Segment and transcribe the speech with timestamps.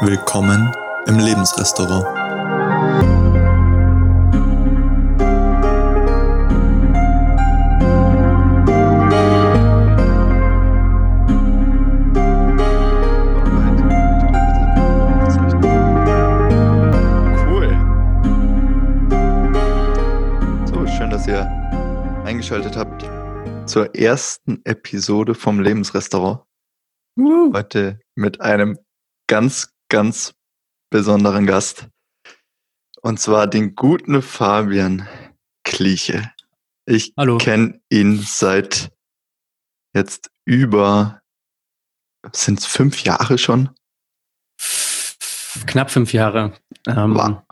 [0.00, 0.72] Willkommen
[1.06, 2.04] im Lebensrestaurant.
[17.46, 17.70] Cool.
[20.66, 21.46] So, schön, dass ihr
[22.24, 23.04] eingeschaltet habt
[23.66, 26.40] zur ersten Episode vom Lebensrestaurant.
[27.16, 28.78] Heute mit einem
[29.26, 30.34] ganz, ganz
[30.90, 31.86] besonderen Gast.
[33.00, 35.08] Und zwar den guten Fabian
[35.62, 36.32] Kliche.
[36.84, 38.90] Ich kenne ihn seit
[39.94, 41.22] jetzt über,
[42.32, 43.70] sind es fünf Jahre schon?
[45.66, 46.58] Knapp fünf Jahre.
[46.88, 47.42] Ähm, Wow.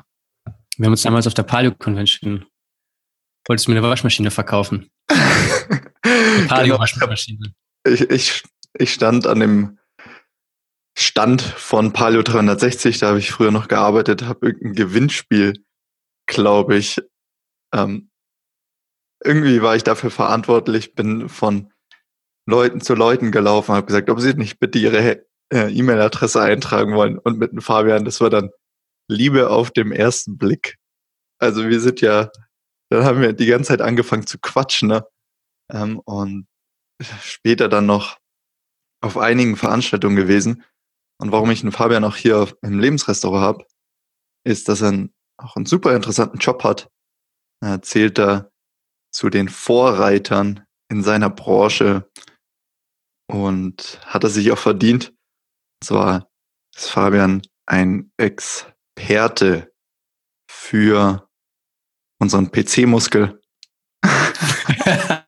[0.78, 2.44] Wir haben uns damals auf der Palio Convention.
[3.46, 4.90] Wolltest du mir eine Waschmaschine verkaufen?
[5.10, 7.54] Eine Palio Genau, Waschmaschine.
[7.86, 8.42] ich, ich,
[8.74, 9.78] ich stand an dem
[10.96, 15.64] Stand von Palio 360, da habe ich früher noch gearbeitet, habe irgendein Gewinnspiel,
[16.26, 17.00] glaube ich.
[17.72, 18.10] Ähm,
[19.24, 21.72] irgendwie war ich dafür verantwortlich, bin von
[22.46, 27.18] Leuten zu Leuten gelaufen, habe gesagt, ob sie nicht bitte ihre äh, E-Mail-Adresse eintragen wollen.
[27.18, 28.50] Und mit dem Fabian, das war dann
[29.08, 30.76] Liebe auf dem ersten Blick.
[31.38, 32.30] Also wir sind ja,
[32.90, 35.06] dann haben wir die ganze Zeit angefangen zu quatschen, ne?
[35.70, 36.46] Ähm, und
[37.22, 38.18] später dann noch
[39.00, 40.64] auf einigen Veranstaltungen gewesen.
[41.18, 43.66] Und warum ich den Fabian auch hier im Lebensrestaurant habe,
[44.44, 46.90] ist, dass er einen, auch einen super interessanten Job hat.
[47.62, 48.50] Er zählt da
[49.12, 52.10] zu den Vorreitern in seiner Branche
[53.30, 55.08] und hat er sich auch verdient.
[55.10, 56.28] Und zwar
[56.74, 59.72] ist Fabian ein Experte
[60.50, 61.28] für
[62.18, 63.40] unseren PC-Muskel.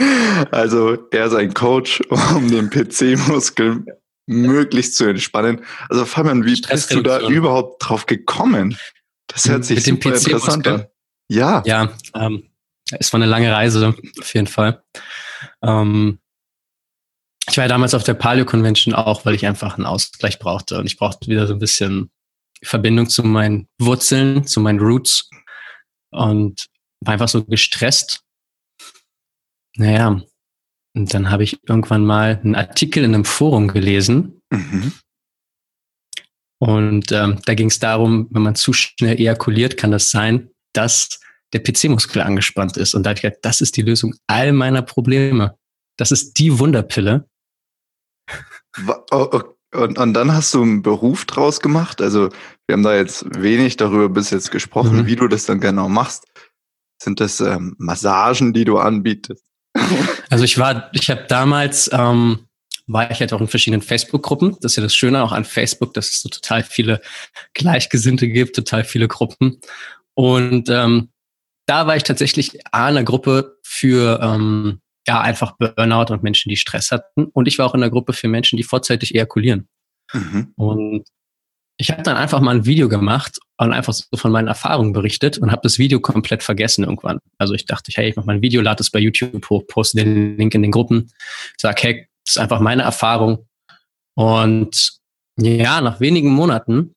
[0.50, 3.84] Also er ist ein Coach, um den PC-Muskel
[4.30, 5.64] möglichst zu entspannen.
[5.88, 8.78] Also Fabian, wie bist du da überhaupt drauf gekommen?
[9.26, 10.86] Das hört sich Mit super interessant an.
[11.28, 11.62] Ja.
[11.64, 12.50] ja, ähm,
[12.98, 14.82] es war eine lange Reise, auf jeden Fall.
[15.62, 16.18] Ähm,
[17.48, 20.78] ich war ja damals auf der Palio Convention auch, weil ich einfach einen Ausgleich brauchte.
[20.78, 22.10] Und ich brauchte wieder so ein bisschen
[22.62, 25.28] Verbindung zu meinen Wurzeln, zu meinen Roots.
[26.10, 26.66] Und
[27.00, 28.22] war einfach so gestresst.
[29.76, 30.20] Naja,
[30.94, 34.40] und dann habe ich irgendwann mal einen Artikel in einem Forum gelesen.
[34.50, 34.92] Mhm.
[36.58, 41.20] Und ähm, da ging es darum, wenn man zu schnell ejakuliert, kann das sein, dass
[41.52, 42.94] der PC-Muskel angespannt ist.
[42.94, 45.56] Und da habe ich gedacht, das ist die Lösung all meiner Probleme.
[45.96, 47.28] Das ist die Wunderpille.
[49.10, 52.00] Und, und dann hast du einen Beruf draus gemacht.
[52.00, 52.28] Also
[52.66, 55.06] wir haben da jetzt wenig darüber bis jetzt gesprochen, Mhm.
[55.06, 56.26] wie du das dann genau machst.
[57.02, 59.44] Sind das ähm, Massagen, die du anbietest?
[60.28, 62.46] Also ich war, ich habe damals, ähm,
[62.86, 64.56] war ich halt auch in verschiedenen Facebook-Gruppen.
[64.60, 67.00] Das ist ja das Schöne auch an Facebook, dass es so total viele
[67.54, 69.60] Gleichgesinnte gibt, total viele Gruppen.
[70.14, 71.10] Und ähm,
[71.66, 76.48] da war ich tatsächlich A, in einer Gruppe für ähm, ja einfach Burnout und Menschen,
[76.48, 77.26] die Stress hatten.
[77.26, 79.68] Und ich war auch in einer Gruppe für Menschen, die vorzeitig ejakulieren.
[80.12, 80.52] Mhm.
[80.56, 81.08] Und
[81.80, 85.38] ich habe dann einfach mal ein Video gemacht und einfach so von meinen Erfahrungen berichtet
[85.38, 87.20] und habe das Video komplett vergessen irgendwann.
[87.38, 89.96] Also ich dachte, hey, ich mache mal ein Video, lade es bei YouTube hoch, poste
[89.96, 91.10] den Link in den Gruppen,
[91.56, 93.46] sag, hey, das ist einfach meine Erfahrung.
[94.14, 94.98] Und
[95.38, 96.92] ja, nach wenigen Monaten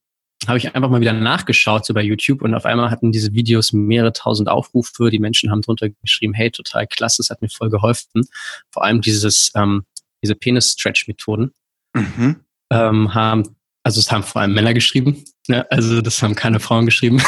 [0.48, 3.72] habe ich einfach mal wieder nachgeschaut so bei YouTube und auf einmal hatten diese Videos
[3.72, 5.10] mehrere tausend Aufrufe.
[5.10, 8.28] Die Menschen haben drunter geschrieben, hey, total klasse, es hat mir voll geholfen.
[8.70, 9.86] Vor allem dieses, ähm,
[10.22, 11.54] diese Penis-Stretch-Methoden
[11.96, 12.42] Mhm.
[12.70, 15.70] ähm, haben, also es haben vor allem Männer geschrieben, ne?
[15.70, 17.20] also das haben keine Frauen geschrieben,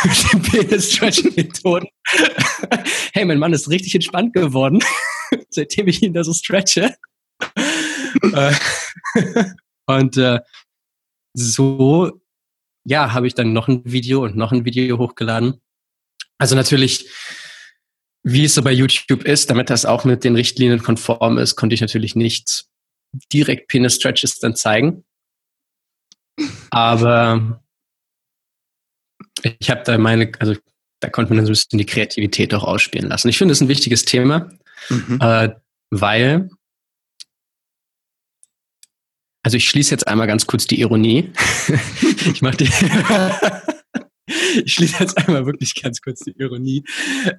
[3.13, 4.79] hey, mein Mann ist richtig entspannt geworden,
[5.49, 6.95] seitdem ich ihn da so stretche.
[8.33, 8.53] Äh,
[9.85, 10.39] und äh,
[11.33, 12.21] so,
[12.85, 15.61] ja, habe ich dann noch ein Video und noch ein Video hochgeladen.
[16.37, 17.09] Also natürlich,
[18.23, 21.73] wie es so bei YouTube ist, damit das auch mit den Richtlinien konform ist, konnte
[21.73, 22.65] ich natürlich nicht
[23.31, 25.04] direkt Penis-Stretches dann zeigen.
[26.71, 27.61] Aber
[29.59, 30.55] ich habe da meine, also
[30.99, 33.29] da konnte man so ein bisschen die Kreativität auch ausspielen lassen.
[33.29, 34.49] Ich finde es ein wichtiges Thema,
[34.89, 35.19] Mhm.
[35.21, 35.49] äh,
[35.91, 36.49] weil,
[39.43, 41.31] also ich schließe jetzt einmal ganz kurz die Ironie.
[42.33, 42.65] ich mache die,
[44.65, 46.83] ich schließe jetzt einmal wirklich ganz kurz die Ironie.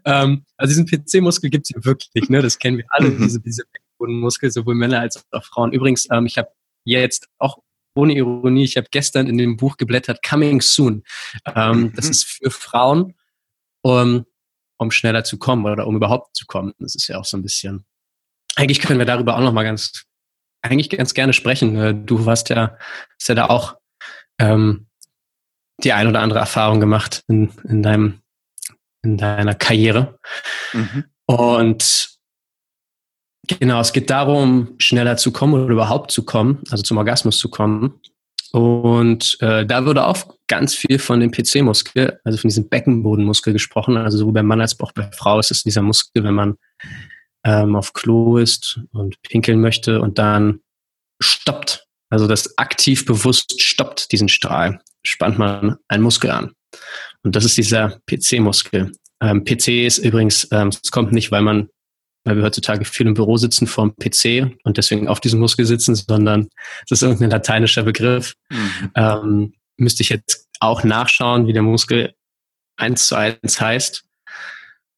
[0.05, 2.43] Ähm, also diesen PC-Muskel gibt es ja wirklich, ne?
[2.43, 3.23] Das kennen wir alle, Mhm.
[3.23, 5.73] diese, diese Beckenbodenmuskel, sowohl Männer als auch Frauen.
[5.73, 6.49] Übrigens, ähm, ich habe
[6.85, 7.59] jetzt auch
[7.97, 11.03] ohne Ironie, ich habe gestern in dem Buch geblättert, Coming Soon.
[11.55, 12.11] Ähm, Das Mhm.
[12.11, 13.15] ist für Frauen,
[13.83, 14.27] um,
[14.79, 16.73] um schneller zu kommen oder um überhaupt zu kommen.
[16.79, 17.85] Das ist ja auch so ein bisschen.
[18.57, 20.05] Eigentlich können wir darüber auch noch mal ganz,
[20.63, 21.77] eigentlich ganz gerne sprechen.
[21.77, 22.77] Äh, Du warst ja,
[23.19, 23.77] hast ja da auch
[24.39, 24.87] ähm,
[25.83, 28.21] die ein oder andere Erfahrung gemacht in, in deinem,
[29.03, 30.19] in deiner Karriere.
[30.73, 31.05] Mhm.
[31.27, 32.16] Und
[33.47, 37.49] genau, es geht darum, schneller zu kommen oder überhaupt zu kommen, also zum Orgasmus zu
[37.49, 38.01] kommen.
[38.53, 43.97] Und äh, da wurde auch ganz viel von dem PC-Muskel, also von diesem Beckenbodenmuskel gesprochen.
[43.97, 46.55] Also sowohl beim Mann als auch bei Frau ist es dieser Muskel, wenn man
[47.45, 50.61] ähm, auf Klo ist und pinkeln möchte und dann
[51.21, 56.53] stoppt, also das aktiv bewusst stoppt diesen Strahl, spannt man einen Muskel an.
[57.23, 58.93] Und das ist dieser PC-Muskel.
[59.21, 61.69] Ähm, PC ist übrigens, ähm, es kommt nicht, weil man,
[62.27, 65.65] weil wir heutzutage viel im Büro sitzen vor dem PC und deswegen auf diesem Muskel
[65.65, 66.49] sitzen, sondern
[66.89, 68.35] das ist irgendein lateinischer Begriff.
[68.51, 68.91] Mhm.
[68.97, 72.15] Ähm, müsste ich jetzt auch nachschauen, wie der Muskel
[72.77, 74.05] eins zu eins heißt.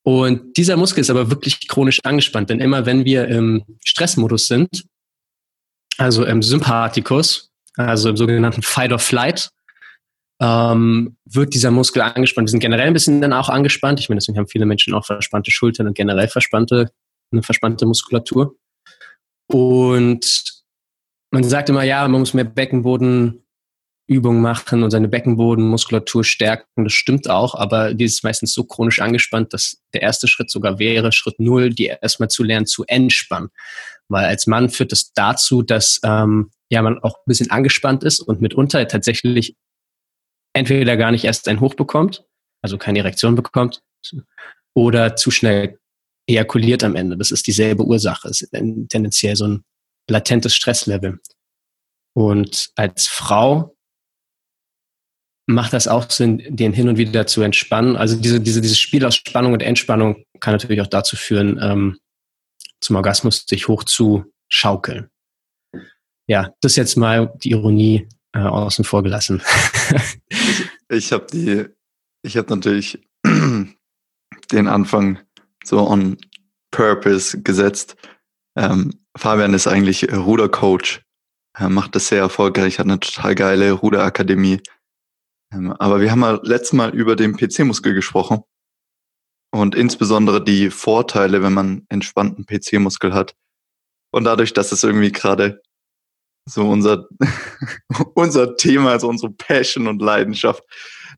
[0.02, 4.86] Und dieser Muskel ist aber wirklich chronisch angespannt, denn immer wenn wir im Stressmodus sind,
[5.98, 9.50] also im Sympathikus, also im sogenannten Fight or Flight,
[10.40, 12.48] ähm, wird dieser Muskel angespannt.
[12.48, 14.00] Wir sind generell ein bisschen dann auch angespannt.
[14.00, 16.90] Ich meine, deswegen haben viele Menschen auch verspannte Schultern und generell verspannte,
[17.32, 18.56] eine verspannte Muskulatur.
[19.46, 20.62] Und
[21.30, 23.42] man sagt immer, ja, man muss mehr Beckenboden
[24.08, 26.84] Übungen machen und seine Beckenbodenmuskulatur stärken.
[26.84, 30.78] Das stimmt auch, aber die ist meistens so chronisch angespannt, dass der erste Schritt sogar
[30.78, 33.50] wäre, Schritt null, die erstmal zu lernen zu entspannen.
[34.08, 38.20] Weil als Mann führt das dazu, dass ähm, ja man auch ein bisschen angespannt ist
[38.20, 39.56] und mitunter tatsächlich
[40.54, 42.24] entweder gar nicht erst ein Hoch bekommt,
[42.62, 43.82] also keine Erektion bekommt,
[44.74, 45.77] oder zu schnell
[46.28, 47.16] ejakuliert am Ende.
[47.16, 48.28] Das ist dieselbe Ursache.
[48.28, 49.64] Es ist tendenziell so ein
[50.08, 51.18] latentes Stresslevel.
[52.14, 53.76] Und als Frau
[55.46, 57.96] macht das auch Sinn, den hin und wieder zu entspannen.
[57.96, 61.98] Also diese, diese, dieses Spiel aus Spannung und Entspannung kann natürlich auch dazu führen, ähm,
[62.80, 65.08] zum Orgasmus sich hoch zu schaukeln.
[66.26, 69.42] Ja, das jetzt mal die Ironie äh, außen vor gelassen.
[70.88, 71.64] ich ich habe die,
[72.22, 72.98] ich habe natürlich
[74.52, 75.18] den Anfang
[75.64, 76.16] so on
[76.70, 77.96] purpose gesetzt.
[78.56, 81.02] Ähm, Fabian ist eigentlich Rudercoach,
[81.54, 84.60] er macht das sehr erfolgreich, hat eine total geile Ruderakademie
[85.52, 88.42] ähm, aber wir haben ja letztes Mal über den PC-Muskel gesprochen
[89.50, 93.34] und insbesondere die Vorteile, wenn man entspannten PC-Muskel hat.
[94.10, 95.62] Und dadurch, dass es irgendwie gerade
[96.46, 97.08] so unser,
[98.14, 100.62] unser Thema, also unsere Passion und Leidenschaft.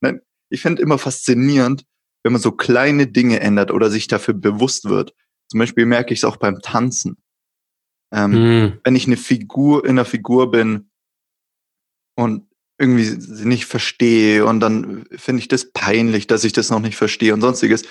[0.01, 1.85] Nein, ich finde immer faszinierend,
[2.23, 5.15] wenn man so kleine Dinge ändert oder sich dafür bewusst wird.
[5.49, 7.17] Zum Beispiel merke ich es auch beim Tanzen.
[8.13, 8.81] Ähm, mm.
[8.85, 10.91] Wenn ich eine Figur in einer Figur bin
[12.17, 16.81] und irgendwie sie nicht verstehe und dann finde ich das peinlich, dass ich das noch
[16.81, 17.85] nicht verstehe und sonstiges,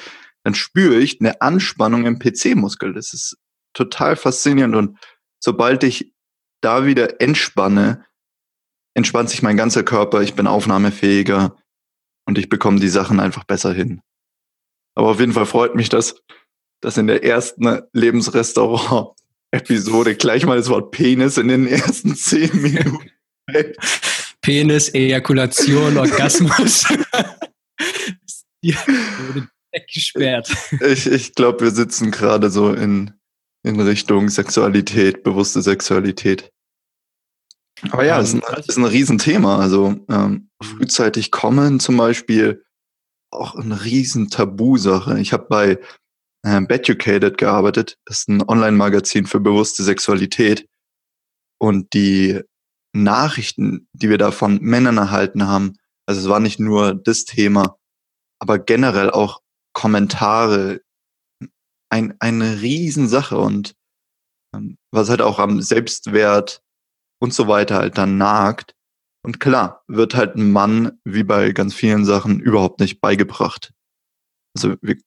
[0.43, 2.93] dann spüre ich eine Anspannung im PC-Muskel.
[2.93, 3.37] Das ist
[3.73, 4.97] total faszinierend und
[5.39, 6.13] sobald ich
[6.61, 8.05] da wieder entspanne,
[8.95, 11.55] entspannt sich mein ganzer Körper, ich bin aufnahmefähiger
[12.25, 14.01] und ich bekomme die Sachen einfach besser hin.
[14.95, 16.15] Aber auf jeden Fall freut mich das,
[16.81, 23.09] dass in der ersten Lebensrestaurant-Episode gleich mal das Wort Penis in den ersten zehn Minuten
[24.41, 26.85] Penis, Ejakulation, Orgasmus.
[28.63, 30.51] Die wurde weggesperrt.
[30.85, 33.13] Ich, ich glaube, wir sitzen gerade so in,
[33.63, 36.51] in Richtung Sexualität, bewusste Sexualität.
[37.91, 39.59] Aber ja, es ist, ein, ist ein Riesenthema.
[39.59, 42.63] Also ähm, frühzeitig kommen zum Beispiel
[43.31, 45.19] auch eine riesen Tabusache.
[45.19, 45.79] Ich habe bei
[46.45, 47.97] ähm, Beducated gearbeitet.
[48.05, 50.67] Das ist ein Online-Magazin für bewusste Sexualität.
[51.59, 52.41] Und die
[52.93, 57.77] Nachrichten, die wir da von Männern erhalten haben, also es war nicht nur das Thema,
[58.39, 59.41] aber generell auch
[59.73, 60.81] Kommentare,
[61.91, 63.75] ein, eine Riesensache und
[64.55, 66.61] ähm, was halt auch am Selbstwert
[67.21, 68.73] und so weiter halt dann nagt.
[69.21, 73.73] Und klar, wird halt ein Mann, wie bei ganz vielen Sachen, überhaupt nicht beigebracht.
[74.55, 74.97] Also wir,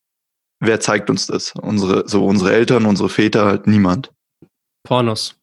[0.61, 1.55] wer zeigt uns das?
[1.55, 4.13] Unsere, so unsere Eltern, unsere Väter, halt niemand.
[4.87, 5.37] Pornos.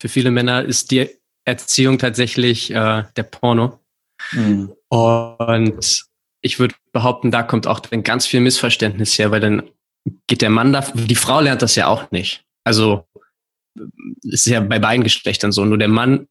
[0.00, 1.08] Für viele Männer ist die
[1.46, 3.80] Erziehung tatsächlich äh, der Porno.
[4.32, 4.72] Mhm.
[4.88, 6.04] Und
[6.40, 9.70] ich würde behaupten, da kommt auch dann ganz viel Missverständnis her, weil dann
[10.26, 12.44] geht der Mann da, die Frau lernt das ja auch nicht.
[12.64, 13.06] Also
[14.22, 15.64] ist ja bei beiden Geschlechtern so.
[15.64, 16.28] Nur der Mann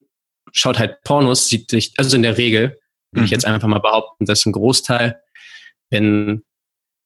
[0.52, 2.80] schaut halt Pornos, sieht sich, also in der Regel,
[3.12, 3.26] würde mhm.
[3.26, 5.22] ich jetzt einfach mal behaupten, dass ein Großteil,
[5.90, 6.44] wenn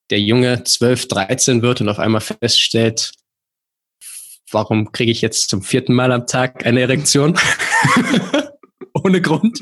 [0.10, 3.12] der Junge 12, 13 wird und auf einmal feststellt,
[4.52, 7.38] warum kriege ich jetzt zum vierten Mal am Tag eine Erektion?
[8.94, 9.62] Ohne Grund.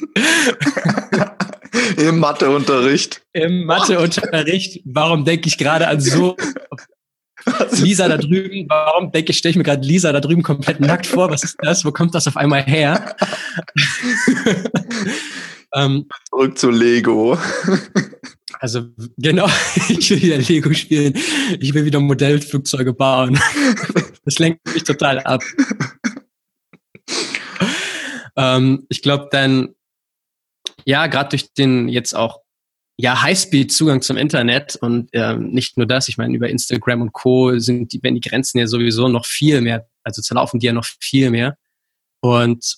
[1.97, 3.21] Im Matheunterricht.
[3.33, 4.81] Im Matheunterricht.
[4.85, 6.37] Warum denke ich gerade an so
[7.71, 11.07] Lisa da drüben, warum denke ich, stelle ich mir gerade Lisa da drüben komplett nackt
[11.07, 11.29] vor?
[11.29, 11.85] Was ist das?
[11.85, 13.15] Wo kommt das auf einmal her?
[15.75, 17.37] ähm, Zurück zu Lego.
[18.61, 18.85] Also
[19.17, 19.47] genau,
[19.89, 21.13] ich will wieder Lego spielen.
[21.59, 23.37] Ich will wieder Modellflugzeuge bauen.
[24.23, 25.43] Das lenkt mich total ab.
[28.37, 29.75] Ähm, ich glaube dann,
[30.85, 32.44] ja, gerade durch den jetzt auch
[32.97, 37.57] ja Highspeed-Zugang zum Internet und ähm, nicht nur das, ich meine, über Instagram und Co.
[37.59, 40.85] sind die, wenn die Grenzen ja sowieso noch viel mehr, also zerlaufen die ja noch
[40.99, 41.57] viel mehr.
[42.21, 42.77] Und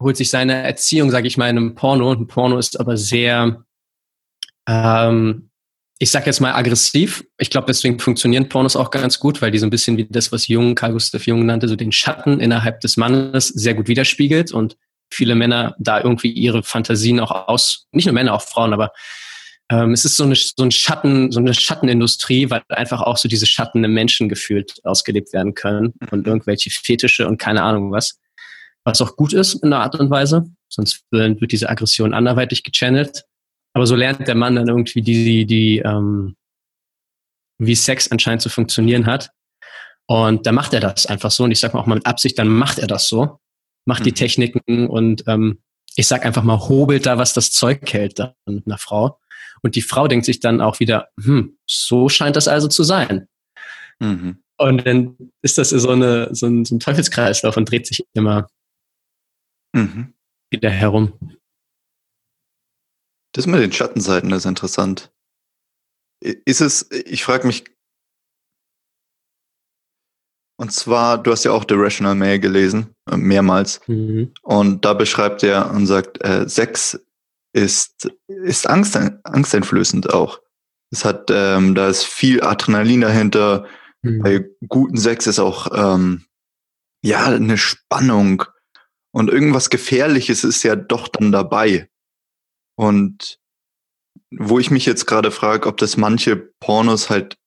[0.00, 2.10] holt sich seine Erziehung, sage ich mal, in einem Porno.
[2.10, 3.64] Und ein Porno ist aber sehr,
[4.68, 5.50] ähm,
[5.98, 7.24] ich sag jetzt mal aggressiv.
[7.38, 10.30] Ich glaube, deswegen funktionieren Pornos auch ganz gut, weil die so ein bisschen wie das,
[10.30, 14.52] was Jung, Carl Gustav Jung nannte, so den Schatten innerhalb des Mannes sehr gut widerspiegelt
[14.52, 14.76] und
[15.10, 18.92] viele Männer da irgendwie ihre Fantasien auch aus, nicht nur Männer, auch Frauen, aber
[19.70, 23.28] ähm, es ist so eine, so ein Schatten, so eine Schattenindustrie, weil einfach auch so
[23.28, 26.26] diese Schatten im Menschen gefühlt ausgelebt werden können und mhm.
[26.26, 28.18] irgendwelche Fetische und keine Ahnung was
[28.88, 33.24] was auch gut ist in einer Art und Weise, sonst wird diese Aggression anderweitig gechannelt.
[33.74, 36.36] Aber so lernt der Mann dann irgendwie die, die, ähm,
[37.58, 39.30] wie Sex anscheinend zu funktionieren hat.
[40.06, 41.44] Und da macht er das einfach so.
[41.44, 43.38] Und ich sage mal auch mal mit Absicht, dann macht er das so.
[43.84, 44.04] Macht mhm.
[44.04, 45.60] die Techniken und ähm,
[45.96, 49.18] ich sag einfach mal, hobelt da, was das Zeug hält dann mit einer Frau.
[49.62, 53.28] Und die Frau denkt sich dann auch wieder, hm, so scheint das also zu sein.
[53.98, 54.42] Mhm.
[54.56, 58.48] Und dann ist das so, eine, so, ein, so ein Teufelskreislauf und dreht sich immer
[59.72, 60.14] mhm.
[60.50, 61.12] wieder herum.
[63.32, 65.12] Das mit den Schattenseiten ist interessant.
[66.20, 67.64] Ist es, ich frage mich,
[70.60, 73.80] und zwar, du hast ja auch The Rational Mail gelesen, äh, mehrmals.
[73.86, 74.32] Mhm.
[74.42, 76.98] Und da beschreibt er und sagt, äh, Sex
[77.52, 80.40] ist, ist Angst, angsteinflößend auch.
[80.90, 83.66] Es hat, ähm, da ist viel Adrenalin dahinter.
[84.02, 84.22] Mhm.
[84.22, 86.24] Bei guten Sex ist auch, ähm,
[87.02, 88.44] ja, eine Spannung.
[89.12, 91.88] Und irgendwas Gefährliches ist ja doch dann dabei.
[92.76, 93.38] Und
[94.30, 97.38] wo ich mich jetzt gerade frage, ob das manche Pornos halt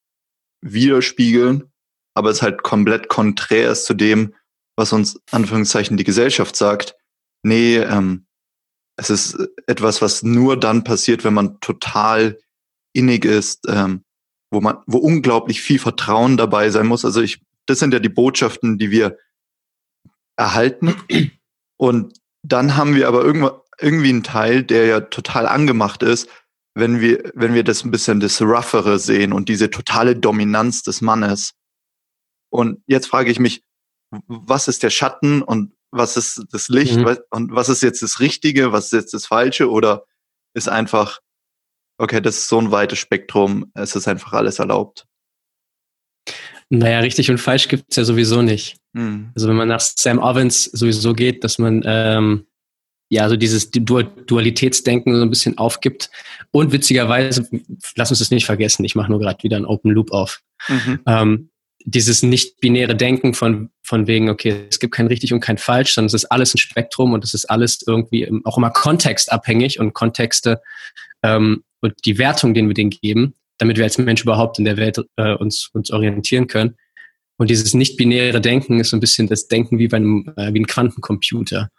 [0.61, 1.71] widerspiegeln,
[2.15, 4.33] aber es halt komplett konträr ist zu dem,
[4.75, 6.95] was uns Anführungszeichen die Gesellschaft sagt.
[7.43, 8.25] Nee, ähm,
[9.01, 12.39] es ist etwas, was nur dann passiert, wenn man total
[12.93, 14.03] innig ist, ähm,
[14.51, 17.03] wo man, wo unglaublich viel Vertrauen dabei sein muss.
[17.03, 19.17] Also ich, das sind ja die Botschaften, die wir
[20.37, 20.95] erhalten.
[21.77, 26.29] Und dann haben wir aber irgendwie einen Teil, der ja total angemacht ist,
[26.75, 31.01] wenn wir, wenn wir das ein bisschen das Roughere sehen und diese totale Dominanz des
[31.01, 31.53] Mannes.
[32.49, 33.63] Und jetzt frage ich mich,
[34.27, 37.17] was ist der Schatten und was ist das Licht mhm.
[37.29, 40.05] und was ist jetzt das Richtige, was ist jetzt das Falsche oder
[40.53, 41.19] ist einfach,
[41.97, 45.05] okay, das ist so ein weites Spektrum, es ist einfach alles erlaubt.
[46.69, 48.77] Naja, richtig und falsch gibt's ja sowieso nicht.
[48.93, 49.31] Mhm.
[49.35, 52.47] Also wenn man nach Sam Ovens sowieso geht, dass man ähm,
[53.09, 56.09] ja so dieses Dualitätsdenken so ein bisschen aufgibt.
[56.51, 57.47] Und witzigerweise,
[57.95, 60.41] lass uns das nicht vergessen, ich mache nur gerade wieder einen Open Loop auf.
[60.69, 60.99] Mhm.
[61.05, 61.49] Ähm,
[61.85, 66.07] dieses nicht-binäre Denken von, von wegen, okay, es gibt kein richtig und kein falsch, sondern
[66.07, 70.61] es ist alles ein Spektrum und es ist alles irgendwie auch immer kontextabhängig und Kontexte
[71.23, 74.77] ähm, und die Wertung, den wir denen geben, damit wir als Mensch überhaupt in der
[74.77, 76.75] Welt äh, uns, uns orientieren können.
[77.37, 80.59] Und dieses nicht-binäre Denken ist so ein bisschen das Denken wie bei einem, äh, wie
[80.59, 81.69] ein Quantencomputer,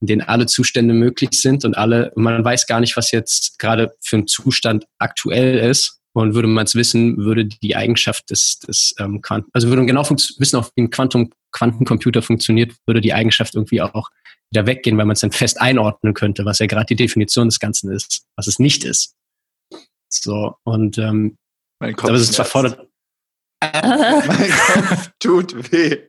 [0.00, 3.92] in dem alle Zustände möglich sind und alle, man weiß gar nicht, was jetzt gerade
[4.00, 6.00] für ein Zustand aktuell ist.
[6.14, 9.86] Und würde man es wissen, würde die Eigenschaft des, des ähm, Quanten, also würde man
[9.86, 14.10] genau wissen, auch wie ein Quantum, Quantencomputer funktioniert, würde die Eigenschaft irgendwie auch
[14.50, 17.58] wieder weggehen, weil man es dann fest einordnen könnte, was ja gerade die Definition des
[17.58, 19.14] Ganzen ist, was es nicht ist.
[20.10, 21.38] So, und ähm,
[21.80, 22.86] mein Kopf aber es ist zwar fordert.
[23.62, 26.08] mein Kopf tut weh.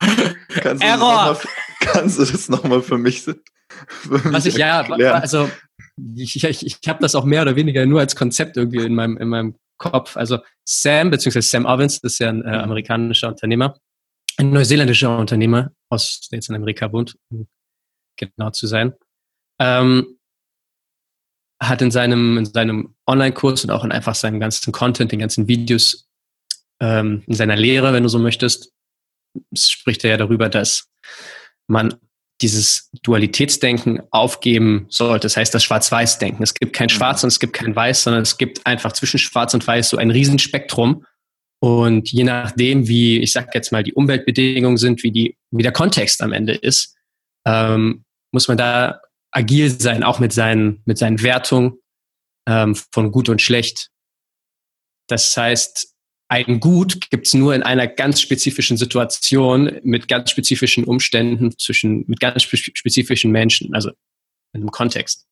[0.00, 1.34] Kannst du, Error.
[1.34, 1.50] Das noch mal,
[1.80, 3.34] kannst du das nochmal für mich, für
[4.10, 5.50] mich Was ich, ja, also
[6.16, 9.16] ich, ich, ich habe das auch mehr oder weniger nur als Konzept irgendwie in meinem,
[9.16, 10.16] in meinem Kopf.
[10.16, 12.64] Also Sam, beziehungsweise Sam Ovens, das ist ja ein äh, mhm.
[12.64, 13.78] amerikanischer Unternehmer,
[14.36, 17.48] ein neuseeländischer Unternehmer, aus, der jetzt in Amerika wohnt, um
[18.16, 18.94] genau zu sein.
[19.60, 20.18] Ähm,
[21.60, 25.48] hat in seinem, in seinem Online-Kurs und auch in einfach seinem ganzen Content, den ganzen
[25.48, 26.08] Videos,
[26.80, 28.72] ähm, in seiner Lehre, wenn du so möchtest,
[29.56, 30.88] spricht er ja darüber, dass
[31.66, 31.94] man
[32.40, 35.26] dieses Dualitätsdenken aufgeben sollte.
[35.26, 36.42] Das heißt, das Schwarz-Weiß-Denken.
[36.42, 36.90] Es gibt kein mhm.
[36.90, 39.96] Schwarz und es gibt kein Weiß, sondern es gibt einfach zwischen Schwarz und Weiß so
[39.96, 41.04] ein Riesenspektrum.
[41.60, 45.72] Und je nachdem, wie, ich sag jetzt mal, die Umweltbedingungen sind, wie die, wie der
[45.72, 46.96] Kontext am Ende ist,
[47.44, 49.00] ähm, muss man da
[49.32, 51.78] agil sein, auch mit seinen, mit seinen Wertungen
[52.48, 53.90] ähm, von gut und schlecht.
[55.08, 55.94] Das heißt,
[56.28, 62.20] ein Gut gibt's nur in einer ganz spezifischen Situation mit ganz spezifischen Umständen zwischen mit
[62.20, 63.90] ganz spezifischen Menschen, also
[64.52, 65.26] in einem Kontext.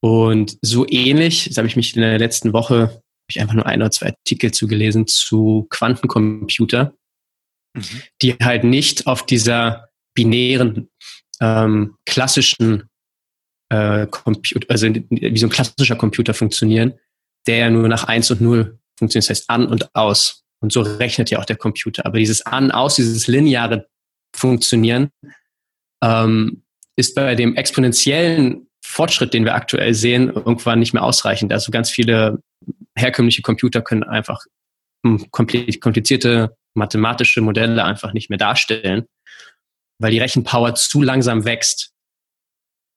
[0.00, 3.80] Und so ähnlich, das habe ich mich in der letzten Woche, ich einfach nur ein
[3.80, 6.94] oder zwei Artikel zugelesen zu Quantencomputer,
[7.74, 8.02] mhm.
[8.22, 10.90] die halt nicht auf dieser binären,
[11.40, 12.88] ähm, klassischen
[13.70, 16.94] äh, Computer, also wie so ein klassischer Computer funktionieren,
[17.46, 20.42] der ja nur nach eins und null funktioniert, das heißt an und aus.
[20.60, 22.06] Und so rechnet ja auch der Computer.
[22.06, 23.86] Aber dieses an, aus, dieses lineare
[24.34, 25.10] Funktionieren
[26.02, 26.64] ähm,
[26.96, 31.52] ist bei dem exponentiellen Fortschritt, den wir aktuell sehen, irgendwann nicht mehr ausreichend.
[31.52, 32.42] Also ganz viele
[32.96, 34.44] herkömmliche Computer können einfach
[35.30, 39.06] komplizierte mathematische Modelle einfach nicht mehr darstellen,
[40.00, 41.92] weil die Rechenpower zu langsam wächst.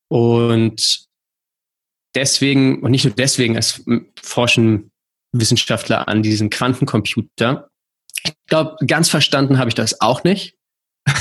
[0.10, 1.06] Und
[2.16, 3.84] deswegen, und nicht nur deswegen, es
[4.22, 4.92] forschen
[5.31, 7.69] Wissenschaftler an diesen Quantencomputer.
[8.24, 10.55] Ich glaube, ganz verstanden habe ich das auch nicht.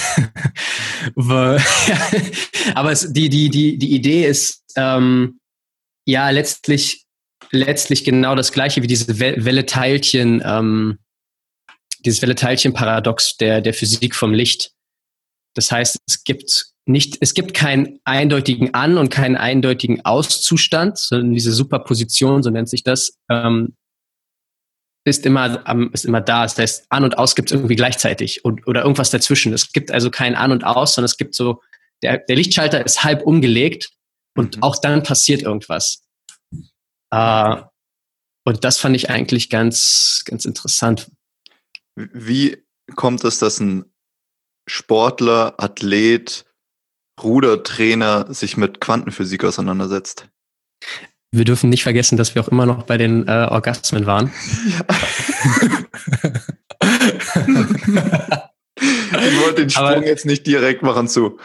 [2.75, 5.39] Aber es, die, die, die, die Idee ist ähm,
[6.07, 7.05] ja letztlich,
[7.51, 10.99] letztlich genau das gleiche wie diese Welle-Teilchen, ähm,
[12.05, 14.73] dieses Welle-Teilchen-Paradox der, der Physik vom Licht.
[15.55, 21.33] Das heißt, es gibt nicht, es gibt keinen eindeutigen An- und keinen eindeutigen Auszustand, sondern
[21.33, 23.75] diese Superposition, so nennt sich das, ähm,
[25.07, 26.43] ist immer, ist immer da.
[26.43, 29.53] Das heißt, an und aus gibt es irgendwie gleichzeitig und, oder irgendwas dazwischen.
[29.53, 31.63] Es gibt also kein an und aus, sondern es gibt so,
[32.03, 33.91] der, der Lichtschalter ist halb umgelegt
[34.37, 34.63] und mhm.
[34.65, 36.05] auch dann passiert irgendwas.
[37.13, 37.57] Äh,
[38.45, 41.11] und das fand ich eigentlich ganz, ganz interessant.
[41.95, 42.65] Wie
[42.97, 43.85] kommt es, dass ein
[44.69, 46.45] Sportler, Athlet,
[47.23, 50.29] Rudertrainer sich mit Quantenphysik auseinandersetzt?
[51.37, 54.33] Wir dürfen nicht vergessen, dass wir auch immer noch bei den äh, Orgasmen waren.
[54.71, 54.85] Ja.
[58.77, 61.39] ich wollte den Sprung Aber, jetzt nicht direkt machen zu.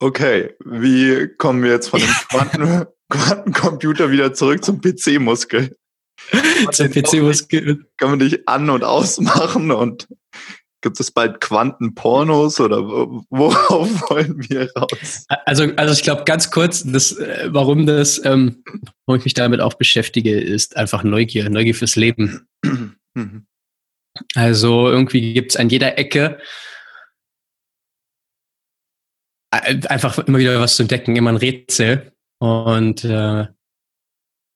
[0.00, 5.76] Okay, wie kommen wir jetzt von dem Quanten Quantencomputer wieder zurück zum PC-Muskel?
[6.72, 7.86] Zum PC-Muskel.
[7.96, 10.08] Kann man dich an- und ausmachen und
[10.82, 15.26] Gibt es bald Quantenpornos oder worauf wollen wir raus?
[15.44, 18.62] Also, also ich glaube ganz kurz, das, äh, warum das, ähm,
[19.06, 22.48] warum ich mich damit auch beschäftige, ist einfach Neugier, Neugier fürs Leben.
[23.12, 23.48] Mhm.
[24.36, 26.38] Also irgendwie gibt es an jeder Ecke
[29.50, 32.12] äh, einfach immer wieder was zu entdecken, immer ein Rätsel.
[32.38, 33.48] Und äh,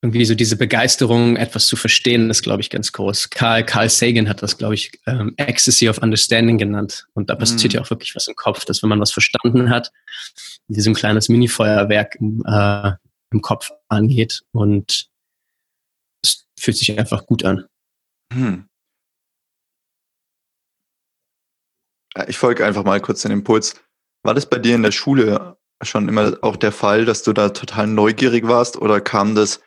[0.04, 3.30] irgendwie so diese Begeisterung, etwas zu verstehen, ist, glaube ich, ganz groß.
[3.30, 7.06] Carl, Carl Sagan hat das, glaube ich, ähm, Ecstasy of Understanding genannt.
[7.14, 7.76] Und da passiert mm.
[7.76, 9.92] ja auch wirklich was im Kopf, dass wenn man was verstanden hat,
[10.68, 12.92] wie so ein kleines Mini-Feuerwerk im, äh,
[13.32, 14.42] im Kopf angeht.
[14.52, 15.08] Und
[16.22, 17.64] es fühlt sich einfach gut an.
[18.30, 18.68] Hm.
[22.28, 23.82] Ich folge einfach mal kurz den Impuls.
[24.22, 27.48] War das bei dir in der Schule schon immer auch der Fall, dass du da
[27.48, 29.60] total neugierig warst oder kam das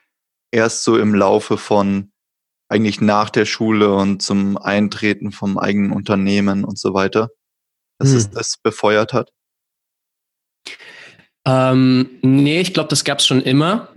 [0.52, 2.12] erst so im Laufe von
[2.70, 7.30] eigentlich nach der Schule und zum Eintreten vom eigenen Unternehmen und so weiter,
[8.00, 8.18] dass hm.
[8.18, 9.32] es das befeuert hat?
[11.46, 13.94] Ähm, nee, ich glaube, das gab es schon immer.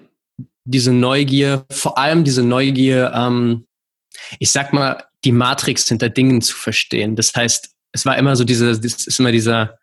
[0.65, 3.67] Diese Neugier, vor allem diese Neugier, ähm,
[4.39, 7.17] ich sag mal, die Matrix hinter Dingen zu verstehen.
[7.17, 9.79] Das heißt, es war immer so diese, das ist immer dieser,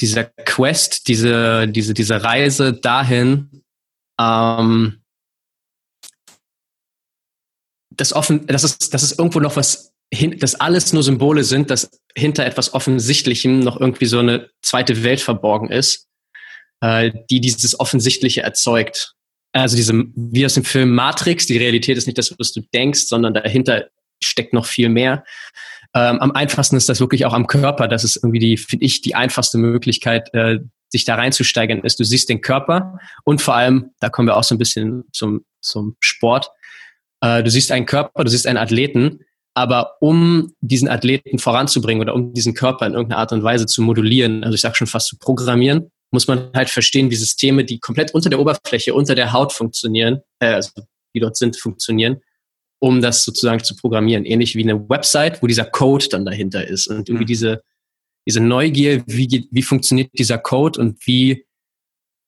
[0.00, 3.63] dieser Quest, diese, diese, diese Reise dahin,
[4.20, 5.02] ähm,
[7.90, 11.70] das offen, das ist, das ist irgendwo noch was, hin, dass alles nur Symbole sind,
[11.70, 16.08] dass hinter etwas Offensichtlichem noch irgendwie so eine zweite Welt verborgen ist,
[16.80, 19.14] äh, die dieses Offensichtliche erzeugt.
[19.52, 23.06] Also diese, wie aus dem Film Matrix, die Realität ist nicht das, was du denkst,
[23.06, 23.88] sondern dahinter
[24.22, 25.24] steckt noch viel mehr.
[25.94, 27.86] Ähm, am einfachsten ist das wirklich auch am Körper.
[27.86, 30.58] Das ist irgendwie die, finde ich, die einfachste Möglichkeit, äh,
[30.94, 31.98] sich da reinzusteigern ist.
[31.98, 35.44] Du siehst den Körper und vor allem, da kommen wir auch so ein bisschen zum,
[35.60, 36.50] zum Sport,
[37.20, 39.20] äh, du siehst einen Körper, du siehst einen Athleten,
[39.54, 43.82] aber um diesen Athleten voranzubringen oder um diesen Körper in irgendeiner Art und Weise zu
[43.82, 47.80] modulieren, also ich sage schon fast zu programmieren, muss man halt verstehen, wie Systeme, die
[47.80, 50.70] komplett unter der Oberfläche, unter der Haut funktionieren, äh, also
[51.12, 52.20] die dort sind, funktionieren,
[52.78, 54.24] um das sozusagen zu programmieren.
[54.24, 57.28] Ähnlich wie eine Website, wo dieser Code dann dahinter ist und irgendwie mhm.
[57.28, 57.62] diese
[58.26, 61.44] diese Neugier, wie, wie funktioniert dieser Code und wie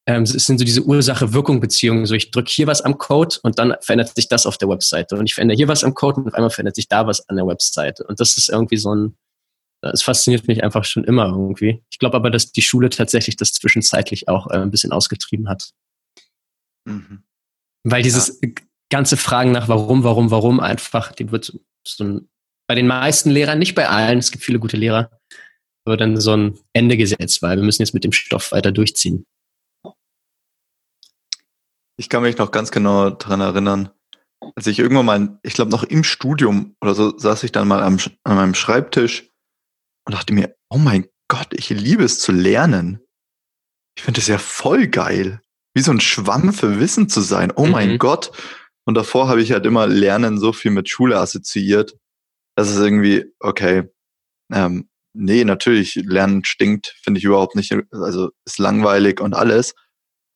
[0.08, 2.06] ähm, es sind so diese Ursache-Wirkung-Beziehungen.
[2.06, 5.16] So, ich drücke hier was am Code und dann verändert sich das auf der Webseite.
[5.16, 7.36] Und ich verändere hier was am Code und auf einmal verändert sich da was an
[7.36, 8.04] der Webseite.
[8.04, 9.16] Und das ist irgendwie so ein,
[9.82, 11.82] es fasziniert mich einfach schon immer irgendwie.
[11.90, 15.70] Ich glaube aber, dass die Schule tatsächlich das zwischenzeitlich auch äh, ein bisschen ausgetrieben hat.
[16.86, 17.24] Mhm.
[17.82, 18.50] Weil dieses ja.
[18.90, 22.28] ganze Fragen nach warum, warum, warum einfach, die wird so ein,
[22.68, 25.10] bei den meisten Lehrern, nicht bei allen, es gibt viele gute Lehrer,
[25.86, 29.24] aber dann so ein Ende gesetzt, weil wir müssen jetzt mit dem Stoff weiter durchziehen.
[31.98, 33.90] Ich kann mich noch ganz genau daran erinnern,
[34.54, 37.82] als ich irgendwann mal, ich glaube noch im Studium oder so, saß ich dann mal
[37.82, 39.30] am, an meinem Schreibtisch
[40.06, 43.00] und dachte mir, oh mein Gott, ich liebe es zu lernen.
[43.96, 45.40] Ich finde es ja voll geil.
[45.74, 47.52] Wie so ein Schwamm für Wissen zu sein.
[47.54, 47.72] Oh mhm.
[47.72, 48.30] mein Gott.
[48.84, 51.96] Und davor habe ich halt immer Lernen so viel mit Schule assoziiert.
[52.56, 53.88] Das ist irgendwie, okay,
[54.52, 59.74] ähm, nee, natürlich, Lernen stinkt, finde ich überhaupt nicht, also ist langweilig und alles.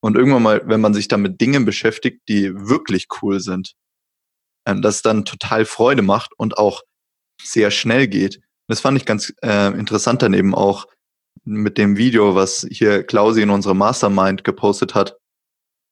[0.03, 3.75] Und irgendwann mal, wenn man sich dann mit Dingen beschäftigt, die wirklich cool sind,
[4.66, 6.83] ähm, das dann total Freude macht und auch
[7.43, 8.40] sehr schnell geht.
[8.69, 10.87] Das fand ich ganz äh, interessant dann eben auch
[11.45, 15.16] mit dem Video, was hier Klausi in unserer Mastermind gepostet hat,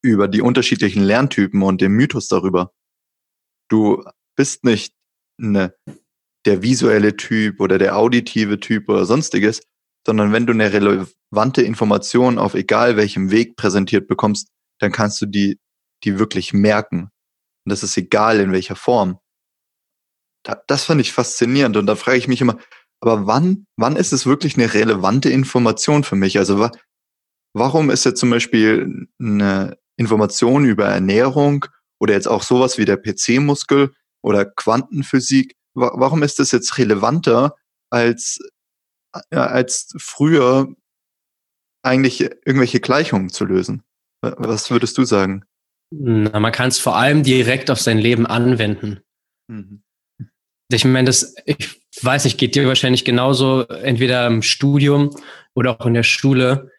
[0.03, 2.73] über die unterschiedlichen Lerntypen und den Mythos darüber.
[3.69, 4.05] Du
[4.37, 4.95] bist nicht
[5.41, 5.75] eine,
[6.49, 9.61] der visuelle Typ oder der auditive Typ oder sonstiges,
[10.07, 14.49] sondern wenn du eine relevante Information auf egal welchem Weg präsentiert bekommst,
[14.81, 15.61] dann kannst du die,
[16.05, 17.11] die wirklich merken.
[17.67, 19.19] Und das ist egal in welcher Form.
[20.43, 22.57] Da, das fand ich faszinierend und da frage ich mich immer,
[23.01, 26.39] aber wann, wann ist es wirklich eine relevante Information für mich?
[26.39, 26.73] Also wa
[27.53, 31.67] warum ist jetzt zum Beispiel eine Information über Ernährung
[32.01, 37.57] oder jetzt auch sowas wie der PC-Muskel oder Quantenphysik, warum ist das jetzt relevanter
[37.91, 38.39] als,
[39.31, 40.69] äh, als früher
[41.83, 43.83] eigentlich irgendwelche Gleichungen zu lösen?
[44.21, 45.45] Was würdest du sagen?
[45.91, 49.01] Na, man kann es vor allem direkt auf sein Leben anwenden.
[49.49, 49.83] Mhm.
[50.71, 55.17] Ich meine, das, ich weiß nicht, geht dir wahrscheinlich genauso, entweder im Studium
[55.55, 56.71] oder auch in der Schule,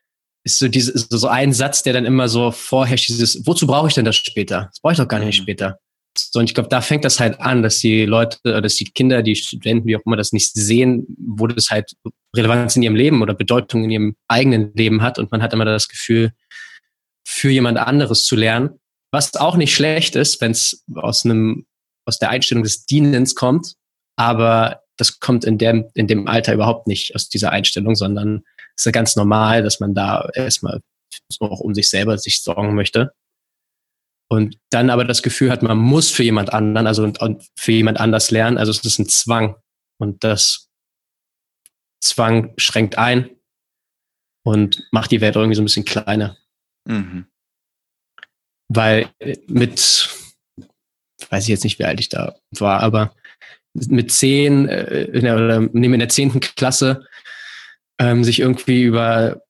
[0.43, 3.95] ist so diese, so ein Satz, der dann immer so vorherrscht, dieses, wozu brauche ich
[3.95, 4.67] denn das später?
[4.71, 5.43] Das brauche ich doch gar nicht mhm.
[5.43, 5.79] später.
[6.31, 9.21] So, und ich glaube, da fängt das halt an, dass die Leute, dass die Kinder,
[9.21, 11.93] die Studenten, wie auch immer, das nicht sehen, wo das halt
[12.35, 15.19] Relevanz in ihrem Leben oder Bedeutung in ihrem eigenen Leben hat.
[15.19, 16.31] Und man hat immer das Gefühl,
[17.25, 18.79] für jemand anderes zu lernen.
[19.11, 21.65] Was auch nicht schlecht ist, wenn es aus einem,
[22.05, 23.75] aus der Einstellung des Dienens kommt.
[24.15, 28.43] Aber das kommt in dem, in dem Alter überhaupt nicht aus dieser Einstellung, sondern
[28.75, 30.81] es ist ja ganz normal, dass man da erstmal
[31.39, 33.11] auch um sich selber sich sorgen möchte.
[34.31, 37.71] Und dann aber das Gefühl hat, man muss für jemand anderen, also und, und für
[37.71, 38.57] jemand anders lernen.
[38.57, 39.55] Also es ist ein Zwang.
[39.97, 40.69] Und das
[42.01, 43.29] Zwang schränkt ein
[44.45, 46.37] und macht die Welt irgendwie so ein bisschen kleiner.
[46.87, 47.25] Mhm.
[48.71, 49.09] Weil
[49.47, 50.09] mit,
[51.29, 53.15] weiß ich jetzt nicht, wie alt ich da war, aber
[53.73, 57.07] mit zehn, äh, in der, oder in der zehnten Klasse,
[57.99, 59.41] ähm, sich irgendwie über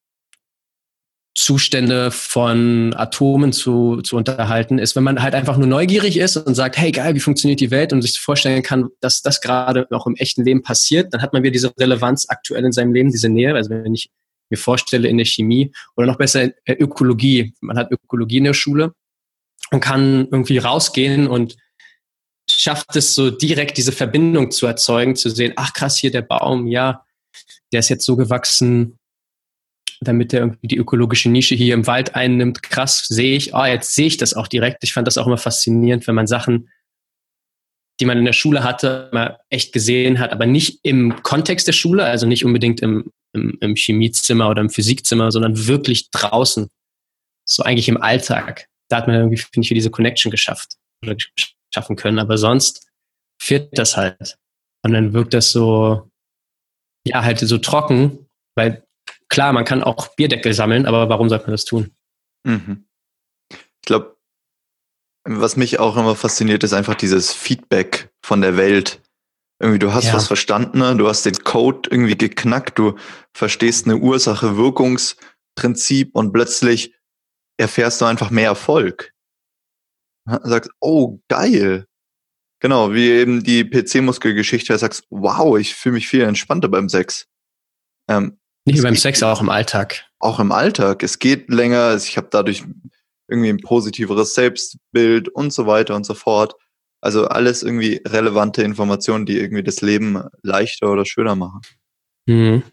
[1.40, 6.54] Zustände von Atomen zu, zu unterhalten, ist, wenn man halt einfach nur neugierig ist und
[6.54, 10.06] sagt, hey geil, wie funktioniert die Welt und sich vorstellen kann, dass das gerade auch
[10.06, 13.30] im echten Leben passiert, dann hat man wieder diese Relevanz aktuell in seinem Leben, diese
[13.30, 13.56] Nähe.
[13.56, 14.10] Also wenn ich
[14.50, 18.44] mir vorstelle in der Chemie oder noch besser in der Ökologie, man hat Ökologie in
[18.44, 18.94] der Schule
[19.72, 21.56] und kann irgendwie rausgehen und
[22.52, 26.68] schafft es so direkt diese Verbindung zu erzeugen, zu sehen, ach krass, hier der Baum,
[26.68, 27.06] ja,
[27.72, 28.99] der ist jetzt so gewachsen,
[30.02, 32.64] damit er irgendwie die ökologische Nische hier im Wald einnimmt.
[32.64, 34.84] Krass, sehe ich, ah, jetzt sehe ich das auch direkt.
[34.84, 36.70] Ich fand das auch immer faszinierend, wenn man Sachen,
[38.00, 41.74] die man in der Schule hatte, mal echt gesehen hat, aber nicht im Kontext der
[41.74, 46.70] Schule, also nicht unbedingt im, im, im Chemiezimmer oder im Physikzimmer, sondern wirklich draußen.
[47.46, 48.68] So eigentlich im Alltag.
[48.90, 51.16] Da hat man irgendwie, finde ich, diese Connection geschafft oder
[51.74, 52.20] schaffen können.
[52.20, 52.88] Aber sonst
[53.42, 54.38] fehlt das halt.
[54.84, 56.10] Und dann wirkt das so,
[57.06, 58.84] ja, halt so trocken, weil
[59.30, 61.92] klar, man kann auch Bierdeckel sammeln, aber warum sollte man das tun?
[62.44, 62.86] Mhm.
[63.52, 64.18] Ich glaube,
[65.24, 69.02] was mich auch immer fasziniert, ist einfach dieses Feedback von der Welt.
[69.62, 70.14] Irgendwie, du hast ja.
[70.14, 70.96] was verstanden, ne?
[70.96, 72.98] du hast den Code irgendwie geknackt, du
[73.34, 76.96] verstehst eine Ursache-Wirkungsprinzip und plötzlich
[77.58, 79.14] erfährst du einfach mehr Erfolg.
[80.44, 81.86] Sagst, oh, geil.
[82.62, 87.28] Genau, wie eben die PC-Muskelgeschichte, sagst, wow, ich fühle mich viel entspannter beim Sex.
[88.08, 90.06] Ähm, Nicht nur beim Sex, auch im Alltag.
[90.20, 91.04] Auch im Alltag.
[91.04, 92.64] Es geht länger, ich habe dadurch
[93.28, 96.56] irgendwie ein positiveres Selbstbild und so weiter und so fort.
[97.02, 101.62] Also alles irgendwie relevante Informationen, die irgendwie das Leben leichter oder schöner machen.
[102.26, 102.64] Mhm.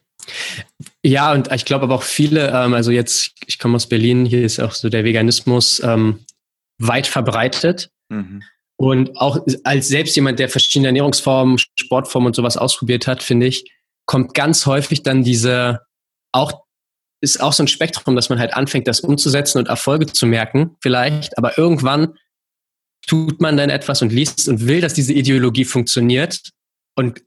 [1.04, 4.44] Ja, und ich glaube aber auch viele, ähm, also jetzt, ich komme aus Berlin, hier
[4.44, 6.24] ist auch so der Veganismus ähm,
[6.78, 7.90] weit verbreitet.
[8.08, 8.42] Mhm.
[8.78, 13.70] Und auch als selbst jemand, der verschiedene Ernährungsformen, Sportformen und sowas ausprobiert hat, finde ich,
[14.06, 15.82] kommt ganz häufig dann diese,
[16.32, 16.64] auch,
[17.20, 20.76] ist auch so ein Spektrum, dass man halt anfängt, das umzusetzen und Erfolge zu merken,
[20.80, 22.14] vielleicht, aber irgendwann
[23.06, 26.50] tut man dann etwas und liest und will, dass diese Ideologie funktioniert
[26.96, 27.22] und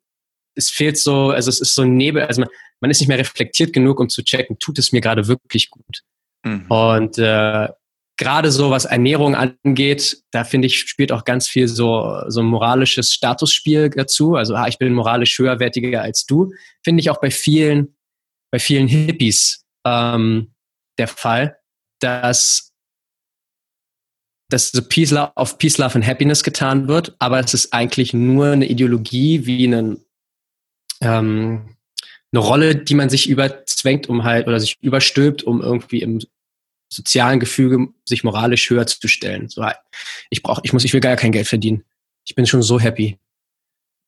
[0.55, 2.49] es fehlt so, also es ist so ein Nebel, also man,
[2.81, 6.03] man ist nicht mehr reflektiert genug, um zu checken, tut es mir gerade wirklich gut.
[6.43, 6.65] Mhm.
[6.69, 7.69] Und äh,
[8.19, 12.45] gerade so was Ernährung angeht, da finde ich, spielt auch ganz viel so, so ein
[12.45, 14.35] moralisches Statusspiel dazu.
[14.35, 16.51] Also, ah, ich bin moralisch höherwertiger als du.
[16.83, 17.95] Finde ich auch bei vielen,
[18.51, 20.53] bei vielen Hippies ähm,
[20.97, 21.59] der Fall,
[22.01, 22.73] dass,
[24.49, 28.13] dass so Peace, Love, auf Peace, Love and Happiness getan wird, aber es ist eigentlich
[28.13, 30.03] nur eine Ideologie wie einen,
[30.99, 31.77] ähm,
[32.33, 36.19] eine Rolle, die man sich überzwängt, um halt, oder sich überstülpt, um irgendwie im
[36.89, 39.47] sozialen Gefüge sich moralisch höher zu stellen.
[39.47, 39.65] So,
[40.29, 41.85] ich brauche, ich muss, ich will gar kein Geld verdienen.
[42.27, 43.17] Ich bin schon so happy.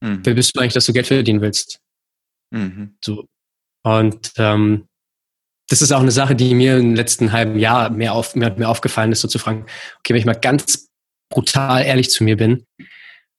[0.01, 0.21] Mhm.
[0.23, 1.79] Wer bist du eigentlich, dass du Geld verdienen willst?
[2.51, 2.97] Mhm.
[3.03, 3.27] So.
[3.83, 4.87] Und ähm,
[5.69, 8.69] das ist auch eine Sache, die mir im letzten halben Jahr mehr, auf, mehr, mehr
[8.69, 9.65] aufgefallen ist, so zu fragen,
[9.99, 10.89] okay, wenn ich mal ganz
[11.29, 12.65] brutal ehrlich zu mir bin,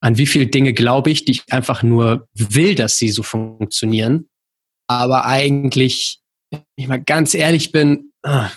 [0.00, 4.28] an wie viele Dinge glaube ich, die ich einfach nur will, dass sie so funktionieren,
[4.88, 8.50] aber eigentlich, wenn ich mal ganz ehrlich bin, ah,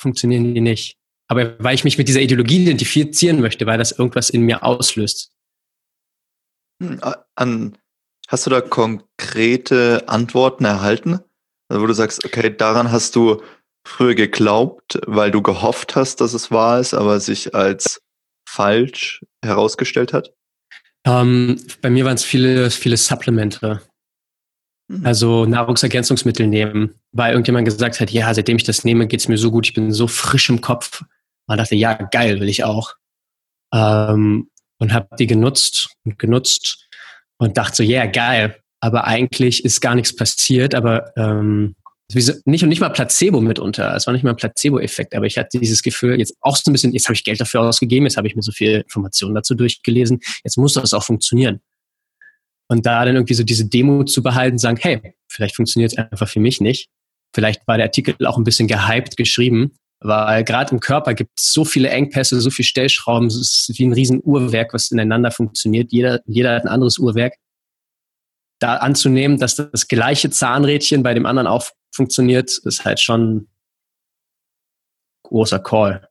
[0.00, 0.96] funktionieren die nicht.
[1.28, 5.30] Aber weil ich mich mit dieser Ideologie identifizieren möchte, weil das irgendwas in mir auslöst.
[6.82, 7.00] Hm,
[7.36, 7.78] an,
[8.26, 11.20] hast du da konkrete Antworten erhalten?
[11.68, 13.42] Also wo du sagst, okay, daran hast du
[13.86, 18.00] früher geglaubt, weil du gehofft hast, dass es wahr ist, aber sich als
[18.48, 20.32] falsch herausgestellt hat?
[21.06, 23.80] Ähm, bei mir waren es viele, viele Supplemente.
[24.90, 25.06] Mhm.
[25.06, 29.52] Also Nahrungsergänzungsmittel nehmen, weil irgendjemand gesagt hat, ja, seitdem ich das nehme, geht's mir so
[29.52, 31.04] gut, ich bin so frisch im Kopf.
[31.46, 32.94] Man dachte, ja, geil, will ich auch.
[33.72, 36.88] Ähm, und habe die genutzt und genutzt
[37.38, 38.56] und dachte so, ja, yeah, geil.
[38.80, 41.76] Aber eigentlich ist gar nichts passiert, aber ähm,
[42.12, 43.94] nicht und nicht mal Placebo mitunter.
[43.94, 46.72] Es war nicht mal ein Placebo-Effekt, aber ich hatte dieses Gefühl, jetzt auch so ein
[46.72, 49.54] bisschen, jetzt habe ich Geld dafür ausgegeben, jetzt habe ich mir so viel Informationen dazu
[49.54, 51.60] durchgelesen, jetzt muss das auch funktionieren.
[52.70, 56.28] Und da dann irgendwie so diese Demo zu behalten, sagen, hey, vielleicht funktioniert es einfach
[56.28, 56.88] für mich nicht.
[57.34, 61.52] Vielleicht war der Artikel auch ein bisschen gehypt geschrieben, weil gerade im Körper gibt es
[61.52, 65.90] so viele Engpässe, so viele Stellschrauben, es ist wie ein riesen Uhrwerk, was ineinander funktioniert.
[65.90, 67.34] Jeder, jeder hat ein anderes Uhrwerk.
[68.60, 73.48] Da anzunehmen, dass das gleiche Zahnrädchen bei dem anderen auch funktioniert, ist halt schon
[75.24, 76.08] großer Call.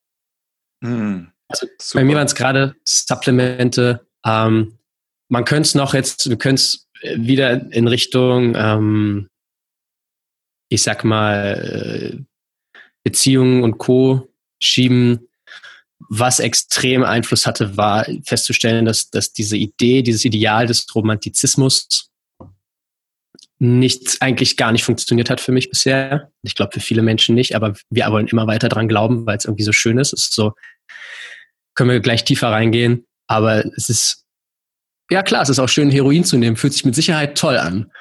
[0.83, 4.78] Hm, also bei mir waren es gerade Supplemente, ähm,
[5.29, 9.29] man könnte es noch jetzt, du könntest wieder in Richtung, ähm,
[10.69, 12.25] ich sag mal,
[13.03, 14.29] Beziehungen und Co.
[14.61, 15.29] schieben.
[16.09, 22.09] Was extrem Einfluss hatte, war festzustellen, dass, dass diese Idee, dieses Ideal des Romantizismus
[23.59, 26.31] nicht, eigentlich gar nicht funktioniert hat für mich bisher.
[26.43, 29.45] Ich glaube für viele Menschen nicht, aber wir wollen immer weiter dran glauben, weil es
[29.45, 30.13] irgendwie so schön ist.
[30.13, 30.53] Es ist so,
[31.75, 33.05] können wir gleich tiefer reingehen.
[33.27, 34.25] Aber es ist
[35.09, 37.91] ja klar, es ist auch schön, Heroin zu nehmen, fühlt sich mit Sicherheit toll an.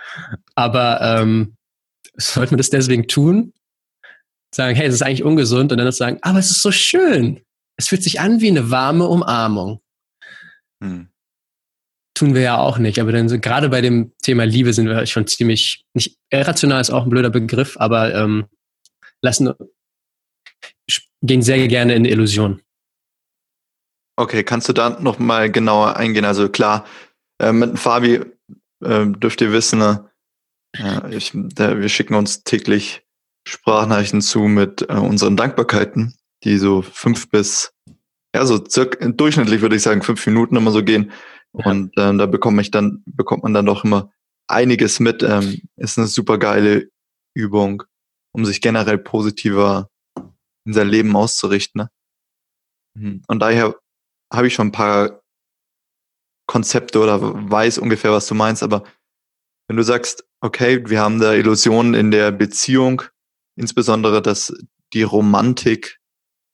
[0.54, 1.56] Aber ähm,
[2.16, 3.52] sollte man das deswegen tun?
[4.54, 7.40] Sagen, hey, es ist eigentlich ungesund und dann sagen, aber es ist so schön.
[7.76, 9.80] Es fühlt sich an wie eine warme Umarmung.
[10.82, 11.08] Hm.
[12.14, 13.00] Tun wir ja auch nicht.
[13.00, 16.90] Aber dann sind, gerade bei dem Thema Liebe sind wir schon ziemlich, nicht irrational ist
[16.90, 18.46] auch ein blöder Begriff, aber ähm,
[19.22, 19.52] lassen,
[21.22, 22.60] gehen sehr gerne in Illusion.
[24.18, 26.24] Okay, kannst du da noch mal genauer eingehen?
[26.24, 26.84] Also klar,
[27.40, 28.14] äh, mit Fabi
[28.84, 33.06] äh, dürft ihr wissen, äh, ich, wir schicken uns täglich
[33.46, 37.72] Sprachnachrichten zu mit äh, unseren Dankbarkeiten, die so fünf bis,
[38.34, 41.12] ja, so circa, durchschnittlich würde ich sagen, fünf Minuten immer so gehen.
[41.52, 41.66] Ja.
[41.66, 44.10] Und ähm, da bekomme ich dann, bekommt man dann doch immer
[44.48, 45.22] einiges mit.
[45.22, 46.90] Ähm, ist eine super geile
[47.34, 47.84] Übung,
[48.32, 49.90] um sich generell positiver
[50.64, 51.82] in sein Leben auszurichten.
[51.82, 51.90] Ne?
[52.94, 53.22] Mhm.
[53.28, 53.76] Und daher
[54.32, 55.22] habe ich schon ein paar
[56.46, 58.84] Konzepte oder weiß ungefähr, was du meinst, aber
[59.68, 63.02] wenn du sagst, okay, wir haben da Illusionen in der Beziehung,
[63.56, 64.54] insbesondere, dass
[64.94, 66.00] die Romantik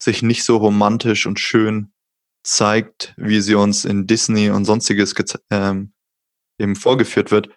[0.02, 1.92] sich nicht so romantisch und schön
[2.42, 5.14] zeigt, wie sie uns in Disney und sonstiges
[5.50, 5.92] ähm,
[6.58, 7.48] eben vorgeführt wird.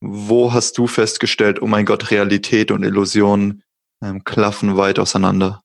[0.00, 3.62] Wo hast du festgestellt, oh mein Gott, Realität und Illusion
[4.02, 5.62] ähm, klaffen weit auseinander?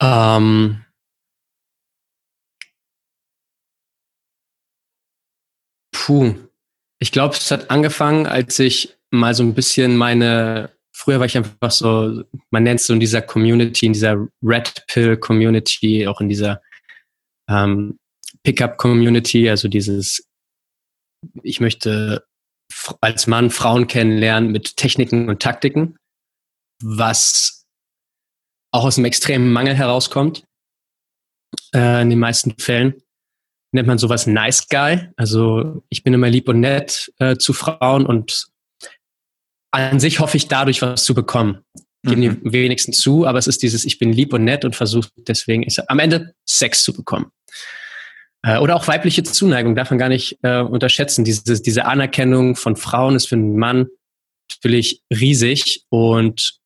[0.00, 0.84] Ähm,
[6.08, 6.34] Puh,
[7.02, 11.36] ich glaube, es hat angefangen, als ich mal so ein bisschen meine, früher war ich
[11.36, 16.22] einfach so, man nennt es so in dieser Community, in dieser Red Pill Community, auch
[16.22, 16.62] in dieser
[17.46, 17.98] ähm,
[18.42, 20.26] Pickup Community, also dieses,
[21.42, 22.26] ich möchte
[23.02, 25.98] als Mann Frauen kennenlernen mit Techniken und Taktiken,
[26.82, 27.66] was
[28.72, 30.42] auch aus einem extremen Mangel herauskommt,
[31.74, 33.02] äh, in den meisten Fällen
[33.72, 35.08] nennt man sowas Nice Guy.
[35.16, 38.48] Also ich bin immer lieb und nett äh, zu Frauen und
[39.70, 41.64] an sich hoffe ich dadurch was zu bekommen.
[42.02, 42.40] geben mhm.
[42.44, 45.62] die wenigsten zu, aber es ist dieses, ich bin lieb und nett und versuche deswegen
[45.62, 47.30] ich, am Ende Sex zu bekommen.
[48.42, 51.24] Äh, oder auch weibliche Zuneigung darf man gar nicht äh, unterschätzen.
[51.24, 53.86] Diese, diese Anerkennung von Frauen ist für einen Mann
[54.50, 56.58] natürlich riesig und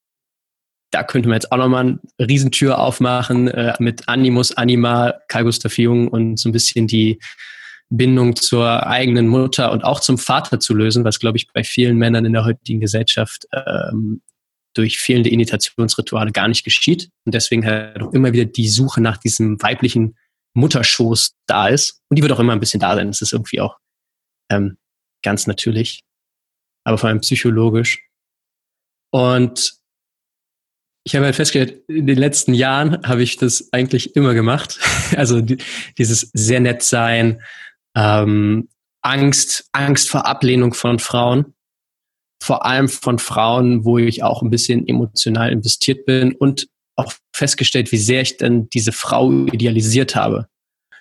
[0.93, 5.15] da könnte man jetzt auch nochmal eine Riesentür aufmachen äh, mit Animus, Anima,
[5.77, 7.19] Jung und so ein bisschen die
[7.89, 11.97] Bindung zur eigenen Mutter und auch zum Vater zu lösen, was, glaube ich, bei vielen
[11.97, 14.23] Männern in der heutigen Gesellschaft ähm,
[14.75, 17.11] durch fehlende Initiationsrituale gar nicht geschieht.
[17.25, 20.17] Und deswegen halt auch immer wieder die Suche nach diesem weiblichen
[20.55, 22.01] Mutterschoß da ist.
[22.09, 23.09] Und die wird auch immer ein bisschen da sein.
[23.09, 23.79] Das ist irgendwie auch
[24.51, 24.77] ähm,
[25.23, 26.03] ganz natürlich,
[26.85, 28.07] aber vor allem psychologisch.
[29.11, 29.82] Und
[31.05, 34.79] ich habe halt festgestellt, in den letzten Jahren habe ich das eigentlich immer gemacht.
[35.17, 35.59] Also die,
[35.99, 37.43] dieses sehr nett sein,
[37.95, 38.69] ähm,
[39.03, 41.53] Angst, Angst vor Ablehnung von Frauen,
[42.43, 47.93] vor allem von Frauen, wo ich auch ein bisschen emotional investiert bin und auch festgestellt,
[47.93, 50.47] wie sehr ich dann diese Frau idealisiert habe.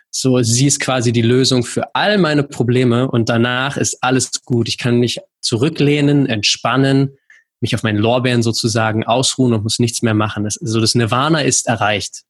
[0.10, 4.68] So, sie ist quasi die Lösung für all meine Probleme und danach ist alles gut.
[4.68, 7.18] Ich kann mich zurücklehnen, entspannen,
[7.62, 10.44] mich auf meinen Lorbeeren sozusagen ausruhen und muss nichts mehr machen.
[10.44, 12.24] Das, also das Nirvana ist erreicht.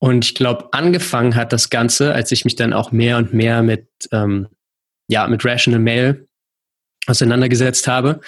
[0.00, 3.62] Und ich glaube, angefangen hat das Ganze, als ich mich dann auch mehr und mehr
[3.62, 4.48] mit, ähm,
[5.08, 6.28] ja, mit Rational Mail
[7.06, 8.20] auseinandergesetzt habe.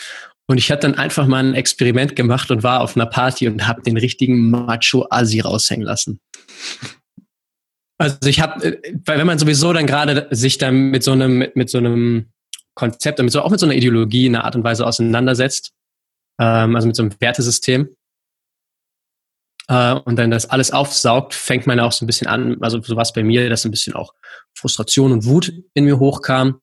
[0.48, 3.66] Und ich hatte dann einfach mal ein Experiment gemacht und war auf einer Party und
[3.66, 6.20] habe den richtigen Macho-Asi raushängen lassen.
[7.98, 11.68] Also ich habe, äh, wenn man sowieso dann gerade sich dann mit so einem, mit
[11.68, 12.30] so einem
[12.76, 15.72] Konzept, damit so auch mit so einer Ideologie in einer Art und Weise auseinandersetzt,
[16.40, 17.96] ähm, also mit so einem Wertesystem,
[19.68, 22.96] äh, und dann das alles aufsaugt, fängt man auch so ein bisschen an, also so
[22.96, 24.14] was bei mir, dass ein bisschen auch
[24.54, 26.60] Frustration und Wut in mir hochkam.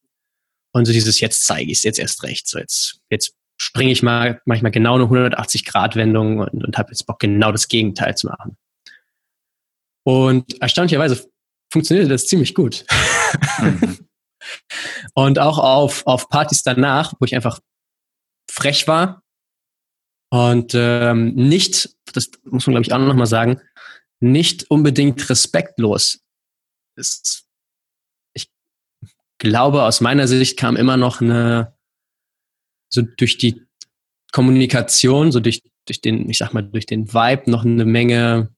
[0.71, 2.47] Und so dieses, jetzt zeige ich es, jetzt erst recht.
[2.47, 7.19] So jetzt, jetzt springe ich mal manchmal genau eine 180-Grad-Wendung und, und habe jetzt Bock,
[7.19, 8.57] genau das Gegenteil zu machen.
[10.05, 11.27] Und erstaunlicherweise
[11.71, 12.85] funktionierte das ziemlich gut.
[13.59, 13.99] Mhm.
[15.13, 17.59] und auch auf, auf Partys danach, wo ich einfach
[18.49, 19.23] frech war
[20.33, 23.61] und ähm, nicht, das muss man glaube ich auch nochmal sagen,
[24.19, 26.23] nicht unbedingt respektlos.
[26.95, 27.47] Ist,
[28.33, 28.49] ich
[29.37, 31.77] glaube, aus meiner Sicht kam immer noch eine,
[32.89, 33.61] so durch die
[34.31, 38.55] Kommunikation, so durch, durch den, ich sag mal, durch den Vibe noch eine Menge,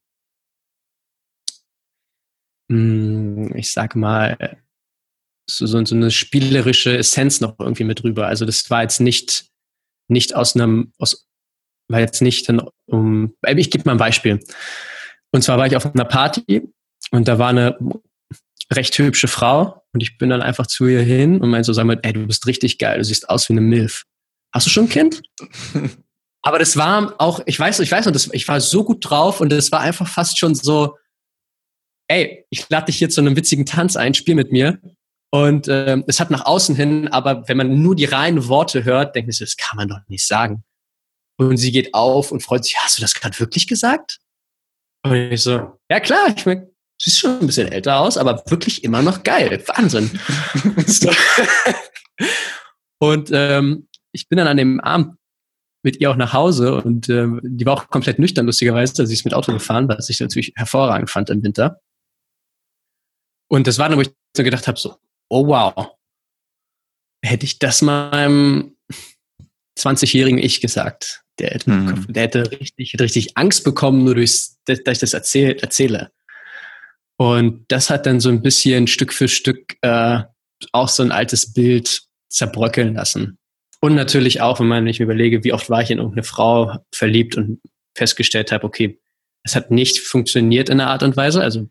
[2.70, 4.62] hm, ich sag mal,
[5.50, 8.28] so, so, so eine spielerische Essenz noch irgendwie mit drüber.
[8.28, 9.46] Also das war jetzt nicht,
[10.08, 11.28] nicht aus einem, aus,
[11.88, 14.40] war jetzt nicht dann um, ich gebe mal ein Beispiel.
[15.32, 16.64] Und zwar war ich auf einer Party
[17.12, 17.78] und da war eine
[18.72, 21.86] recht hübsche Frau und ich bin dann einfach zu ihr hin und meinte so, sag
[21.86, 24.06] mal, ey, du bist richtig geil, du siehst aus wie eine Milf.
[24.52, 25.22] Hast du schon ein Kind?
[26.42, 29.42] Aber das war auch, ich weiß, ich weiß, und das, ich war so gut drauf
[29.42, 30.96] und das war einfach fast schon so,
[32.08, 34.80] ey, ich lade dich hier zu einem witzigen Tanz ein, spiel mit mir.
[35.32, 39.16] Und äh, es hat nach außen hin, aber wenn man nur die reinen Worte hört,
[39.16, 40.64] denkt man das kann man doch nicht sagen.
[41.38, 44.20] Und sie geht auf und freut sich, hast du das gerade wirklich gesagt?
[45.04, 48.44] Und ich so, ja klar, ich meine, sie ist schon ein bisschen älter aus, aber
[48.48, 49.62] wirklich immer noch geil.
[49.68, 50.10] Wahnsinn.
[53.00, 55.18] und ähm, ich bin dann an dem Abend
[55.84, 58.94] mit ihr auch nach Hause und ähm, die war auch komplett nüchtern, lustigerweise.
[58.94, 61.80] Also sie ist mit Auto gefahren, was ich natürlich hervorragend fand im Winter.
[63.48, 64.96] Und das war dann, wo ich so gedacht habe, so,
[65.30, 65.96] oh wow,
[67.24, 68.76] hätte ich das meinem
[69.78, 71.22] 20-jährigen Ich gesagt.
[71.40, 72.06] Der hätte, hm.
[72.08, 76.12] der hätte richtig, hätte richtig Angst bekommen, nur durchs, dass ich das erzähl, erzähle.
[77.18, 80.22] Und das hat dann so ein bisschen Stück für Stück äh,
[80.72, 83.38] auch so ein altes Bild zerbröckeln lassen.
[83.82, 87.36] Und natürlich auch, wenn man nicht überlege, wie oft war ich in irgendeine Frau verliebt
[87.36, 87.62] und
[87.96, 89.00] festgestellt habe, okay,
[89.44, 91.70] es hat nicht funktioniert in der Art und Weise, also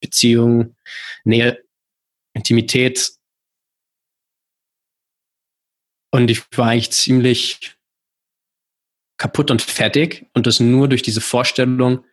[0.00, 0.76] Beziehung,
[1.24, 1.62] Nähe,
[2.34, 3.12] Intimität.
[6.12, 7.76] Und ich war eigentlich ziemlich
[9.20, 12.04] kaputt und fertig und das nur durch diese Vorstellung,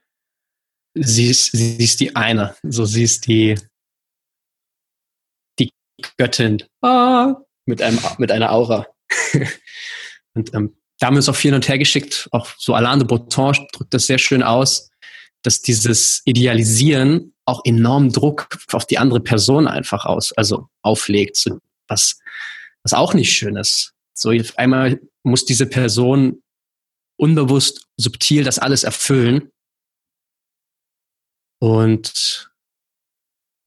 [0.94, 3.56] sie ist, sie ist die eine, so sie ist die,
[5.58, 5.72] die
[6.18, 8.88] Göttin ah, mit, einem, mit einer Aura.
[10.34, 13.00] und ähm, da haben wir uns auch viel hin und her geschickt, auch so Alain
[13.00, 14.90] de Botton drückt das sehr schön aus,
[15.48, 21.62] dass dieses Idealisieren auch enormen Druck auf die andere Person einfach aus, also auflegt, so
[21.88, 22.20] was,
[22.84, 23.94] was auch nicht schön ist.
[24.14, 26.44] So einmal muss diese Person
[27.16, 29.50] unbewusst subtil das alles erfüllen.
[31.60, 32.52] Und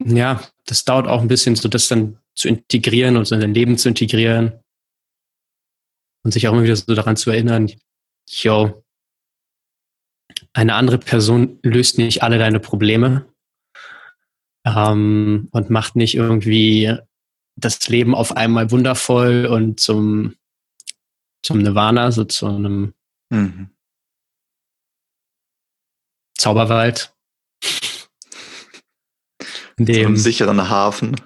[0.04, 3.54] ja, das dauert auch ein bisschen, so das dann zu integrieren und so in dein
[3.54, 4.60] Leben zu integrieren
[6.24, 7.72] und sich auch immer wieder so daran zu erinnern,
[8.28, 8.84] yo,
[10.52, 13.26] eine andere Person löst nicht alle deine Probleme
[14.64, 16.96] ähm, und macht nicht irgendwie
[17.56, 20.36] das Leben auf einmal wundervoll und zum,
[21.42, 22.94] zum Nirvana, so zu einem
[23.30, 23.70] mhm.
[26.36, 27.14] Zauberwald.
[29.76, 31.16] In dem, Zum sicheren Hafen.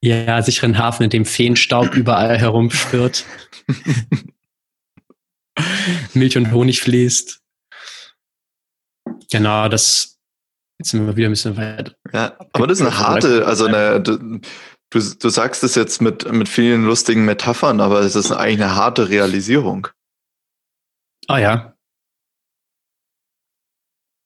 [0.00, 3.24] Ja, sicheren Hafen, in dem Feenstaub überall herumschwirrt.
[6.14, 7.40] Milch und Honig fließt.
[9.30, 10.18] Genau, das
[10.78, 11.96] jetzt sind wir wieder ein bisschen weit.
[12.12, 14.40] Ja, aber das ist eine harte, also eine, du,
[14.90, 19.08] du sagst es jetzt mit, mit vielen lustigen Metaphern, aber es ist eigentlich eine harte
[19.08, 19.88] Realisierung.
[21.26, 21.74] Ah ja.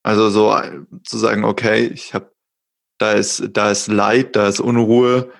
[0.05, 0.57] Also so
[1.05, 2.33] zu sagen, okay, ich habe,
[2.99, 5.33] da ist, da ist Leid, da ist Unruhe,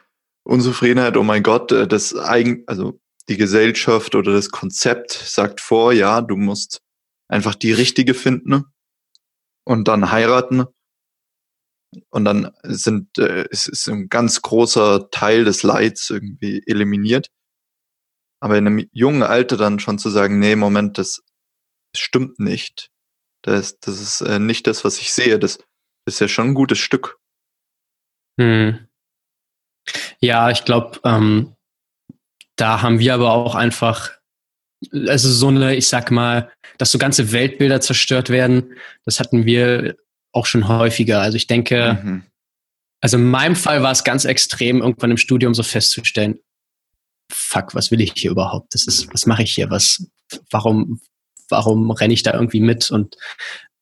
[0.45, 2.99] Unzufriedenheit, oh mein Gott, äh, das eigen, also
[3.29, 6.81] die Gesellschaft oder das Konzept sagt vor, ja, du musst
[7.29, 8.72] einfach die richtige finden
[9.65, 10.65] und dann heiraten.
[12.11, 17.29] Und dann sind, äh, es ist ein ganz großer Teil des Leids irgendwie eliminiert.
[18.41, 21.23] Aber in einem jungen Alter dann schon zu sagen, nee, Moment, das
[21.95, 22.91] stimmt nicht.
[23.43, 25.39] Das, das ist äh, nicht das, was ich sehe.
[25.39, 25.59] Das
[26.07, 27.19] ist ja schon ein gutes Stück.
[28.41, 28.89] Hm.
[30.21, 31.55] Ja, ich glaube, ähm,
[32.57, 34.13] da haben wir aber auch einfach,
[34.91, 38.75] also so eine, ich sag mal, dass so ganze Weltbilder zerstört werden,
[39.05, 39.97] das hatten wir
[40.33, 41.21] auch schon häufiger.
[41.21, 42.23] Also ich denke, mhm.
[43.01, 46.39] also in meinem Fall war es ganz extrem, irgendwann im Studium so festzustellen,
[47.31, 48.75] fuck, was will ich hier überhaupt?
[48.75, 49.71] Das ist, was mache ich hier?
[49.71, 50.07] Was,
[50.51, 51.01] warum,
[51.49, 52.91] warum renne ich da irgendwie mit?
[52.91, 53.17] Und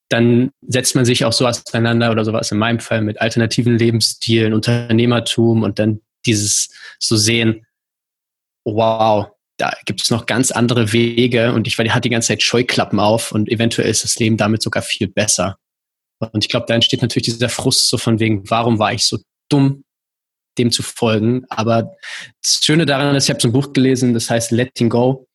[0.09, 4.55] dann setzt man sich auch so auseinander oder sowas in meinem Fall mit alternativen Lebensstilen,
[4.55, 7.64] Unternehmertum und dann dieses so sehen,
[8.64, 9.28] wow,
[9.61, 13.32] da gibt es noch ganz andere Wege und ich hatte die ganze Zeit Scheuklappen auf
[13.32, 15.58] und eventuell ist das Leben damit sogar viel besser.
[16.18, 19.18] Und ich glaube, da entsteht natürlich dieser Frust so von wegen, warum war ich so
[19.50, 19.84] dumm,
[20.58, 21.44] dem zu folgen.
[21.48, 21.94] Aber
[22.42, 25.26] das Schöne daran ist, ich habe so ein Buch gelesen, das heißt Letting Go.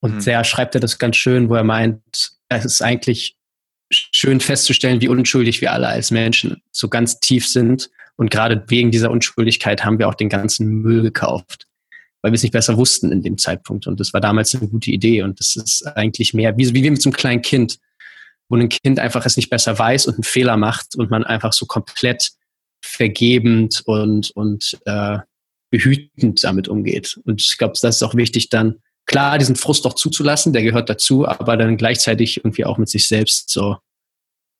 [0.00, 0.24] Und mhm.
[0.24, 2.00] der schreibt er das ganz schön, wo er meint,
[2.48, 3.36] es ist eigentlich
[3.90, 7.90] schön festzustellen, wie unschuldig wir alle als Menschen so ganz tief sind.
[8.16, 11.66] Und gerade wegen dieser Unschuldigkeit haben wir auch den ganzen Müll gekauft,
[12.22, 13.86] weil wir es nicht besser wussten in dem Zeitpunkt.
[13.86, 15.22] Und das war damals eine gute Idee.
[15.22, 17.78] Und das ist eigentlich mehr wie, wie mit so einem kleinen Kind,
[18.48, 21.52] wo ein Kind einfach es nicht besser weiß und einen Fehler macht und man einfach
[21.52, 22.30] so komplett
[22.82, 25.18] vergebend und, und äh,
[25.70, 27.18] behütend damit umgeht.
[27.24, 30.88] Und ich glaube, das ist auch wichtig, dann klar, diesen Frust auch zuzulassen, der gehört
[30.88, 33.76] dazu, aber dann gleichzeitig irgendwie auch mit sich selbst so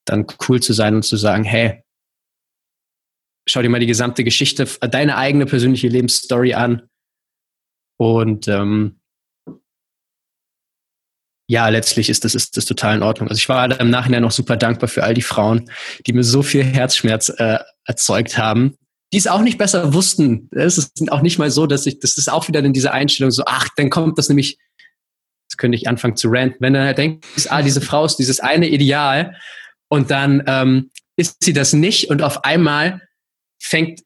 [0.05, 1.83] dann cool zu sein und zu sagen, hey,
[3.49, 6.89] schau dir mal die gesamte Geschichte, deine eigene persönliche Lebensstory an.
[7.99, 9.01] Und ähm,
[11.49, 13.29] ja, letztlich ist das, ist das total in Ordnung.
[13.29, 15.71] Also ich war im Nachhinein noch super dankbar für all die Frauen,
[16.07, 18.77] die mir so viel Herzschmerz äh, erzeugt haben,
[19.13, 20.49] die es auch nicht besser wussten.
[20.51, 23.31] Es ist auch nicht mal so, dass ich, das ist auch wieder in dieser Einstellung
[23.31, 24.59] so, ach, dann kommt das nämlich,
[25.49, 28.69] jetzt könnte ich anfangen zu ranten, wenn er denkt, ah, diese Frau ist dieses eine
[28.69, 29.37] Ideal
[29.89, 33.01] und dann ähm, ist sie das nicht und auf einmal
[33.63, 34.03] fängt,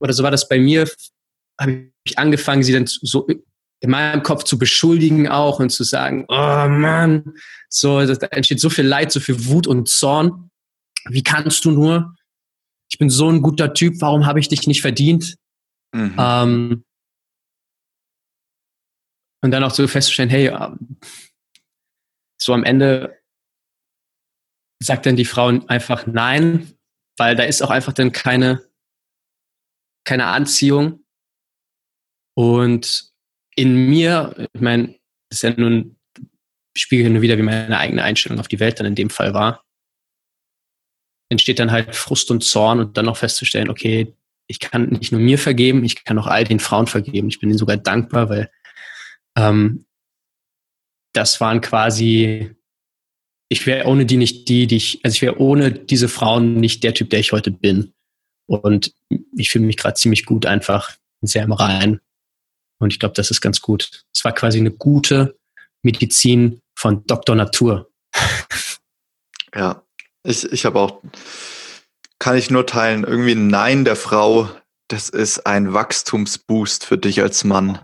[0.00, 0.88] oder so war das bei mir,
[1.60, 3.26] habe ich angefangen, sie dann so
[3.80, 6.34] in meinem Kopf zu beschuldigen auch und zu sagen, oh
[6.68, 7.34] Mann,
[7.68, 10.50] so, da entsteht so viel Leid, so viel Wut und Zorn.
[11.08, 12.14] Wie kannst du nur?
[12.90, 15.36] Ich bin so ein guter Typ, warum habe ich dich nicht verdient?
[15.92, 16.16] Mhm.
[16.18, 16.84] Ähm,
[19.42, 20.98] und dann auch so festzustellen, hey, ähm,
[22.40, 23.18] so am Ende
[24.82, 26.72] sagt dann die Frau einfach nein,
[27.16, 28.68] weil da ist auch einfach dann keine,
[30.04, 31.05] keine Anziehung.
[32.36, 33.12] Und
[33.54, 34.88] in mir, ich meine,
[35.30, 35.96] das ist ja nun,
[36.76, 39.64] spiegelt nur wieder, wie meine eigene Einstellung auf die Welt dann in dem Fall war,
[41.30, 44.14] entsteht dann halt Frust und Zorn und dann noch festzustellen, okay,
[44.48, 47.28] ich kann nicht nur mir vergeben, ich kann auch all den Frauen vergeben.
[47.28, 48.50] Ich bin ihnen sogar dankbar, weil
[49.36, 49.86] ähm,
[51.14, 52.54] das waren quasi,
[53.48, 56.84] ich wäre ohne die nicht die, die ich, also ich wäre ohne diese Frauen nicht
[56.84, 57.94] der Typ, der ich heute bin.
[58.46, 58.94] Und
[59.36, 62.00] ich fühle mich gerade ziemlich gut einfach sehr im Rein
[62.78, 64.04] und ich glaube, das ist ganz gut.
[64.14, 65.36] Es war quasi eine gute
[65.82, 67.36] Medizin von Dr.
[67.36, 67.90] Natur.
[69.54, 69.86] Ja,
[70.22, 71.02] ich, ich habe auch,
[72.18, 74.50] kann ich nur teilen, irgendwie ein Nein der Frau,
[74.88, 77.80] das ist ein Wachstumsboost für dich als Mann.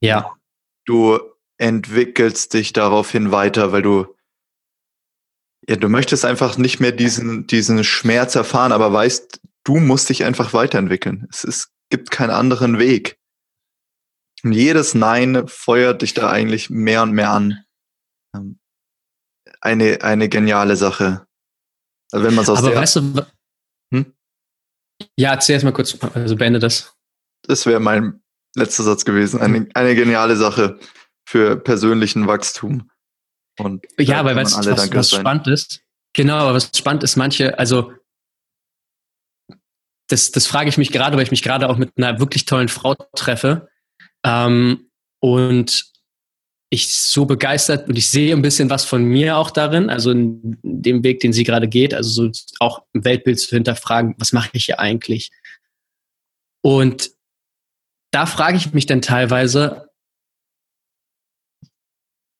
[0.00, 0.36] Ja.
[0.84, 1.18] Du
[1.58, 4.14] entwickelst dich daraufhin weiter, weil du,
[5.68, 10.24] ja, du möchtest einfach nicht mehr diesen, diesen Schmerz erfahren, aber weißt, du musst dich
[10.24, 11.26] einfach weiterentwickeln.
[11.30, 13.19] Es ist, gibt keinen anderen Weg.
[14.42, 17.64] Und jedes Nein feuert dich da eigentlich mehr und mehr an.
[18.34, 18.58] Ähm,
[19.60, 21.26] eine, eine geniale Sache.
[22.12, 23.26] Also wenn man es aus Aber weißt du,
[23.92, 24.14] Hm?
[25.16, 26.94] ja, erzähl erst mal kurz, also beende das.
[27.42, 28.22] das wäre mein
[28.56, 29.40] letzter Satz gewesen.
[29.40, 30.78] Eine, eine geniale Sache
[31.28, 32.90] für persönlichen Wachstum.
[33.58, 35.82] Und Ja, kann weißt du, was, was spannend ist?
[36.12, 37.92] Genau, aber was spannend ist, manche, also
[40.08, 42.68] das, das frage ich mich gerade, weil ich mich gerade auch mit einer wirklich tollen
[42.68, 43.69] Frau treffe.
[44.24, 44.90] Ähm,
[45.20, 45.90] und
[46.70, 50.56] ich so begeistert und ich sehe ein bisschen was von mir auch darin, also in
[50.62, 54.50] dem Weg, den sie gerade geht, also so auch im Weltbild zu hinterfragen, was mache
[54.52, 55.32] ich hier eigentlich?
[56.62, 57.10] Und
[58.12, 59.90] da frage ich mich dann teilweise,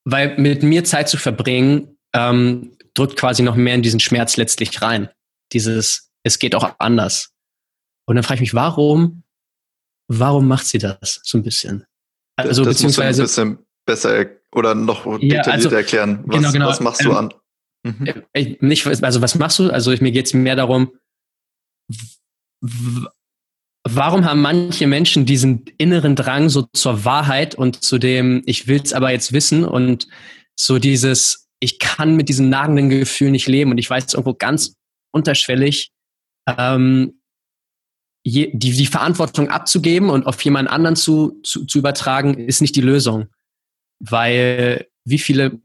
[0.05, 4.81] weil mit mir Zeit zu verbringen, ähm, drückt quasi noch mehr in diesen Schmerz letztlich
[4.81, 5.11] rein.
[5.53, 7.33] Dieses, es geht auch anders.
[8.07, 9.23] Und dann frage ich mich, warum,
[10.13, 11.85] warum macht sie das so ein bisschen?
[12.37, 16.23] Also das du ein beziehungsweise, bisschen besser er- oder noch detaillierter also, erklären.
[16.27, 16.69] Was, genau, genau.
[16.69, 17.35] was machst du Ähm, an?
[17.85, 18.07] Mhm.
[18.07, 19.71] äh, ich- nicht, also was machst du?
[19.71, 20.93] Also mir geht es mehr darum,
[23.89, 28.81] warum haben manche Menschen diesen inneren Drang so zur Wahrheit und zu dem, ich will
[28.83, 30.09] es aber jetzt wissen und
[30.59, 34.75] so dieses, ich kann mit diesem nagenden Gefühl nicht leben und ich weiß irgendwo ganz
[35.13, 35.93] unterschwellig,
[36.47, 37.20] ähm,
[38.23, 42.77] je, die, die Verantwortung abzugeben und auf jemand anderen zu, zu, zu übertragen, ist nicht
[42.77, 43.29] die Lösung.
[43.99, 45.61] Weil wie viele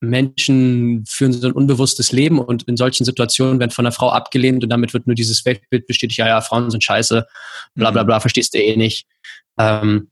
[0.00, 4.64] Menschen führen so ein unbewusstes Leben und in solchen Situationen werden von einer Frau abgelehnt
[4.64, 7.26] und damit wird nur dieses Weltbild bestätigt, ja, ja, Frauen sind scheiße,
[7.74, 9.06] bla bla bla, verstehst du eh nicht.
[9.58, 10.10] Ähm,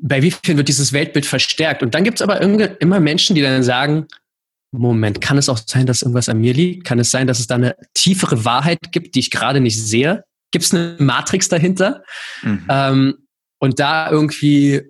[0.00, 1.82] bei wie vielen wird dieses Weltbild verstärkt?
[1.82, 4.06] Und dann gibt es aber immer Menschen, die dann sagen,
[4.72, 6.84] Moment, kann es auch sein, dass irgendwas an mir liegt?
[6.84, 10.24] Kann es sein, dass es da eine tiefere Wahrheit gibt, die ich gerade nicht sehe?
[10.54, 12.04] Gibt es eine Matrix dahinter?
[12.42, 12.64] Mhm.
[12.68, 13.14] Ähm,
[13.58, 14.82] und da irgendwie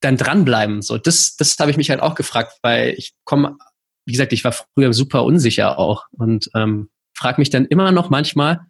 [0.00, 0.82] dann dranbleiben.
[0.82, 3.56] So, das, das habe ich mich halt auch gefragt, weil ich komme,
[4.04, 8.10] wie gesagt, ich war früher super unsicher auch und ähm, frage mich dann immer noch
[8.10, 8.66] manchmal,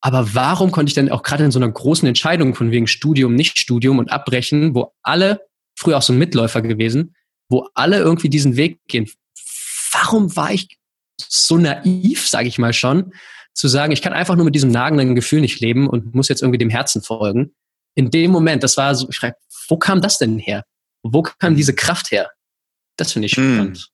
[0.00, 3.34] aber warum konnte ich denn auch gerade in so einer großen Entscheidung von wegen Studium,
[3.34, 5.42] Nicht-Studium und Abbrechen, wo alle,
[5.78, 7.14] früher auch so ein Mitläufer gewesen,
[7.50, 9.10] wo alle irgendwie diesen Weg gehen,
[9.92, 10.78] warum war ich
[11.18, 13.12] so naiv, sage ich mal schon,
[13.56, 16.42] zu sagen, ich kann einfach nur mit diesem nagenden Gefühl nicht leben und muss jetzt
[16.42, 17.54] irgendwie dem Herzen folgen.
[17.94, 19.34] In dem Moment, das war so, ich frag,
[19.68, 20.64] wo kam das denn her?
[21.02, 22.30] Wo kam diese Kraft her?
[22.96, 23.54] Das finde ich Hm.
[23.54, 23.90] spannend.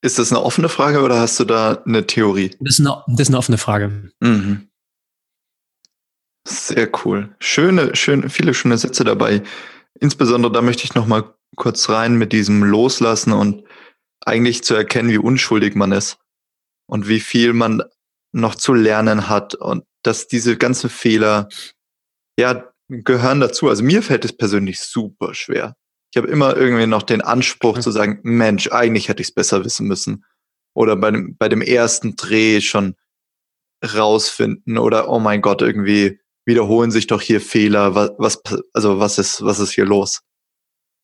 [0.00, 2.50] Ist das eine offene Frage oder hast du da eine Theorie?
[2.60, 4.10] Das ist, eine, das ist eine offene Frage.
[4.20, 4.68] Mhm.
[6.46, 7.34] Sehr cool.
[7.38, 9.42] Schöne, schöne, viele schöne Sätze dabei.
[10.00, 13.64] Insbesondere da möchte ich noch mal kurz rein mit diesem Loslassen und
[14.24, 16.18] eigentlich zu erkennen, wie unschuldig man ist
[16.88, 17.82] und wie viel man
[18.32, 21.48] noch zu lernen hat und dass diese ganzen Fehler
[22.38, 23.68] ja gehören dazu.
[23.68, 25.76] Also mir fällt es persönlich super schwer.
[26.10, 27.82] Ich habe immer irgendwie noch den Anspruch Mhm.
[27.82, 30.24] zu sagen, Mensch, eigentlich hätte ich es besser wissen müssen.
[30.74, 32.94] Oder bei dem, bei dem ersten Dreh schon
[33.84, 39.18] rausfinden oder oh mein Gott, irgendwie wiederholen sich doch hier Fehler, was, was also was
[39.18, 40.22] ist, was ist hier los?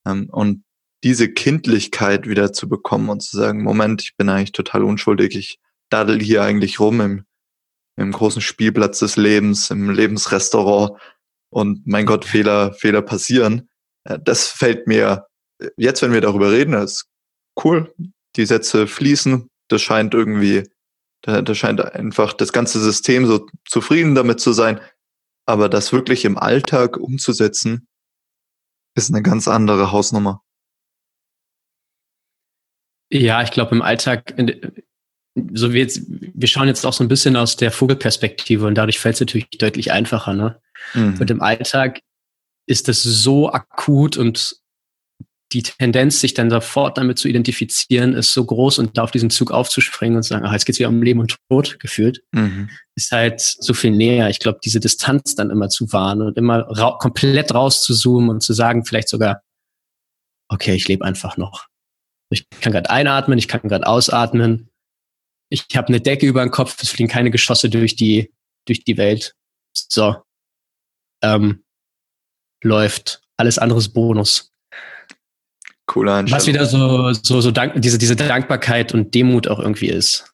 [0.07, 0.65] Ähm, und
[1.05, 5.59] diese Kindlichkeit wieder zu bekommen und zu sagen, Moment, ich bin eigentlich total unschuldig, ich
[5.91, 7.25] daddel hier eigentlich rum im,
[7.97, 11.01] im großen Spielplatz des Lebens, im Lebensrestaurant
[11.51, 13.69] und mein Gott, Fehler, Fehler passieren.
[14.05, 15.27] Äh, Das fällt mir,
[15.77, 17.07] jetzt wenn wir darüber reden, ist
[17.63, 17.95] cool,
[18.37, 20.69] die Sätze fließen, das scheint irgendwie,
[21.23, 24.81] da scheint einfach das ganze System so zufrieden damit zu sein,
[25.47, 27.87] aber das wirklich im Alltag umzusetzen,
[28.97, 30.43] ist eine ganz andere Hausnummer.
[33.11, 34.35] Ja, ich glaube im Alltag,
[35.53, 38.99] so wie jetzt, wir schauen jetzt auch so ein bisschen aus der Vogelperspektive und dadurch
[38.99, 40.35] fällt es natürlich deutlich einfacher.
[40.35, 40.61] Ne?
[40.95, 41.19] Mhm.
[41.21, 42.01] Und im Alltag
[42.67, 44.57] ist das so akut und
[45.53, 49.31] die Tendenz, sich dann sofort damit zu identifizieren, ist so groß und da auf diesen
[49.31, 52.71] Zug aufzuspringen und zu sagen, ah, jetzt geht's wieder um Leben und Tod gefühlt, Mhm.
[52.97, 54.29] ist halt so viel näher.
[54.31, 58.53] Ich glaube, diese Distanz dann immer zu wahren und immer ra komplett rauszuzoomen und zu
[58.53, 59.43] sagen, vielleicht sogar,
[60.49, 61.67] okay, ich lebe einfach noch.
[62.31, 64.71] Ich kann gerade einatmen, ich kann gerade ausatmen.
[65.55, 68.33] Ich habe eine Decke über den Kopf, es fliegen keine Geschosse durch die,
[68.67, 69.37] durch die Welt.
[69.73, 70.17] So.
[71.23, 71.63] Ähm,
[72.63, 73.23] läuft.
[73.37, 74.53] Alles anderes Bonus.
[75.87, 76.39] Cooler Einstellung.
[76.39, 80.33] Was wieder so, so, so dank, diese, diese Dankbarkeit und Demut auch irgendwie ist.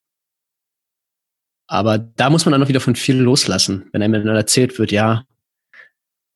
[1.66, 4.90] Aber da muss man dann auch wieder von viel loslassen, wenn einem dann erzählt wird,
[4.90, 5.24] ja,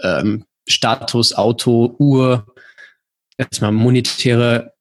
[0.01, 2.55] ähm, Status, Auto, Uhr,
[3.37, 4.75] erstmal monetäre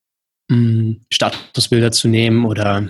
[0.49, 2.89] mh, Statusbilder zu nehmen oder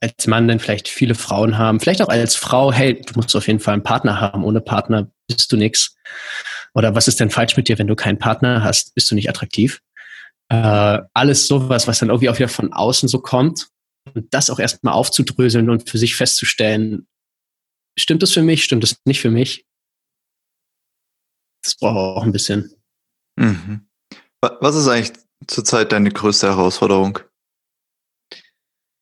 [0.00, 3.46] als Mann dann vielleicht viele Frauen haben, vielleicht auch als Frau, hey, du musst auf
[3.46, 5.96] jeden Fall einen Partner haben, ohne Partner bist du nix.
[6.74, 9.28] Oder was ist denn falsch mit dir, wenn du keinen Partner hast, bist du nicht
[9.28, 9.80] attraktiv?
[10.48, 13.68] Äh, alles sowas, was dann irgendwie auch wieder von außen so kommt.
[14.14, 17.08] Und das auch erstmal aufzudröseln und für sich festzustellen,
[17.98, 19.66] stimmt das für mich, stimmt das nicht für mich?
[21.62, 22.72] Das braucht auch ein bisschen.
[23.36, 23.88] Mhm.
[24.40, 25.12] Was ist eigentlich
[25.48, 27.18] zurzeit deine größte Herausforderung?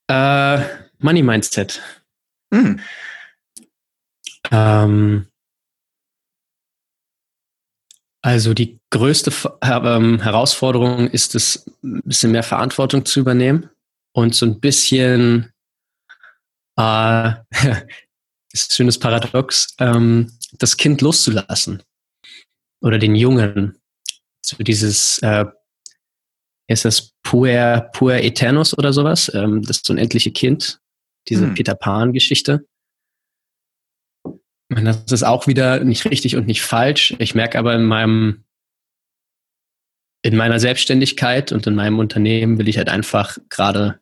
[0.09, 0.65] Äh,
[0.99, 1.81] Money Mindset.
[2.51, 2.81] Mhm.
[4.51, 5.27] Ähm,
[8.23, 9.33] also die größte
[9.63, 13.69] ähm, Herausforderung ist es, ein bisschen mehr Verantwortung zu übernehmen
[14.13, 15.53] und so ein bisschen,
[16.79, 17.33] äh,
[18.53, 21.83] ist ein schönes Paradox, ähm, das Kind loszulassen
[22.81, 23.79] oder den Jungen.
[24.45, 25.47] So dieses, äh,
[26.67, 30.81] ist das Puer, Puer Eternus oder sowas, ähm, das unendliche Kind,
[31.29, 31.55] diese hm.
[31.55, 32.67] Peter Pan-Geschichte.
[34.69, 37.15] Das ist auch wieder nicht richtig und nicht falsch.
[37.19, 38.45] Ich merke aber in meinem,
[40.23, 44.01] in meiner Selbstständigkeit und in meinem Unternehmen will ich halt einfach gerade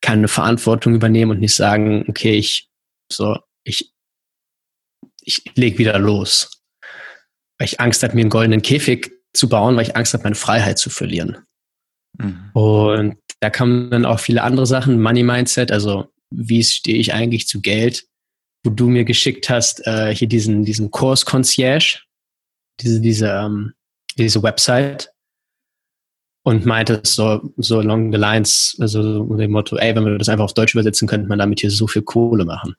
[0.00, 2.70] keine Verantwortung übernehmen und nicht sagen, okay, ich,
[3.12, 3.92] so, ich,
[5.22, 6.62] ich leg wieder los.
[7.58, 10.36] Weil ich Angst habe, mir einen goldenen Käfig zu bauen, weil ich Angst habe, meine
[10.36, 11.38] Freiheit zu verlieren.
[12.16, 12.50] Mhm.
[12.54, 17.46] Und da kamen dann auch viele andere Sachen, Money Mindset, also wie stehe ich eigentlich
[17.46, 18.06] zu Geld?
[18.64, 22.02] wo du mir geschickt hast, äh, hier diesen, diesen Kurs Concierge,
[22.80, 23.72] diese, diese, ähm,
[24.18, 25.10] diese Website
[26.44, 30.28] und meinte so, so along the lines, also mit dem Motto, ey, wenn wir das
[30.28, 32.74] einfach auf Deutsch übersetzen, könnte man damit hier so viel Kohle machen.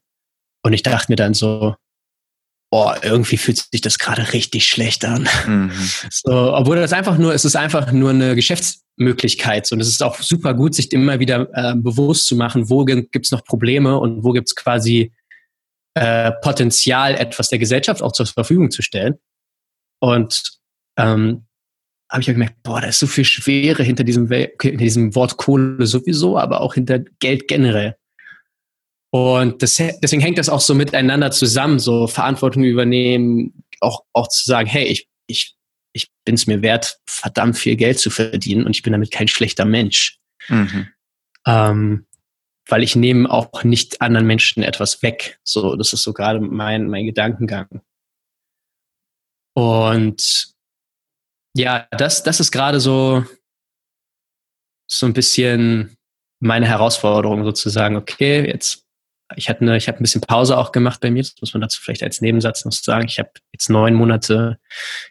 [0.64, 1.76] Und ich dachte mir dann so,
[2.72, 5.28] oh, irgendwie fühlt sich das gerade richtig schlecht an.
[5.48, 5.72] Mhm.
[6.12, 8.36] So, obwohl das einfach nur, es ist einfach nur eine
[8.98, 9.72] Geschäftsmöglichkeit.
[9.72, 13.32] Und es ist auch super gut, sich immer wieder äh, bewusst zu machen, wo gibt's
[13.32, 15.12] noch Probleme und wo gibt's quasi
[15.96, 19.16] äh, Potenzial, etwas der Gesellschaft auch zur Verfügung zu stellen.
[20.00, 20.60] Und
[20.98, 21.46] ähm,
[22.10, 25.38] habe ich auch gemerkt, boah, da ist so viel Schwere hinter diesem, hinter diesem Wort
[25.38, 27.96] Kohle sowieso, aber auch hinter Geld generell.
[29.14, 34.46] Und das, deswegen hängt das auch so miteinander zusammen, so Verantwortung übernehmen, auch, auch zu
[34.46, 35.56] sagen, hey, ich, ich
[36.26, 39.66] bin es mir wert, verdammt viel Geld zu verdienen und ich bin damit kein schlechter
[39.66, 40.20] Mensch.
[40.48, 40.88] Mhm.
[41.46, 42.06] Ähm,
[42.68, 45.40] weil ich nehme auch nicht anderen Menschen etwas weg.
[45.44, 47.82] So, das ist so gerade mein, mein Gedankengang.
[49.54, 50.54] Und
[51.56, 53.26] ja, das, das ist gerade so,
[54.90, 55.98] so ein bisschen
[56.40, 57.96] meine Herausforderung sozusagen.
[57.96, 58.88] Okay, jetzt,
[59.36, 61.22] ich hatte eine, ich habe ein bisschen Pause auch gemacht bei mir.
[61.22, 63.08] Das muss man dazu vielleicht als Nebensatz noch sagen.
[63.08, 64.60] Ich habe jetzt neun Monate,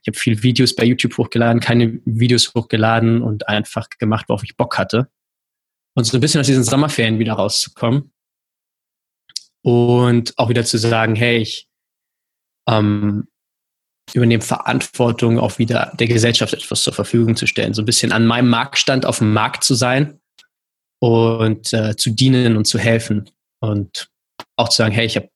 [0.03, 4.57] ich habe viele Videos bei YouTube hochgeladen, keine Videos hochgeladen und einfach gemacht, worauf ich
[4.57, 5.09] Bock hatte
[5.95, 8.13] und so ein bisschen aus diesen Sommerferien wieder rauszukommen
[9.63, 11.69] und auch wieder zu sagen, hey, ich
[12.69, 13.29] ähm,
[14.15, 18.27] übernehme Verantwortung, auch wieder der Gesellschaft etwas zur Verfügung zu stellen, so ein bisschen an
[18.27, 20.21] meinem Marktstand auf dem Markt zu sein
[21.01, 23.31] und äh, zu dienen und zu helfen
[23.61, 24.11] und
[24.57, 25.29] auch zu sagen, hey, ich hab,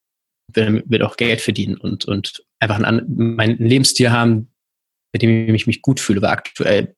[0.53, 3.05] will, will auch Geld verdienen und, und einfach einen,
[3.37, 4.53] mein Lebensstil haben,
[5.13, 6.95] mit dem ich mich gut fühle, weil aktuell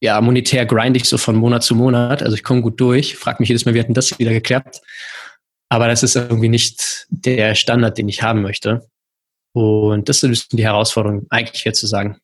[0.00, 2.22] ja, monetär grind ich so von Monat zu Monat.
[2.22, 4.80] Also ich komme gut durch, frage mich jedes Mal, wie hat denn das wieder geklappt?
[5.70, 8.88] Aber das ist irgendwie nicht der Standard, den ich haben möchte.
[9.54, 12.18] Und das ist die Herausforderung, eigentlich hier zu sagen.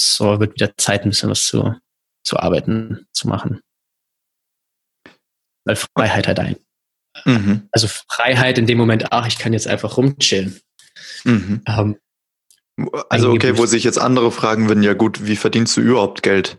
[0.00, 1.74] So wird wieder Zeit, ein bisschen was zu,
[2.24, 3.60] zu arbeiten, zu machen.
[5.68, 6.56] Weil Freiheit halt ein.
[7.26, 7.68] Mhm.
[7.72, 10.58] Also Freiheit in dem Moment, ach, ich kann jetzt einfach rumchillen.
[11.24, 11.62] Mhm.
[11.66, 11.98] Ähm,
[13.10, 16.58] also okay, wo sich jetzt andere fragen würden, ja gut, wie verdienst du überhaupt Geld?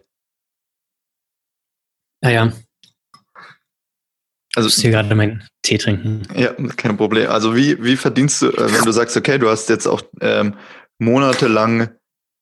[2.21, 2.53] Naja.
[4.53, 6.27] Also, ich muss hier gerade meinen Tee trinken.
[6.35, 7.31] Ja, kein Problem.
[7.31, 10.55] Also wie, wie verdienst du, äh, wenn du sagst, okay, du hast jetzt auch ähm,
[10.99, 11.89] monatelang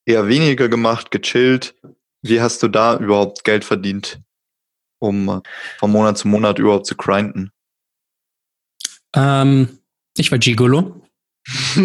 [0.04, 1.74] eher weniger gemacht, gechillt,
[2.20, 4.20] wie hast du da überhaupt Geld verdient,
[4.98, 5.42] um
[5.78, 7.52] von Monat zu Monat überhaupt zu grinden?
[9.14, 9.78] Ähm,
[10.16, 11.02] ich war Gigolo.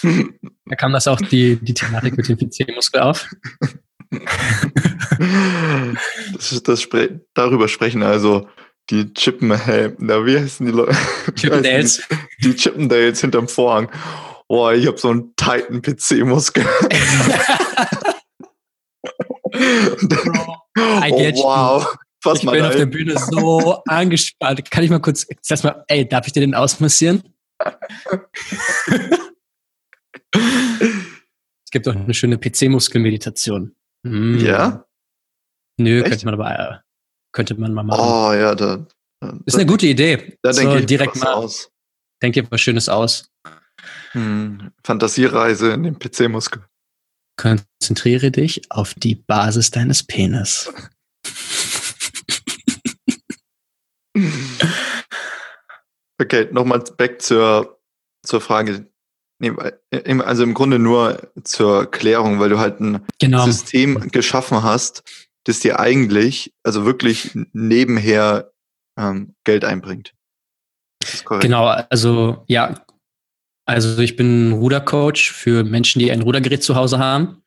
[0.00, 3.28] da kam das auch die, die Thematik mit dem PC-Muskel auf.
[6.34, 8.46] das, das spre darüber sprechen also
[8.90, 10.94] die Chippen, na, wie heißen die Leute?
[11.34, 12.02] Chippendales.
[12.42, 13.90] Die, die Chippendales hinterm Vorhang.
[14.48, 16.64] Boah, ich habe so einen tighten PC-Muskel.
[20.78, 21.00] oh,
[21.42, 21.96] wow.
[22.24, 24.70] Was ich bin auf der Bühne so angespannt.
[24.70, 27.22] Kann ich mal kurz, sag mal, ey, darf ich dir den ausmassieren?
[30.34, 33.74] es gibt auch eine schöne PC-Muskelmeditation.
[34.04, 34.38] Mm.
[34.38, 34.86] Ja?
[35.78, 36.10] Nö, Echt?
[36.10, 36.78] könnte man aber äh,
[37.32, 38.00] könnte man mal machen.
[38.00, 38.86] Oh ja, da.
[39.20, 40.36] da ist eine gute Idee.
[40.42, 41.70] Da so, denke ich direkt mal aus.
[42.22, 43.28] Denk dir was Schönes aus.
[44.12, 46.64] Hm, Fantasiereise in den PC-Muskel.
[47.36, 50.70] Konzentriere dich auf die Basis deines Penis.
[56.20, 57.80] Okay, nochmal back zur,
[58.22, 58.86] zur Frage.
[60.04, 63.44] Also im Grunde nur zur Klärung, weil du halt ein genau.
[63.44, 65.02] System geschaffen hast,
[65.44, 68.52] das dir eigentlich, also wirklich nebenher
[68.96, 70.14] ähm, Geld einbringt.
[71.40, 72.84] Genau, also ja,
[73.64, 77.42] also ich bin Rudercoach für Menschen, die ein Rudergerät zu Hause haben.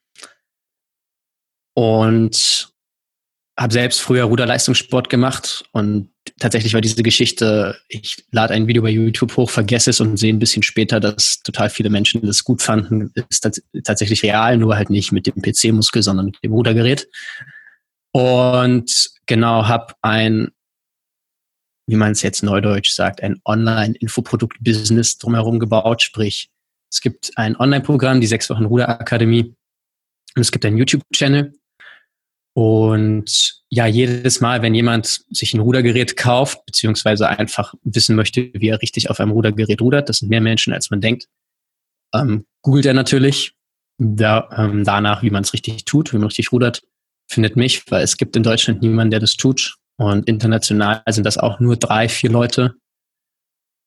[1.74, 2.74] Und
[3.58, 6.10] habe selbst früher Ruderleistungssport gemacht und
[6.40, 10.34] tatsächlich war diese Geschichte, ich lade ein Video bei YouTube hoch, vergesse es und sehe
[10.34, 13.50] ein bisschen später, dass total viele Menschen das gut fanden, ist
[13.84, 17.08] tatsächlich real, nur halt nicht mit dem PC-Muskel, sondern mit dem Rudergerät.
[18.12, 20.52] Und genau, habe ein,
[21.88, 26.50] wie man es jetzt neudeutsch sagt, ein Online-Infoprodukt-Business drumherum gebaut, sprich,
[26.92, 29.54] es gibt ein Online-Programm, die sechs Wochen Ruderakademie,
[30.36, 31.54] und es gibt einen YouTube-Channel,
[32.58, 38.70] und ja, jedes Mal, wenn jemand sich ein Rudergerät kauft, beziehungsweise einfach wissen möchte, wie
[38.70, 41.28] er richtig auf einem Rudergerät rudert, das sind mehr Menschen, als man denkt,
[42.14, 43.56] ähm, googelt er natürlich
[43.98, 46.82] da, ähm, danach, wie man es richtig tut, wie man richtig rudert,
[47.28, 49.76] findet mich, weil es gibt in Deutschland niemanden, der das tut.
[49.98, 52.76] Und international sind das auch nur drei, vier Leute.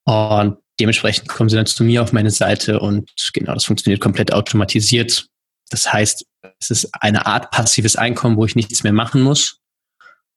[0.04, 4.32] Und dementsprechend kommen sie dann zu mir auf meine Seite und genau, das funktioniert komplett
[4.32, 5.26] automatisiert.
[5.70, 6.24] Das heißt,
[6.60, 9.60] es ist eine Art passives Einkommen, wo ich nichts mehr machen muss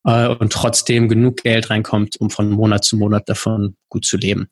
[0.05, 4.49] äh, und trotzdem genug Geld reinkommt, um von Monat zu Monat davon gut zu leben.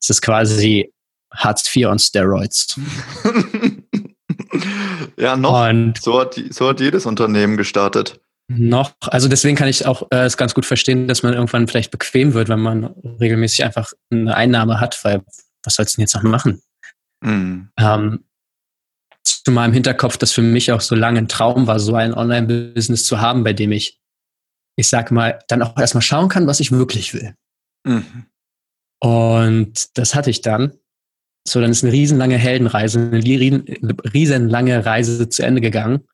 [0.00, 0.92] Es ist quasi
[1.32, 2.80] Hartz IV on Steroids.
[5.18, 5.68] ja, noch.
[5.68, 8.20] Und so, hat, so hat jedes Unternehmen gestartet.
[8.46, 11.90] Noch, also deswegen kann ich auch äh, es ganz gut verstehen, dass man irgendwann vielleicht
[11.90, 15.22] bequem wird, wenn man regelmäßig einfach eine Einnahme hat, weil
[15.62, 16.62] was sollst du denn jetzt noch machen?
[17.22, 17.70] Mhm.
[17.78, 18.24] Ähm,
[19.22, 23.04] zu meinem Hinterkopf, dass für mich auch so lange ein Traum war, so ein Online-Business
[23.04, 23.98] zu haben, bei dem ich,
[24.76, 27.34] ich sag mal, dann auch erstmal schauen kann, was ich wirklich will.
[27.86, 28.26] Mhm.
[29.00, 30.72] Und das hatte ich dann.
[31.46, 33.22] So, dann ist eine riesenlange Heldenreise, eine
[34.14, 36.06] riesenlange Reise zu Ende gegangen.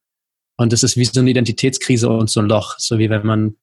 [0.60, 2.78] Und das ist wie so eine Identitätskrise und so ein Loch.
[2.78, 3.56] So wie wenn man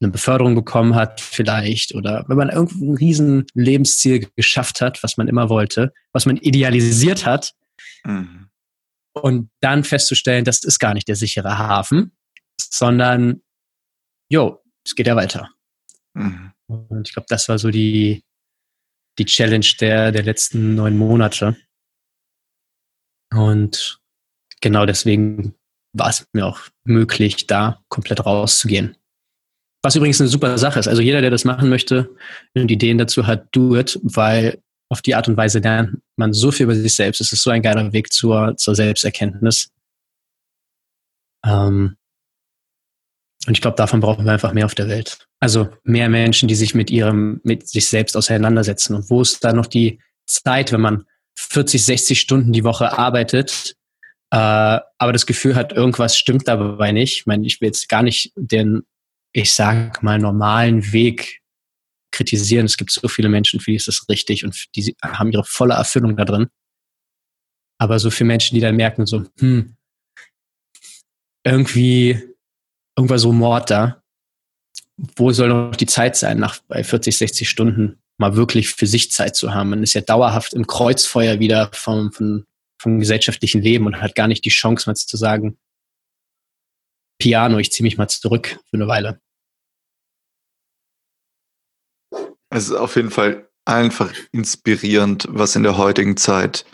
[0.00, 5.28] eine Beförderung bekommen hat, vielleicht, oder wenn man irgendein riesen Lebensziel geschafft hat, was man
[5.28, 7.54] immer wollte, was man idealisiert hat.
[8.04, 8.44] Mhm
[9.14, 12.12] und dann festzustellen, das ist gar nicht der sichere Hafen,
[12.60, 13.42] sondern,
[14.28, 15.50] jo, es geht ja weiter.
[16.14, 16.52] Mhm.
[16.66, 18.24] Und ich glaube, das war so die,
[19.18, 21.56] die Challenge der, der letzten neun Monate.
[23.32, 24.00] Und
[24.60, 25.54] genau deswegen
[25.94, 28.96] war es mir auch möglich, da komplett rauszugehen.
[29.82, 30.88] Was übrigens eine super Sache ist.
[30.88, 32.10] Also jeder, der das machen möchte
[32.54, 36.50] und Ideen dazu hat, do it, weil auf die Art und Weise lernt man so
[36.50, 37.20] viel über sich selbst.
[37.20, 39.70] Es ist so ein geiler Weg zur, zur Selbsterkenntnis.
[41.44, 41.96] Ähm,
[43.46, 45.26] und ich glaube, davon brauchen wir einfach mehr auf der Welt.
[45.40, 48.94] Also mehr Menschen, die sich mit ihrem, mit sich selbst auseinandersetzen.
[48.94, 51.04] Und wo ist da noch die Zeit, wenn man
[51.36, 53.76] 40, 60 Stunden die Woche arbeitet,
[54.34, 57.18] aber das Gefühl hat, irgendwas stimmt dabei nicht.
[57.18, 58.82] Ich meine, ich will jetzt gar nicht den,
[59.32, 61.40] ich sag mal, normalen Weg
[62.10, 62.66] kritisieren.
[62.66, 65.74] Es gibt so viele Menschen, für die ist das richtig und die haben ihre volle
[65.74, 66.48] Erfüllung da drin.
[67.78, 69.76] Aber so für Menschen, die dann merken, so, hm,
[71.44, 72.20] irgendwie,
[72.96, 74.02] irgendwas so Mord da.
[75.16, 79.10] Wo soll noch die Zeit sein, nach bei 40, 60 Stunden mal wirklich für sich
[79.10, 79.70] Zeit zu haben?
[79.70, 82.44] Man ist ja dauerhaft im Kreuzfeuer wieder vom, vom,
[82.84, 85.58] vom gesellschaftlichen Leben und hat gar nicht die Chance, mal zu sagen,
[87.18, 89.20] Piano, ich ziehe mich mal zurück für eine Weile.
[92.50, 96.64] Es ist auf jeden Fall einfach inspirierend, was in der heutigen Zeit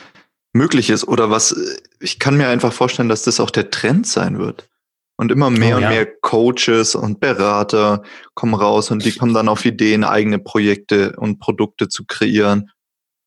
[0.52, 1.56] möglich ist oder was
[2.00, 4.68] ich kann mir einfach vorstellen, dass das auch der Trend sein wird.
[5.16, 5.88] Und immer mehr oh, ja.
[5.88, 8.02] und mehr Coaches und Berater
[8.34, 12.70] kommen raus und die kommen dann auf Ideen, eigene Projekte und Produkte zu kreieren.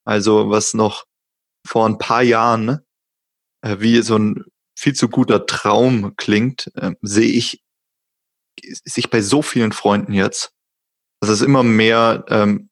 [0.03, 1.05] Also was noch
[1.65, 2.79] vor ein paar Jahren
[3.61, 4.45] äh, wie so ein
[4.75, 7.63] viel zu guter Traum klingt, äh, sehe ich
[8.61, 10.53] sich bei so vielen Freunden jetzt
[11.23, 12.69] dass es immer mehr ähm,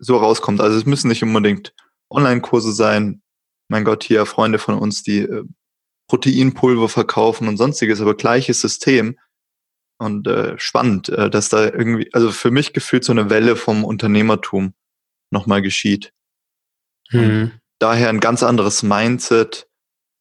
[0.00, 0.60] so rauskommt.
[0.60, 1.72] Also es müssen nicht unbedingt
[2.10, 3.22] Online-Kurse sein.
[3.68, 5.44] Mein Gott, hier Freunde von uns, die äh,
[6.08, 9.20] Proteinpulver verkaufen und sonstiges, aber gleiches System.
[9.98, 13.84] Und äh, spannend, äh, dass da irgendwie, also für mich gefühlt so eine Welle vom
[13.84, 14.74] Unternehmertum
[15.30, 16.12] nochmal geschieht.
[17.12, 17.52] Mhm.
[17.82, 19.66] Daher ein ganz anderes Mindset,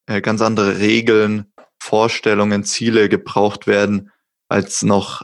[0.07, 4.09] äh, ganz andere Regeln, Vorstellungen, Ziele gebraucht werden,
[4.49, 5.21] als noch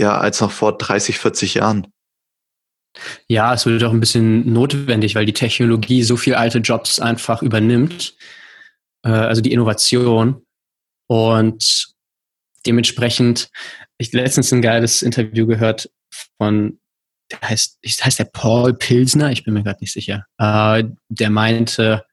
[0.00, 1.86] ja, als noch vor 30, 40 Jahren.
[3.28, 7.42] Ja, es wird auch ein bisschen notwendig, weil die Technologie so viel alte Jobs einfach
[7.42, 8.16] übernimmt.
[9.04, 10.46] Äh, also die Innovation.
[11.06, 11.92] Und
[12.64, 13.50] dementsprechend,
[13.98, 15.90] ich letztens ein geiles Interview gehört
[16.38, 16.80] von,
[17.30, 20.26] der heißt, heißt der Paul Pilsner, ich bin mir gerade nicht sicher.
[20.38, 22.04] Äh, der meinte,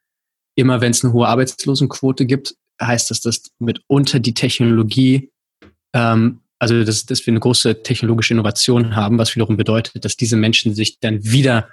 [0.56, 5.32] immer wenn es eine hohe Arbeitslosenquote gibt, heißt das, dass mitunter die Technologie,
[5.94, 10.38] ähm, also dass, dass wir eine große technologische Innovation haben, was wiederum bedeutet, dass diese
[10.38, 11.70] Menschen sich dann wieder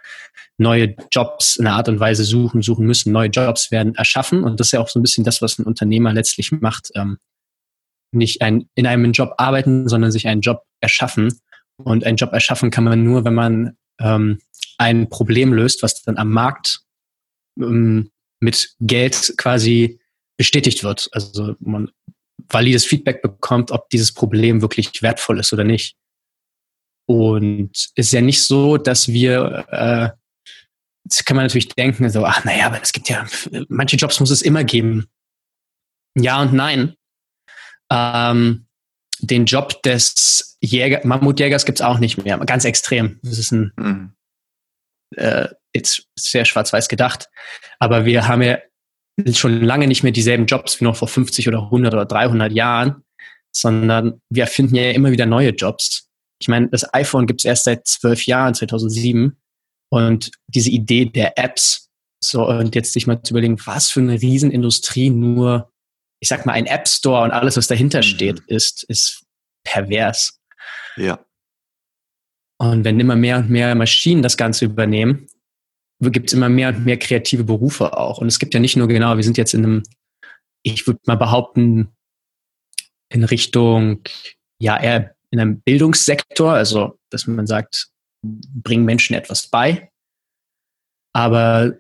[0.59, 3.13] neue Jobs in einer Art und Weise suchen, suchen müssen.
[3.13, 5.65] Neue Jobs werden erschaffen und das ist ja auch so ein bisschen das, was ein
[5.65, 6.91] Unternehmer letztlich macht.
[6.95, 7.19] Ähm,
[8.13, 11.41] nicht ein, in einem Job arbeiten, sondern sich einen Job erschaffen.
[11.83, 14.41] Und einen Job erschaffen kann man nur, wenn man ähm,
[14.79, 16.81] ein Problem löst, was dann am Markt
[17.59, 18.11] ähm,
[18.41, 20.01] mit Geld quasi
[20.37, 21.09] bestätigt wird.
[21.13, 21.91] Also man
[22.49, 25.97] valides Feedback bekommt, ob dieses Problem wirklich wertvoll ist oder nicht.
[27.07, 30.11] Und es ist ja nicht so, dass wir, äh,
[31.05, 33.27] das kann man natürlich denken, so, ach naja, aber es gibt ja,
[33.69, 35.07] manche Jobs muss es immer geben.
[36.17, 36.95] Ja und nein.
[37.91, 38.67] Ähm,
[39.21, 42.39] den Job des Jäger, Mammutjägers gibt es auch nicht mehr.
[42.39, 43.21] Ganz extrem.
[43.23, 44.13] Das ist ein mhm.
[45.17, 47.29] äh, jetzt sehr schwarz-weiß gedacht.
[47.79, 48.59] Aber wir haben ja
[49.33, 53.03] schon lange nicht mehr dieselben Jobs wie noch vor 50 oder 100 oder 300 Jahren,
[53.55, 56.09] sondern wir erfinden ja immer wieder neue Jobs.
[56.41, 59.37] Ich meine, das iPhone gibt es erst seit zwölf Jahren, 2007.
[59.91, 61.89] Und diese Idee der Apps,
[62.23, 65.71] so, und jetzt sich mal zu überlegen, was für eine Riesenindustrie nur
[66.25, 68.05] ich sag mal, ein App Store und alles, was dahinter mhm.
[68.05, 69.27] steht, ist, ist
[69.63, 70.41] pervers.
[70.97, 71.23] Ja.
[72.57, 75.27] Und wenn immer mehr und mehr Maschinen das Ganze übernehmen,
[76.01, 78.23] gibt es immer mehr und mehr kreative Berufe auch.
[78.23, 79.83] Und es gibt ja nicht nur genau, wir sind jetzt in einem,
[80.63, 81.95] ich würde mal behaupten,
[83.11, 84.03] in Richtung,
[84.59, 87.91] ja, eher in einem Bildungssektor, also dass man sagt,
[88.23, 89.91] bringen Menschen etwas bei.
[91.13, 91.75] Aber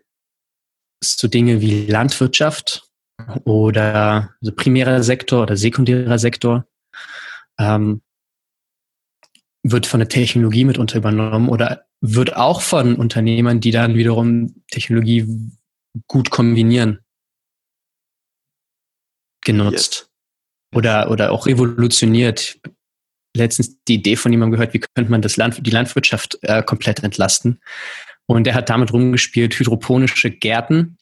[1.03, 2.91] so Dinge wie Landwirtschaft,
[3.45, 6.67] oder also primärer Sektor oder sekundärer Sektor
[7.59, 8.03] ähm,
[9.63, 15.27] wird von der Technologie mitunter übernommen oder wird auch von Unternehmern, die dann wiederum Technologie
[16.07, 17.01] gut kombinieren,
[19.43, 19.95] genutzt.
[19.95, 20.11] Yes.
[20.75, 22.59] Oder, oder auch revolutioniert.
[23.37, 27.03] Letztens die Idee von jemandem gehört, wie könnte man das Land, die Landwirtschaft äh, komplett
[27.03, 27.61] entlasten.
[28.27, 30.99] Und er hat damit rumgespielt, hydroponische Gärten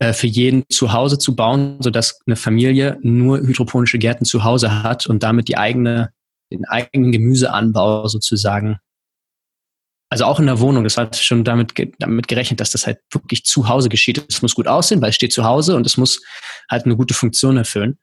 [0.00, 5.06] für jeden zu Hause zu bauen, sodass eine Familie nur hydroponische Gärten zu Hause hat
[5.06, 6.12] und damit die eigene,
[6.52, 8.78] den eigenen Gemüseanbau sozusagen.
[10.10, 13.44] Also auch in der Wohnung, das hat schon damit, damit gerechnet, dass das halt wirklich
[13.44, 14.24] zu Hause geschieht.
[14.28, 16.20] Es muss gut aussehen, weil es steht zu Hause und es muss
[16.70, 17.98] halt eine gute Funktion erfüllen.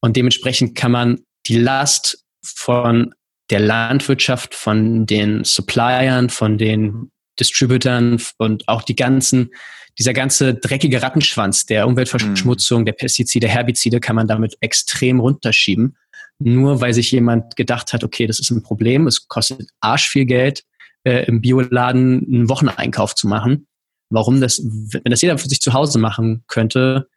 [0.00, 3.14] Und dementsprechend kann man die Last von
[3.50, 9.50] der Landwirtschaft, von den Suppliern, von den Distributern und auch die ganzen
[9.98, 12.86] dieser ganze dreckige Rattenschwanz der Umweltverschmutzung, mhm.
[12.86, 15.96] der Pestizide, Herbizide kann man damit extrem runterschieben.
[16.38, 20.26] Nur weil sich jemand gedacht hat, okay, das ist ein Problem, es kostet arsch viel
[20.26, 20.64] Geld,
[21.04, 23.66] äh, im Bioladen einen Wocheneinkauf zu machen.
[24.10, 27.08] Warum das, wenn das jeder für sich zu Hause machen könnte,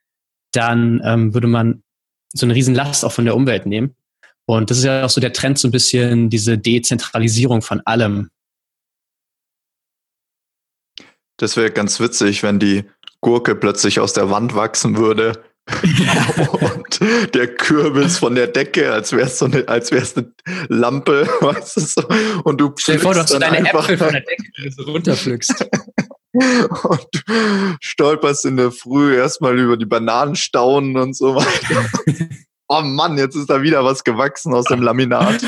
[0.54, 1.84] dann ähm, würde man
[2.34, 3.96] so eine riesen Last auch von der Umwelt nehmen.
[4.46, 8.30] Und das ist ja auch so der Trend, so ein bisschen diese Dezentralisierung von allem.
[11.40, 12.84] Das wäre ganz witzig, wenn die
[13.22, 15.42] Gurke plötzlich aus der Wand wachsen würde.
[16.62, 17.00] und
[17.34, 20.34] der Kürbis von der Decke, als wär's so eine, als wär's eine
[20.68, 22.04] Lampe, weißt du so.
[22.44, 24.72] Und du Stell dir vor, du hast so deine Äpfel von der Decke, die du
[24.72, 25.70] so runterpflückst.
[26.34, 31.86] und du stolperst in der Früh erstmal über die Bananenstaunen und so weiter.
[32.68, 35.42] oh Mann, jetzt ist da wieder was gewachsen aus dem Laminat.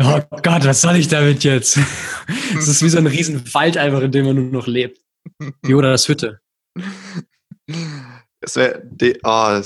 [0.00, 1.78] Oh Gott, was soll ich damit jetzt?
[2.56, 5.01] Es ist wie so ein riesen Wald einfach, in dem man nur noch lebt.
[5.90, 6.40] Das Hütte.
[8.40, 8.82] Es wäre
[9.22, 9.62] ah,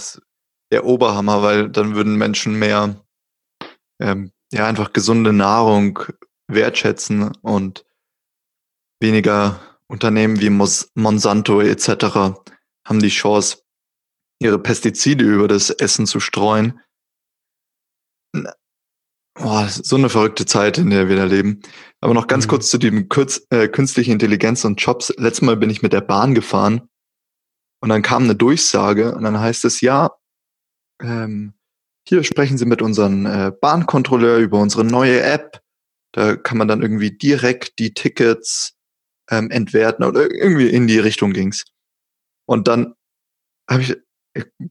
[0.71, 3.07] der Oberhammer, weil dann würden Menschen mehr
[4.01, 6.01] ähm, ja einfach gesunde Nahrung
[6.49, 7.85] wertschätzen und
[9.01, 11.89] weniger Unternehmen wie Mos Monsanto etc.
[12.87, 13.63] haben die Chance,
[14.41, 16.81] ihre Pestizide über das Essen zu streuen.
[19.39, 21.61] Boah, so eine verrückte Zeit, in der wir da leben.
[22.01, 22.51] Aber noch ganz mhm.
[22.51, 25.13] kurz zu dem Kurz, äh, künstliche Intelligenz und Jobs.
[25.19, 26.89] Letztes Mal bin ich mit der Bahn gefahren
[27.81, 30.11] und dann kam eine Durchsage und dann heißt es, ja,
[31.03, 31.53] ähm,
[32.09, 35.61] hier sprechen Sie mit unserem äh, Bahnkontrolleur über unsere neue App.
[36.13, 38.75] Da kann man dann irgendwie direkt die Tickets
[39.31, 41.65] ähm, entwerten oder irgendwie in die Richtung ging's.
[42.47, 42.95] Und dann
[43.69, 43.97] habe ich,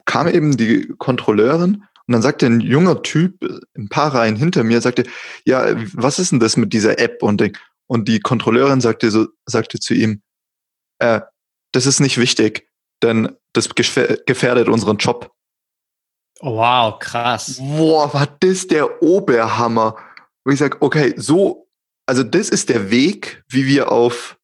[0.06, 3.44] kam eben die Kontrolleurin und dann sagte ein junger Typ,
[3.76, 5.06] ein paar Reihen hinter mir, sagte,
[5.44, 7.24] ja, was ist denn das mit dieser App?
[7.24, 7.44] Und,
[7.88, 10.22] und die Kontrolleurin sagte so, sagte zu ihm,
[11.00, 11.22] äh,
[11.72, 12.70] das ist nicht wichtig,
[13.02, 15.32] denn das gefährdet unseren Job.
[16.42, 17.58] Oh, wow, krass.
[17.60, 19.96] Boah, war das der Oberhammer.
[20.44, 21.68] Wo ich sage, okay, so,
[22.06, 24.38] also das ist der Weg, wie wir auf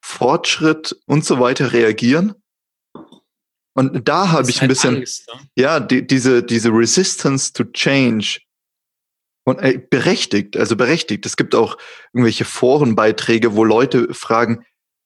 [0.00, 2.34] Fortschritt und so weiter reagieren.
[3.78, 5.40] Und da habe ich ein halt bisschen, Angst, ne?
[5.54, 8.40] ja, die, diese, diese Resistance to Change.
[9.44, 11.24] Und äh, berechtigt, also berechtigt.
[11.26, 11.78] Es gibt auch
[12.12, 14.64] irgendwelche Forenbeiträge, wo Leute fragen,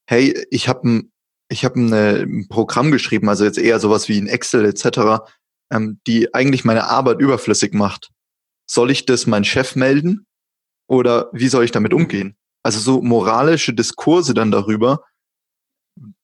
[0.09, 1.13] hey, ich habe ein,
[1.51, 5.23] ich hab ein Programm geschrieben, also jetzt eher sowas wie ein Excel etc.,
[5.71, 8.09] ähm, die eigentlich meine Arbeit überflüssig macht.
[8.67, 10.27] Soll ich das meinem Chef melden
[10.89, 12.39] oder wie soll ich damit umgehen?
[12.63, 15.05] Also so moralische Diskurse dann darüber,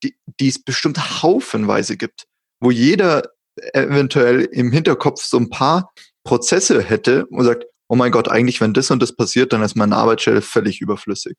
[0.03, 2.27] die, die es bestimmt haufenweise gibt
[2.61, 3.23] wo jeder
[3.73, 5.93] eventuell im Hinterkopf so ein paar
[6.25, 9.77] Prozesse hätte und sagt, oh mein Gott, eigentlich, wenn das und das passiert, dann ist
[9.77, 11.37] meine Arbeitsstelle völlig überflüssig.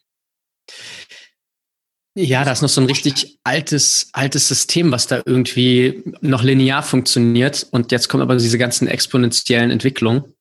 [2.16, 6.84] Ja, da ist noch so ein richtig altes, altes System, was da irgendwie noch linear
[6.84, 7.68] funktioniert.
[7.72, 10.34] Und jetzt kommen aber diese ganzen exponentiellen Entwicklungen,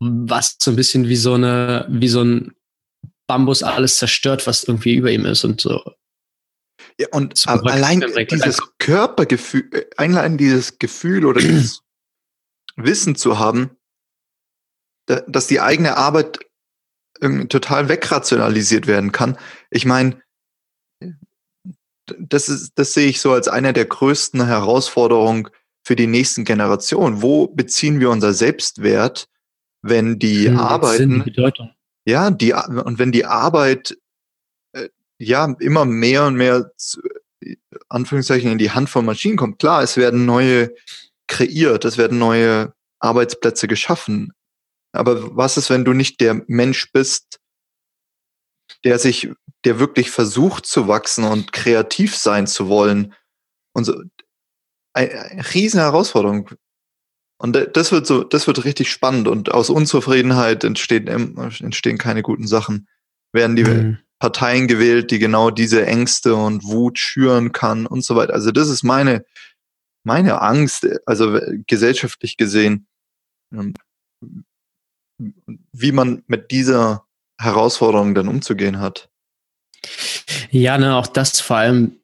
[0.00, 2.52] was so ein bisschen wie so eine, wie so ein
[3.28, 5.80] Bambus alles zerstört, was irgendwie über ihm ist und so
[6.98, 11.82] ja, und allein dieses Körpergefühl, äh, allein dieses Gefühl oder dieses
[12.76, 13.76] Wissen zu haben,
[15.06, 16.38] dass die eigene Arbeit
[17.48, 19.36] total wegrationalisiert werden kann.
[19.70, 20.22] Ich meine,
[22.18, 25.48] das ist, das sehe ich so als eine der größten Herausforderungen
[25.82, 27.22] für die nächsten Generationen.
[27.22, 29.28] Wo beziehen wir unser Selbstwert,
[29.82, 31.52] wenn die hm, Arbeiten, die
[32.06, 33.98] ja, die, und wenn die Arbeit
[35.20, 37.00] ja immer mehr und mehr zu,
[37.88, 39.58] Anführungszeichen in die Hand von Maschinen kommt.
[39.58, 40.74] Klar, es werden neue
[41.26, 44.32] kreiert, es werden neue Arbeitsplätze geschaffen.
[44.92, 47.38] Aber was ist, wenn du nicht der Mensch bist,
[48.84, 49.30] der sich,
[49.64, 53.14] der wirklich versucht zu wachsen und kreativ sein zu wollen?
[53.72, 54.02] Und so,
[54.92, 56.50] eine, riesen Herausforderung.
[57.38, 62.46] Und das wird so, das wird richtig spannend und aus Unzufriedenheit entstehen, entstehen keine guten
[62.46, 62.88] Sachen.
[63.32, 63.98] Werden die, mhm.
[64.20, 68.34] Parteien gewählt, die genau diese Ängste und Wut schüren kann und so weiter.
[68.34, 69.24] Also das ist meine,
[70.04, 72.86] meine Angst, also gesellschaftlich gesehen,
[73.52, 73.74] ähm,
[75.72, 77.06] wie man mit dieser
[77.40, 79.10] Herausforderung dann umzugehen hat.
[80.50, 81.96] Ja, ne, auch das vor allem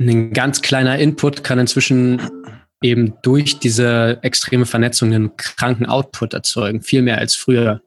[0.00, 2.20] ein ganz kleiner Input kann inzwischen
[2.82, 7.82] eben durch diese extreme Vernetzung einen kranken Output erzeugen, viel mehr als früher.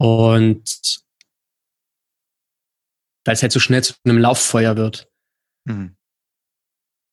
[0.00, 1.02] Und
[3.26, 5.08] weil es halt so schnell zu einem Lauffeuer wird.
[5.66, 5.94] Mhm.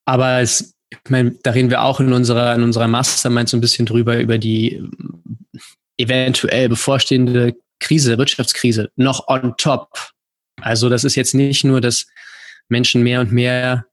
[0.06, 3.62] Aber es, ich meine, da reden wir auch in unserer, in unserer Mastermind so ein
[3.62, 4.82] bisschen drüber, über die
[5.98, 10.14] eventuell bevorstehende Krise, Wirtschaftskrise, noch on top.
[10.62, 12.08] Also das ist jetzt nicht nur, dass
[12.70, 13.86] Menschen mehr und mehr,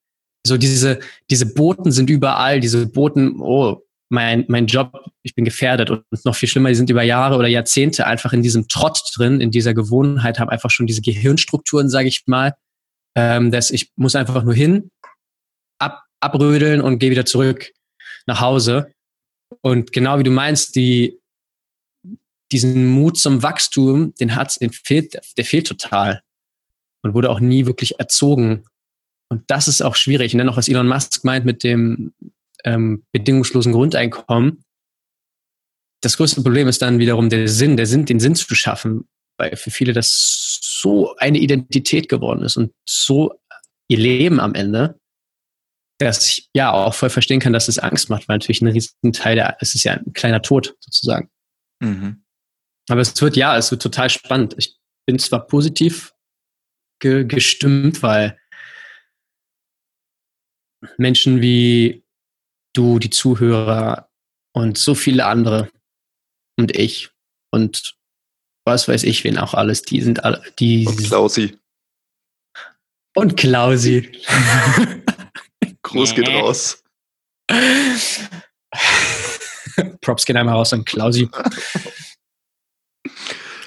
[0.47, 5.91] so diese, diese Boten sind überall, diese Boten, oh, mein, mein Job, ich bin gefährdet
[5.91, 9.41] und noch viel schlimmer, die sind über Jahre oder Jahrzehnte einfach in diesem Trott drin,
[9.41, 12.55] in dieser Gewohnheit, haben einfach schon diese Gehirnstrukturen, sage ich mal,
[13.17, 14.91] ähm, dass ich muss einfach nur hin,
[15.79, 17.73] ab, abrödeln und gehe wieder zurück
[18.27, 18.93] nach Hause.
[19.63, 21.19] Und genau wie du meinst, die,
[22.53, 26.23] diesen Mut zum Wachstum, den hat, den fehlt, der fehlt total
[27.03, 28.65] und wurde auch nie wirklich erzogen.
[29.29, 30.33] Und das ist auch schwierig.
[30.33, 32.13] Und dann noch, was Elon Musk meint mit dem,
[32.65, 34.65] ähm, bedingungslosen Grundeinkommen.
[36.03, 39.09] Das größte Problem ist dann wiederum der Sinn, der Sinn, den Sinn zu schaffen,
[39.39, 43.41] weil für viele das so eine Identität geworden ist und so
[43.89, 44.99] ihr Leben am Ende,
[45.99, 49.12] dass ich ja auch voll verstehen kann, dass es Angst macht, weil natürlich ein riesen
[49.12, 51.31] Teil der, es ist ja ein kleiner Tod sozusagen.
[51.81, 52.25] Mhm.
[52.89, 54.55] Aber es wird ja, es wird total spannend.
[54.59, 56.15] Ich bin zwar positiv
[57.01, 58.39] ge gestimmt, weil
[60.99, 62.04] Menschen wie
[62.75, 64.09] du, die Zuhörer
[64.53, 65.70] und so viele andere
[66.59, 67.11] und ich
[67.51, 67.97] und
[68.66, 70.87] was weiß ich, wen auch alles, die sind alle, die.
[70.87, 71.59] Und Klausi.
[73.14, 74.11] Und Klausi.
[75.83, 76.83] Groß geht raus.
[80.01, 81.29] Props gehen einmal raus an Klausi.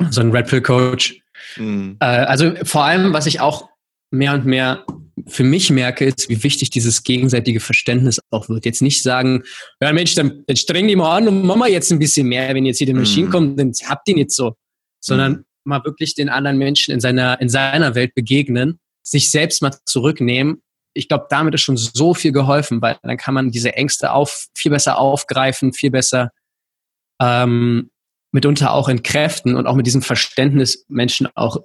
[0.10, 1.22] so ein Red Pill Coach.
[1.58, 1.97] Mhm.
[1.99, 3.70] Also vor allem, was ich auch
[4.12, 4.84] mehr und mehr
[5.26, 8.65] für mich merke, ist, wie wichtig dieses gegenseitige Verständnis auch wird.
[8.65, 9.43] Jetzt nicht sagen,
[9.82, 12.53] ja Mensch, dann, dann streng die mal an und mach mal jetzt ein bisschen mehr,
[12.53, 13.32] wenn jetzt hier die Maschine mm.
[13.32, 14.55] kommt, dann habt ihr nicht so.
[14.99, 15.45] Sondern mm.
[15.63, 20.61] mal wirklich den anderen Menschen in seiner, in seiner Welt begegnen, sich selbst mal zurücknehmen.
[20.93, 24.47] Ich glaube, damit ist schon so viel geholfen, weil dann kann man diese Ängste auf,
[24.55, 26.32] viel besser aufgreifen, viel besser
[27.20, 27.89] ähm,
[28.32, 31.57] mitunter auch entkräften und auch mit diesem Verständnis Menschen auch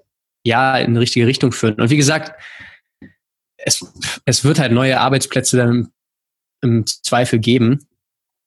[0.44, 1.80] ja in die richtige Richtung führen.
[1.80, 2.32] Und wie gesagt,
[3.65, 3.85] es,
[4.25, 5.93] es wird halt neue Arbeitsplätze dann
[6.63, 7.87] im Zweifel geben.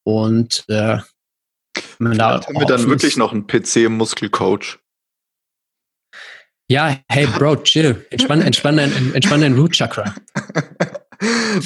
[0.04, 0.98] Und äh,
[1.98, 4.78] man da haben wir dann wirklich noch einen PC-Muskelcoach.
[6.68, 8.06] Ja, hey Bro, chill.
[8.10, 10.14] Entspann, entspann dein, entspann dein Root Chakra.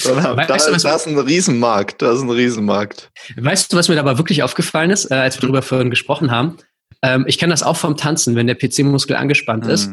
[0.04, 2.02] da, weißt du, was, das ist ein Riesenmarkt.
[2.02, 3.10] Das ist ein Riesenmarkt.
[3.36, 6.58] Weißt du, was mir dabei wirklich aufgefallen ist, äh, als wir darüber vorhin gesprochen haben?
[7.02, 9.70] Ähm, ich kenne das auch vom Tanzen, wenn der PC-Muskel angespannt mhm.
[9.70, 9.90] ist.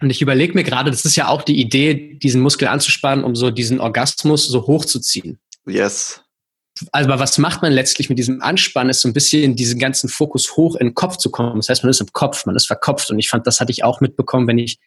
[0.00, 3.34] Und ich überlege mir gerade, das ist ja auch die Idee, diesen Muskel anzuspannen, um
[3.34, 5.38] so diesen Orgasmus so hochzuziehen.
[5.66, 6.22] Yes.
[6.92, 10.56] Also, was macht man letztlich mit diesem Anspannen, ist so ein bisschen diesen ganzen Fokus
[10.56, 11.56] hoch in den Kopf zu kommen.
[11.56, 13.10] Das heißt, man ist im Kopf, man ist verkopft.
[13.10, 14.78] Und ich fand, das hatte ich auch mitbekommen, wenn ich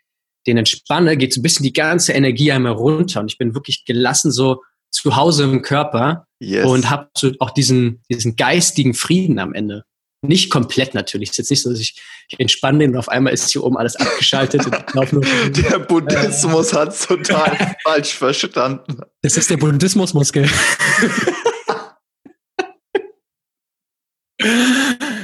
[0.46, 3.22] den entspanne, geht so ein bisschen die ganze Energie einmal runter.
[3.22, 6.66] Und ich bin wirklich gelassen so zu Hause im Körper yes.
[6.66, 9.84] und habe so auch diesen, diesen geistigen Frieden am Ende.
[10.22, 11.30] Nicht komplett natürlich.
[11.30, 13.78] Es ist jetzt nicht so, dass ich, ich entspanne und auf einmal ist hier oben
[13.78, 14.64] alles abgeschaltet.
[14.94, 19.00] nur, der Buddhismus äh, hat total falsch verstanden.
[19.22, 20.50] Das ist der Buddhismusmuskel.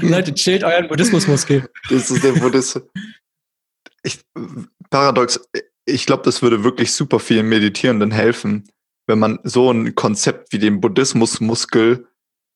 [0.02, 1.70] Leute, chillt euren Buddhismusmuskel.
[1.89, 2.84] Das ist der Buddhismus.
[4.04, 4.20] Ich,
[4.89, 5.41] paradox,
[5.86, 8.70] ich glaube, das würde wirklich super vielen Meditierenden helfen,
[9.08, 12.08] wenn man so ein Konzept wie den Buddhismusmuskel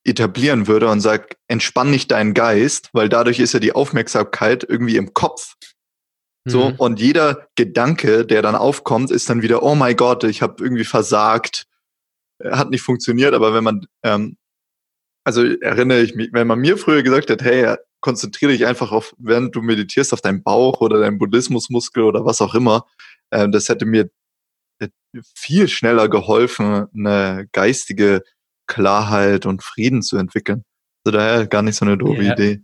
[0.05, 4.95] etablieren würde und sagt, entspann nicht deinen Geist, weil dadurch ist ja die Aufmerksamkeit irgendwie
[4.95, 5.55] im Kopf.
[6.47, 6.75] So, mhm.
[6.77, 10.85] und jeder Gedanke, der dann aufkommt, ist dann wieder, oh mein Gott, ich habe irgendwie
[10.85, 11.65] versagt,
[12.43, 14.37] hat nicht funktioniert, aber wenn man, ähm,
[15.25, 19.13] also erinnere ich mich, wenn man mir früher gesagt hat, hey, konzentriere dich einfach auf,
[19.17, 22.85] während du meditierst, auf deinen Bauch oder deinen Buddhismusmuskel oder was auch immer,
[23.31, 24.09] äh, das hätte mir
[24.79, 24.87] äh,
[25.35, 28.23] viel schneller geholfen, eine geistige
[28.69, 30.63] Klarheit und Frieden zu entwickeln.
[31.03, 32.33] Also daher gar nicht so eine doofe ja.
[32.33, 32.61] Idee.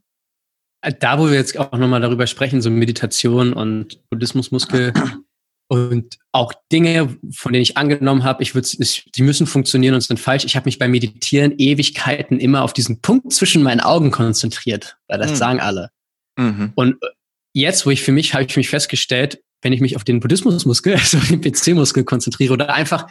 [0.81, 4.93] Äh, da, wo wir jetzt auch nochmal darüber sprechen, so Meditation und Buddhismusmuskel
[5.67, 10.19] und auch Dinge, von denen ich angenommen habe, ich würde, die müssen funktionieren und sind
[10.19, 10.45] falsch.
[10.45, 15.19] Ich habe mich beim Meditieren Ewigkeiten immer auf diesen Punkt zwischen meinen Augen konzentriert, weil
[15.19, 15.35] das mhm.
[15.35, 15.89] sagen alle.
[16.37, 16.71] Mhm.
[16.75, 17.07] Und äh,
[17.53, 20.93] jetzt, wo ich für mich, habe ich mich festgestellt, wenn ich mich auf den Buddhismusmuskel,
[20.95, 23.07] also den PC-Muskel konzentriere oder einfach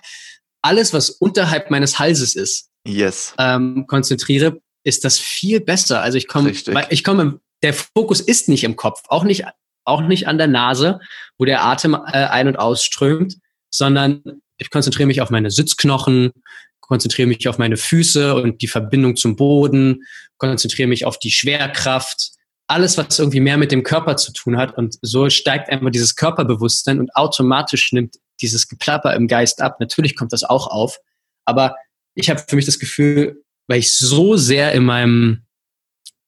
[0.63, 3.35] alles, was unterhalb meines Halses ist, yes.
[3.39, 6.01] ähm, konzentriere, ist das viel besser.
[6.01, 6.53] Also ich komme,
[6.91, 9.45] ich komme, der Fokus ist nicht im Kopf, auch nicht,
[9.85, 11.01] auch nicht an der Nase,
[11.39, 13.37] wo der Atem äh, ein- und ausströmt,
[13.69, 14.23] sondern
[14.57, 16.31] ich konzentriere mich auf meine Sitzknochen,
[16.79, 20.05] konzentriere mich auf meine Füße und die Verbindung zum Boden,
[20.37, 22.31] konzentriere mich auf die Schwerkraft,
[22.67, 24.77] alles, was irgendwie mehr mit dem Körper zu tun hat.
[24.77, 29.77] Und so steigt einfach dieses Körperbewusstsein und automatisch nimmt dieses Geplapper im Geist ab.
[29.81, 30.99] Natürlich kommt das auch auf,
[31.45, 31.77] aber
[32.15, 35.45] ich habe für mich das Gefühl, weil ich so sehr in meinem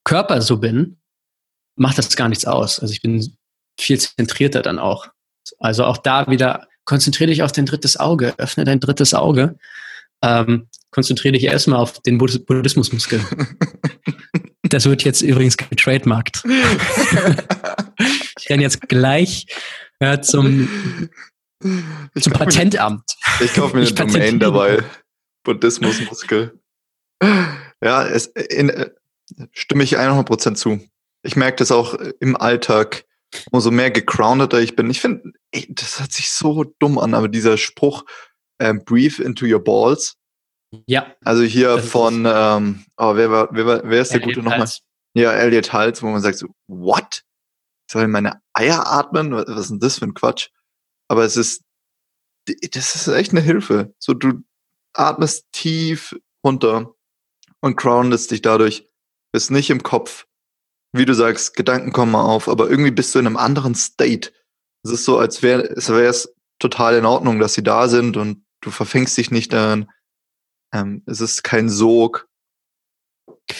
[0.04, 0.98] Körper so bin,
[1.76, 2.80] macht das gar nichts aus.
[2.80, 3.36] Also ich bin
[3.78, 5.08] viel zentrierter dann auch.
[5.58, 9.58] Also auch da wieder, konzentriere dich auf dein drittes Auge, öffne dein drittes Auge.
[10.22, 13.20] Ähm, konzentriere dich erstmal auf den Buddhismusmuskel.
[14.72, 16.42] das wird jetzt übrigens getrademarkt.
[18.38, 19.46] ich renne jetzt gleich
[20.00, 21.08] äh, zum
[22.20, 23.16] zum Patentamt.
[23.38, 24.82] Mir, ich kaufe mir eine Domain dabei.
[25.44, 26.58] Buddhismusmuskel.
[27.82, 28.90] Ja, es, in,
[29.52, 30.80] stimme ich 100% zu.
[31.22, 33.04] Ich merke das auch im Alltag,
[33.50, 34.90] umso mehr gegroundeter ich bin.
[34.90, 35.32] Ich finde,
[35.68, 38.04] das hört sich so dumm an, aber dieser Spruch,
[38.58, 40.16] ähm, breathe into your balls.
[40.86, 41.14] Ja.
[41.24, 44.68] Also hier von, ähm, oh, wer, war, wer, war, wer ist der Elliot gute nochmal?
[45.14, 47.22] Ja, Elliot Hals, wo man sagt so, what?
[47.90, 49.32] Soll ich meine Eier atmen?
[49.32, 50.50] Was ist denn das für ein Quatsch?
[51.08, 51.62] Aber es ist,
[52.46, 53.94] das ist echt eine Hilfe.
[53.98, 54.42] So, du
[54.92, 56.94] atmest tief runter
[57.60, 58.88] und groundest dich dadurch.
[59.32, 60.26] Bist nicht im Kopf.
[60.92, 64.32] Wie du sagst, Gedanken kommen mal auf, aber irgendwie bist du in einem anderen State.
[64.82, 68.70] Es ist so, als wäre es total in Ordnung, dass sie da sind und du
[68.70, 69.90] verfängst dich nicht daran.
[70.72, 72.28] Ähm, es ist kein Sog.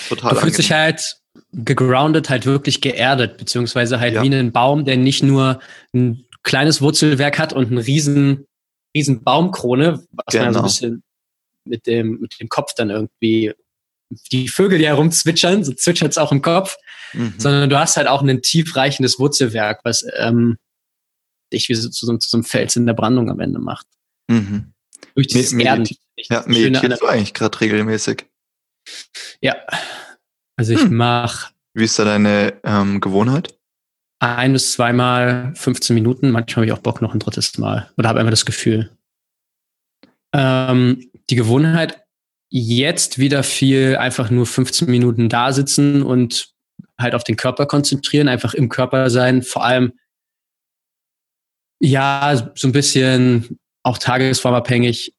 [0.09, 1.17] Total du fühlst dich halt
[1.53, 4.23] gegroundet, halt wirklich geerdet, beziehungsweise halt ja.
[4.23, 5.61] wie ein Baum, der nicht nur
[5.95, 8.47] ein kleines Wurzelwerk hat und einen riesen,
[8.97, 10.45] riesen Baumkrone, was genau.
[10.45, 10.63] man so ein genau.
[10.63, 11.03] bisschen
[11.65, 13.53] mit dem, mit dem Kopf dann irgendwie
[14.33, 16.77] die Vögel, die herumzwitschern, so zwitschert es auch im Kopf,
[17.13, 17.35] mhm.
[17.39, 20.59] sondern du hast halt auch ein tiefreichendes Wurzelwerk, was ähm,
[21.53, 23.87] dich wie so, zu, so, zu so einem Fels in der Brandung am Ende macht.
[24.29, 24.73] Mhm.
[25.15, 25.89] Durch dieses Med Erden.
[26.17, 28.27] Ja, meditierst du eigentlich gerade regelmäßig?
[29.41, 29.57] Ja.
[30.57, 30.97] Also ich hm.
[30.97, 31.53] mache.
[31.75, 33.57] Wie ist da deine ähm, Gewohnheit?
[34.19, 36.31] ein bis zweimal 15 Minuten.
[36.31, 38.97] Manchmal habe ich auch Bock noch ein drittes Mal oder habe einfach das Gefühl.
[40.35, 42.05] Ähm, die Gewohnheit,
[42.49, 46.55] jetzt wieder viel einfach nur 15 Minuten da sitzen und
[46.99, 49.93] halt auf den Körper konzentrieren, einfach im Körper sein, vor allem
[51.79, 55.15] ja, so ein bisschen auch tagesformabhängig,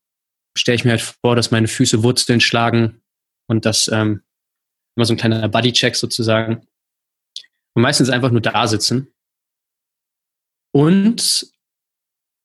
[0.57, 3.01] stelle ich mir halt vor, dass meine Füße Wurzeln schlagen
[3.47, 4.23] und das ähm,
[4.95, 6.67] immer so ein kleiner Buddy-Check sozusagen.
[7.73, 9.13] Und meistens einfach nur da sitzen.
[10.73, 11.47] Und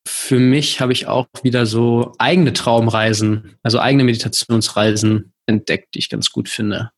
[0.07, 6.09] für mich habe ich auch wieder so eigene Traumreisen, also eigene Meditationsreisen entdeckt, die ich
[6.09, 6.93] ganz gut finde.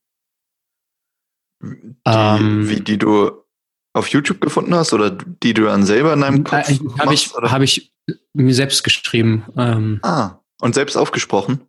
[1.63, 3.44] Die, ähm, wie die du
[3.95, 7.33] auf YouTube gefunden hast oder die du dann selber in deinem Kopf äh, Habe ich,
[7.33, 7.93] hab ich
[8.35, 9.45] mir selbst geschrieben.
[9.57, 11.61] Ähm, ah, und selbst aufgesprochen?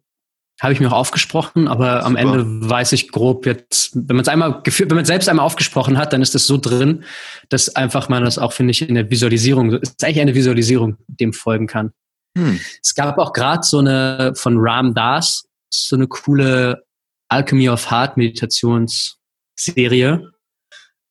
[0.61, 2.05] Habe ich mir auch aufgesprochen, aber Super.
[2.05, 5.45] am Ende weiß ich grob jetzt, wenn man es einmal gefühlt, wenn man selbst einmal
[5.45, 7.03] aufgesprochen hat, dann ist das so drin,
[7.49, 11.33] dass einfach man das auch, finde ich, in der Visualisierung, ist eigentlich eine Visualisierung, dem
[11.33, 11.91] folgen kann.
[12.37, 12.59] Hm.
[12.81, 16.85] Es gab auch gerade so eine von Ram Das, so eine coole
[17.27, 20.31] Alchemy of Heart Meditationsserie.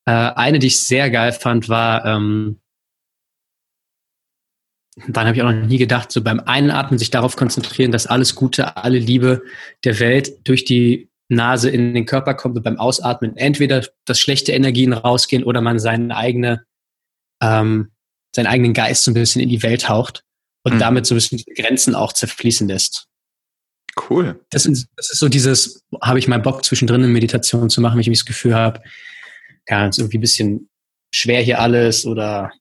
[0.06, 2.60] Äh, eine, die ich sehr geil fand, war ähm,
[5.08, 8.34] dann habe ich auch noch nie gedacht, so beim Einatmen sich darauf konzentrieren, dass alles
[8.34, 9.42] Gute, alle Liebe
[9.82, 14.52] der Welt durch die Nase in den Körper kommt und beim Ausatmen entweder das schlechte
[14.52, 16.64] Energien rausgehen oder man seine eigene,
[17.42, 17.90] ähm,
[18.34, 20.22] seinen eigenen Geist so ein bisschen in die Welt haucht
[20.64, 20.78] und mhm.
[20.78, 23.08] damit so ein bisschen die Grenzen auch zerfließen lässt.
[24.08, 24.40] Cool.
[24.50, 27.94] Das ist, das ist so dieses, habe ich mal Bock zwischendrin eine Meditation zu machen,
[27.94, 28.80] wenn ich das Gefühl habe,
[29.68, 30.70] ja, ist irgendwie ein bisschen
[31.14, 32.52] schwer hier alles oder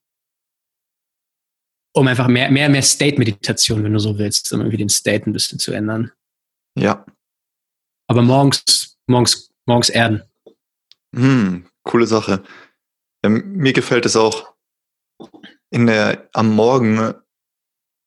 [1.95, 5.33] um einfach mehr, mehr, mehr State-Meditation, wenn du so willst, um irgendwie den State ein
[5.33, 6.11] bisschen zu ändern.
[6.77, 7.05] Ja.
[8.07, 10.23] Aber morgens, morgens, morgens erden.
[11.15, 12.43] Hm, coole Sache.
[13.23, 14.53] Ja, mir gefällt es auch,
[15.69, 17.13] in der, am Morgen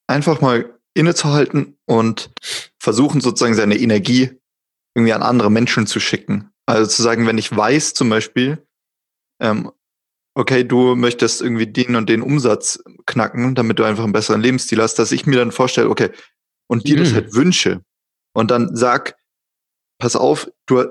[0.08, 2.30] einfach mal innezuhalten und
[2.78, 4.30] versuchen sozusagen seine Energie
[4.94, 6.50] irgendwie an andere Menschen zu schicken.
[6.66, 8.66] Also zu sagen, wenn ich weiß zum Beispiel,
[9.40, 9.70] ähm,
[10.36, 14.82] okay, du möchtest irgendwie den und den Umsatz knacken, damit du einfach einen besseren Lebensstil
[14.82, 16.10] hast, dass ich mir dann vorstelle, okay,
[16.68, 17.00] und dir mhm.
[17.00, 17.82] das halt wünsche
[18.34, 19.16] und dann sag,
[19.98, 20.84] pass auf, du,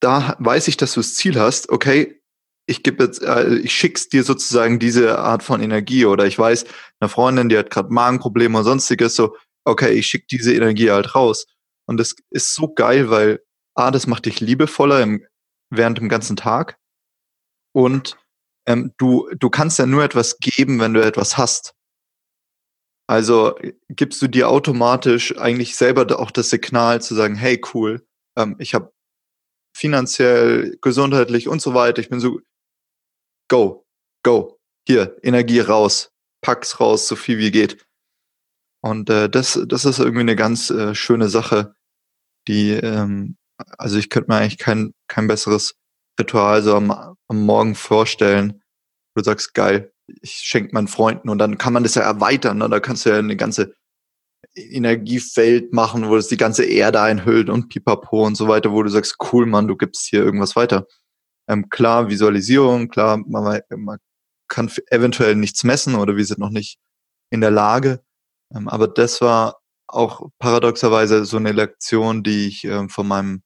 [0.00, 2.20] da weiß ich, dass du das Ziel hast, okay,
[2.66, 6.64] ich gebe jetzt, äh, ich schick's dir sozusagen diese Art von Energie oder ich weiß,
[7.00, 11.14] eine Freundin, die hat gerade Magenprobleme und sonstiges, so, okay, ich schick diese Energie halt
[11.14, 11.46] raus.
[11.86, 13.42] Und das ist so geil, weil
[13.74, 15.26] A, das macht dich liebevoller im,
[15.70, 16.78] während dem ganzen Tag
[17.74, 18.16] und
[18.66, 21.74] ähm, du, du kannst ja nur etwas geben, wenn du etwas hast.
[23.06, 23.54] Also
[23.90, 28.06] gibst du dir automatisch eigentlich selber auch das Signal zu sagen, hey cool,
[28.38, 28.92] ähm, ich habe
[29.76, 32.40] finanziell, gesundheitlich und so weiter, ich bin so,
[33.50, 33.84] go,
[34.22, 37.84] go, hier, Energie raus, pack's raus, so viel wie geht.
[38.82, 41.74] Und äh, das, das ist irgendwie eine ganz äh, schöne Sache,
[42.48, 43.36] die, ähm,
[43.78, 45.76] also ich könnte mir eigentlich kein, kein besseres
[46.18, 48.62] Ritual so am, am Morgen vorstellen,
[49.14, 52.58] du sagst, geil, ich schenke meinen Freunden und dann kann man das ja erweitern.
[52.58, 52.68] Ne?
[52.68, 53.74] Da kannst du ja eine ganze
[54.54, 58.90] Energiefeld machen, wo das die ganze Erde einhüllt und pipapo und so weiter, wo du
[58.90, 60.86] sagst, cool, Mann, du gibst hier irgendwas weiter.
[61.48, 63.98] Ähm, klar, Visualisierung, klar, man, man
[64.48, 66.78] kann eventuell nichts messen oder wir sind noch nicht
[67.30, 68.02] in der Lage.
[68.54, 73.42] Ähm, aber das war auch paradoxerweise so eine Lektion, die ich ähm, von meinem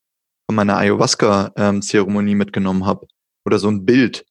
[0.49, 3.07] von meiner Ayahuasca-Zeremonie mitgenommen habe.
[3.45, 4.27] Oder so ein Bild.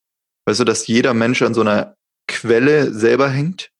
[0.45, 1.95] Weißt du, dass jeder Mensch an so einer
[2.27, 3.71] Quelle selber hängt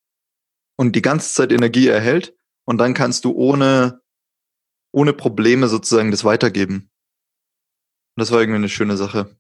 [0.78, 2.36] und die ganze Zeit Energie erhält
[2.66, 4.02] und dann kannst du ohne,
[4.94, 6.90] ohne Probleme sozusagen das weitergeben.
[8.16, 9.36] Und das war irgendwie eine schöne Sache.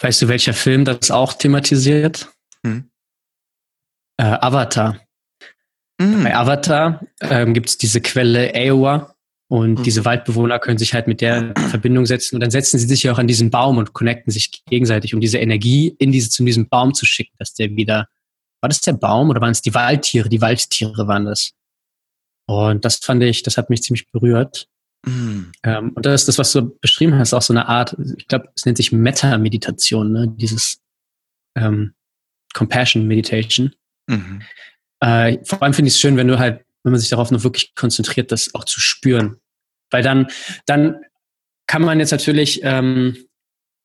[0.00, 2.32] Weißt du, welcher Film das auch thematisiert?
[2.64, 2.90] Hm?
[4.18, 5.00] Äh, Avatar.
[6.00, 6.22] Hm.
[6.22, 9.15] Bei Avatar ähm, gibt es diese Quelle Aowa,
[9.48, 9.82] und mhm.
[9.84, 13.12] diese Waldbewohner können sich halt mit der Verbindung setzen und dann setzen sie sich ja
[13.12, 16.68] auch an diesen Baum und connecten sich gegenseitig, um diese Energie in diese, zu diesem
[16.68, 18.08] Baum zu schicken, dass der wieder,
[18.60, 20.28] war das der Baum oder waren es die Waldtiere?
[20.28, 21.52] Die Waldtiere waren das.
[22.48, 24.68] Und das fand ich, das hat mich ziemlich berührt.
[25.04, 25.52] Mhm.
[25.62, 28.48] Ähm, und das ist das, was du beschrieben hast, auch so eine Art, ich glaube,
[28.56, 30.34] es nennt sich Meta-Meditation, ne?
[30.36, 30.80] dieses
[31.56, 31.94] ähm,
[32.52, 33.72] Compassion Meditation.
[34.08, 34.42] Mhm.
[35.00, 37.42] Äh, vor allem finde ich es schön, wenn du halt wenn man sich darauf noch
[37.42, 39.40] wirklich konzentriert, das auch zu spüren.
[39.90, 40.28] Weil dann,
[40.66, 41.00] dann
[41.66, 43.16] kann man jetzt natürlich ähm,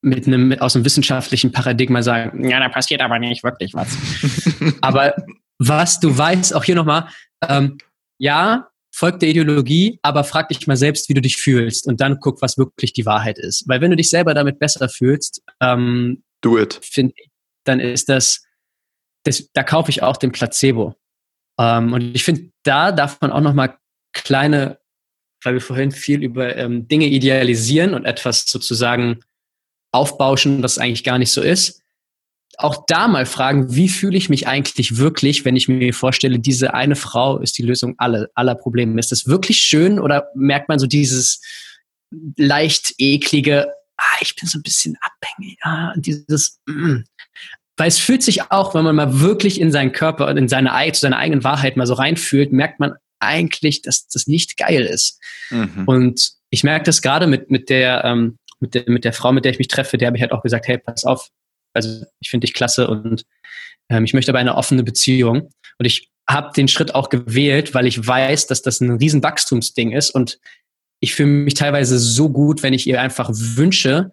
[0.01, 3.97] mit einem mit, aus einem wissenschaftlichen Paradigma sagen, ja, da passiert aber nicht wirklich was.
[4.81, 5.15] aber
[5.57, 7.07] was du weißt, auch hier nochmal,
[7.47, 7.79] ähm,
[8.19, 12.19] ja, folgt der Ideologie, aber frag dich mal selbst, wie du dich fühlst und dann
[12.19, 13.67] guck, was wirklich die Wahrheit ist.
[13.67, 16.79] Weil wenn du dich selber damit besser fühlst, ähm, do it.
[16.83, 17.13] Find,
[17.63, 18.43] dann ist das,
[19.23, 20.95] das, da kaufe ich auch den Placebo.
[21.59, 23.77] Ähm, und ich finde, da darf man auch nochmal
[24.13, 24.79] kleine,
[25.43, 29.21] weil wir vorhin viel über ähm, Dinge idealisieren und etwas sozusagen
[29.91, 31.81] aufbauschen, das eigentlich gar nicht so ist,
[32.57, 36.73] auch da mal fragen, wie fühle ich mich eigentlich wirklich, wenn ich mir vorstelle, diese
[36.73, 38.99] eine Frau ist die Lösung aller, aller Probleme.
[38.99, 41.41] Ist das wirklich schön oder merkt man so dieses
[42.35, 43.67] leicht eklige,
[43.97, 47.03] ah, ich bin so ein bisschen abhängig, ah, dieses, mm.
[47.81, 50.69] Weil es fühlt sich auch, wenn man mal wirklich in seinen Körper und in seine,
[50.93, 55.19] zu seiner eigenen Wahrheit mal so reinfühlt, merkt man eigentlich, dass das nicht geil ist.
[55.49, 55.85] Mhm.
[55.87, 59.45] Und ich merke das gerade mit, mit der, ähm, mit der, mit der Frau, mit
[59.45, 61.29] der ich mich treffe, der habe ich halt auch gesagt, hey, pass auf,
[61.73, 63.23] also ich finde dich klasse und
[63.89, 65.49] ähm, ich möchte aber eine offene Beziehung.
[65.79, 69.91] Und ich habe den Schritt auch gewählt, weil ich weiß, dass das ein riesen Wachstumsding
[69.91, 70.37] ist und
[70.99, 74.11] ich fühle mich teilweise so gut, wenn ich ihr einfach wünsche,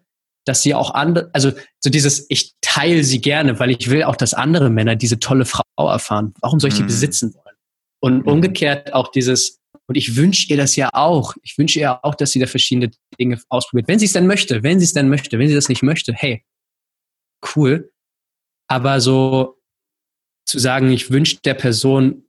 [0.48, 4.16] dass sie auch andere, also so dieses, ich teile sie gerne, weil ich will auch,
[4.16, 6.32] dass andere Männer diese tolle Frau erfahren.
[6.40, 6.86] Warum soll ich die mhm.
[6.86, 7.56] besitzen wollen?
[8.00, 8.32] Und mhm.
[8.32, 11.34] umgekehrt auch dieses, und ich wünsche ihr das ja auch.
[11.42, 13.88] Ich wünsche ihr auch, dass sie da verschiedene Dinge ausprobiert.
[13.88, 16.12] Wenn sie es denn möchte, wenn sie es denn möchte, wenn sie das nicht möchte,
[16.14, 16.44] hey,
[17.54, 17.92] cool.
[18.68, 19.58] Aber so
[20.46, 22.24] zu sagen, ich wünsche der Person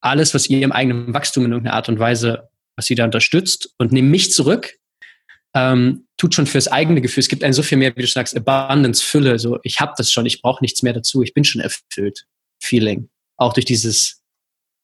[0.00, 3.74] alles, was ihr im eigenen Wachstum in irgendeiner Art und Weise, was sie da unterstützt
[3.78, 4.78] und nehme mich zurück,
[5.54, 7.22] ähm, tut schon fürs eigene Gefühl.
[7.22, 9.38] Es gibt ein so viel mehr, wie du sagst, Abundance, Fülle.
[9.38, 11.22] So, ich habe das schon, ich brauche nichts mehr dazu.
[11.22, 12.26] Ich bin schon erfüllt.
[12.62, 13.08] Feeling.
[13.36, 14.22] Auch durch dieses,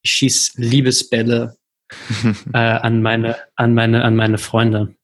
[0.03, 1.57] ich schieß Liebesbälle
[2.55, 4.95] äh, an meine, an meine, an meine Freunde.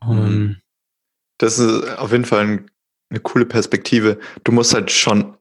[0.00, 0.60] Um,
[1.38, 2.70] das ist auf jeden Fall ein
[3.14, 4.18] eine coole Perspektive.
[4.42, 5.36] Du musst halt schon,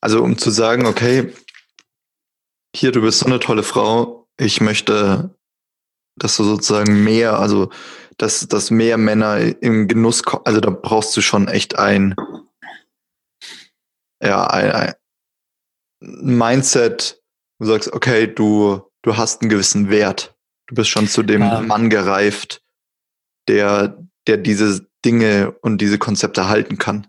[0.00, 1.32] also um zu sagen, okay,
[2.74, 5.34] hier, du bist so eine tolle Frau, ich möchte,
[6.20, 7.70] dass du sozusagen mehr, also
[8.18, 12.14] dass, dass mehr Männer im Genuss kommen, also da brauchst du schon echt ein,
[14.22, 14.94] ja, ein, ein
[16.00, 17.20] Mindset,
[17.58, 20.36] du sagst, okay, du, du hast einen gewissen Wert.
[20.66, 21.60] Du bist schon zu dem ja.
[21.62, 22.62] Mann gereift,
[23.48, 27.06] der, der diese Dinge und diese Konzepte halten kann.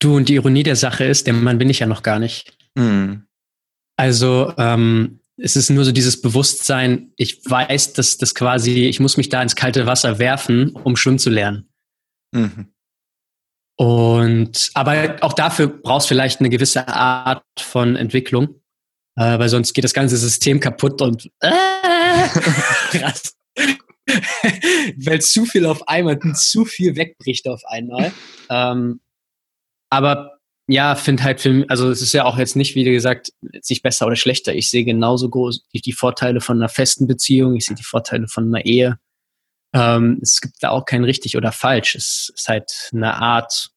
[0.00, 2.56] Du, und die Ironie der Sache ist, der Mann bin ich ja noch gar nicht.
[2.74, 3.26] Mhm.
[3.96, 9.16] Also ähm, es ist nur so dieses Bewusstsein, ich weiß, dass das quasi, ich muss
[9.16, 11.68] mich da ins kalte Wasser werfen, um schwimmen zu lernen.
[12.32, 12.72] Mhm.
[13.76, 18.60] Und aber auch dafür brauchst du vielleicht eine gewisse Art von Entwicklung,
[19.16, 21.50] äh, weil sonst geht das ganze System kaputt und äh,
[22.90, 23.34] krass.
[24.96, 28.12] weil zu viel auf einmal, zu viel wegbricht auf einmal.
[28.50, 29.00] Ähm,
[29.88, 30.39] aber
[30.70, 33.82] ja, finde halt für mich, also es ist ja auch jetzt nicht, wie gesagt, nicht
[33.82, 34.54] besser oder schlechter.
[34.54, 38.28] Ich sehe genauso groß die, die Vorteile von einer festen Beziehung, ich sehe die Vorteile
[38.28, 38.98] von einer Ehe.
[39.72, 41.96] Ähm, es gibt da auch kein richtig oder falsch.
[41.96, 43.70] Es ist halt eine Art,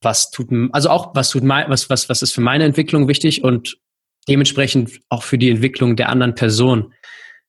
[0.00, 3.44] was tut, also auch was tut mein, was, was, was ist für meine Entwicklung wichtig
[3.44, 3.76] und
[4.26, 6.94] dementsprechend auch für die Entwicklung der anderen Person.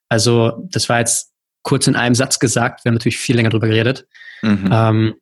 [0.09, 1.31] Also das war jetzt
[1.63, 2.83] kurz in einem Satz gesagt.
[2.83, 4.05] Wir haben natürlich viel länger drüber geredet.
[4.41, 4.69] Mhm.
[4.69, 5.15] Ähm,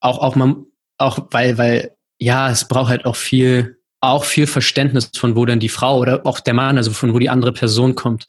[0.00, 0.66] auch, auch man,
[1.02, 5.60] auch weil, weil, ja, es braucht halt auch viel, auch viel Verständnis von wo dann
[5.60, 8.28] die Frau oder auch der Mann, also von wo die andere Person kommt.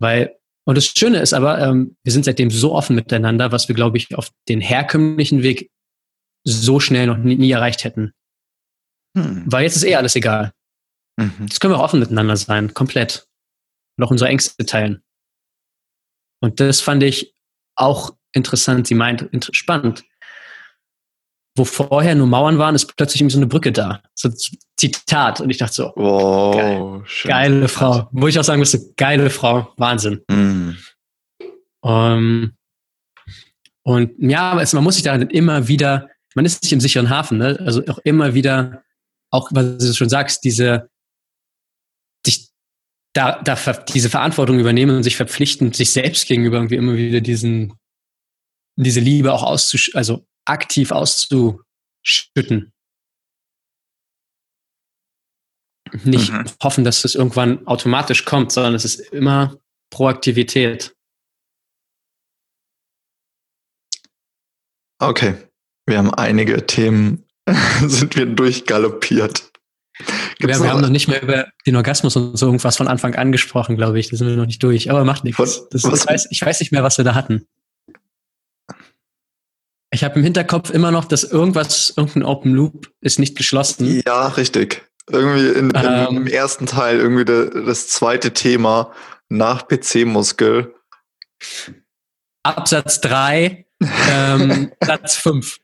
[0.00, 3.74] Weil, und das Schöne ist aber, ähm, wir sind seitdem so offen miteinander, was wir,
[3.74, 5.70] glaube ich, auf den herkömmlichen Weg
[6.44, 8.12] so schnell noch nie, nie erreicht hätten.
[9.16, 9.44] Hm.
[9.46, 10.52] Weil jetzt ist eh alles egal.
[11.20, 11.34] Mhm.
[11.40, 13.26] Jetzt können wir auch offen miteinander sein, komplett
[13.98, 15.02] und auch unsere Ängste teilen.
[16.42, 17.34] Und das fand ich
[17.76, 18.86] auch interessant.
[18.86, 20.04] Sie meint, spannend.
[21.56, 24.02] Wo vorher nur Mauern waren, ist plötzlich irgendwie so eine Brücke da.
[24.14, 24.30] So
[24.76, 25.40] Zitat.
[25.40, 28.08] Und ich dachte so, oh, geil, geile Frau.
[28.12, 29.72] Wo ich auch sagen müsste, geile Frau.
[29.76, 30.22] Wahnsinn.
[30.28, 30.76] Mm.
[31.82, 32.52] Um,
[33.82, 37.38] und ja, also man muss sich da immer wieder, man ist nicht im sicheren Hafen,
[37.38, 37.58] ne?
[37.60, 38.84] also auch immer wieder,
[39.30, 40.90] auch was du schon sagst, diese,
[42.26, 42.50] dich
[43.14, 43.56] da, da
[43.88, 47.74] diese Verantwortung übernehmen und sich verpflichten, sich selbst gegenüber irgendwie immer wieder diesen,
[48.76, 52.72] diese Liebe auch auszusch also aktiv auszuschütten.
[56.04, 56.44] Nicht mhm.
[56.62, 59.56] hoffen, dass das irgendwann automatisch kommt, sondern es ist immer
[59.90, 60.94] Proaktivität.
[65.00, 65.34] Okay,
[65.86, 67.24] wir haben einige Themen,
[67.86, 69.50] sind wir durchgaloppiert.
[70.38, 73.14] Gibt's wir, wir haben noch nicht mehr über den Orgasmus und so irgendwas von Anfang
[73.14, 74.08] an gesprochen, glaube ich.
[74.10, 74.90] Da sind wir noch nicht durch.
[74.90, 75.66] Aber macht nichts.
[75.70, 77.46] Das, ich, weiß, ich weiß nicht mehr, was wir da hatten.
[79.92, 84.02] Ich habe im Hinterkopf immer noch, dass irgendwas, irgendein Open Loop ist nicht geschlossen.
[84.06, 84.82] Ja, richtig.
[85.08, 88.92] Irgendwie in, ähm, im ersten Teil irgendwie de, das zweite Thema
[89.28, 90.74] nach PC-Muskel.
[92.44, 93.66] Absatz 3,
[94.10, 95.58] ähm, Satz 5.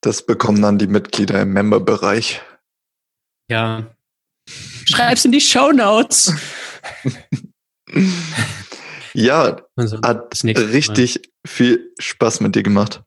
[0.00, 2.42] Das bekommen dann die Mitglieder im Member-Bereich.
[3.48, 3.86] Ja.
[4.86, 6.34] Schreib's in die Show Notes.
[9.14, 10.72] Ja, Also, hat nächste Mal.
[10.72, 13.02] richtig viel Spaß mit dir gemacht.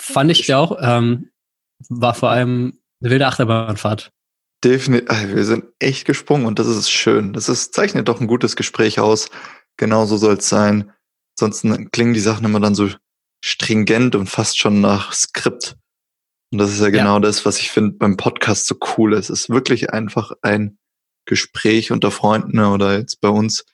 [0.00, 0.78] Fand ich auch.
[0.80, 1.30] Ähm,
[1.88, 4.10] war vor allem eine wilde Achterbahnfahrt.
[4.64, 7.32] Definitiv, wir sind echt gesprungen und das ist schön.
[7.32, 9.28] Das ist, zeichnet doch ein gutes Gespräch aus.
[9.76, 10.92] Genauso soll es sein.
[11.38, 12.88] Ansonsten klingen die Sachen immer dann so
[13.44, 15.76] stringent und fast schon nach Skript.
[16.50, 19.30] Und das ist ja genau das, was ich finde beim Podcast so cool ist.
[19.30, 20.78] Es ist wirklich einfach ein
[21.26, 23.64] Gespräch unter Freunden oder jetzt bei uns.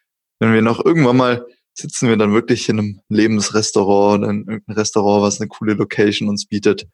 [0.42, 4.76] Wenn wir noch irgendwann mal sitzen wir dann wirklich in einem Lebensrestaurant oder in irgendeinem
[4.76, 6.88] Restaurant, was eine coole Location uns bietet,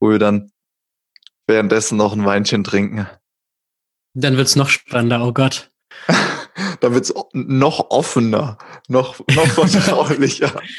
[0.00, 0.52] wo wir dann
[1.46, 3.06] währenddessen noch ein Weinchen trinken.
[4.14, 5.70] Dann wird's noch spannender, oh Gott.
[6.80, 8.56] da wird's noch offener,
[8.88, 10.58] noch, noch vertraulicher.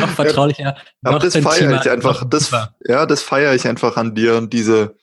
[0.00, 0.76] Noch vertraulicher.
[1.02, 2.24] Aber noch das feiere ich einfach.
[2.28, 2.50] Das,
[2.86, 4.96] ja, das feiere ich einfach an dir und diese,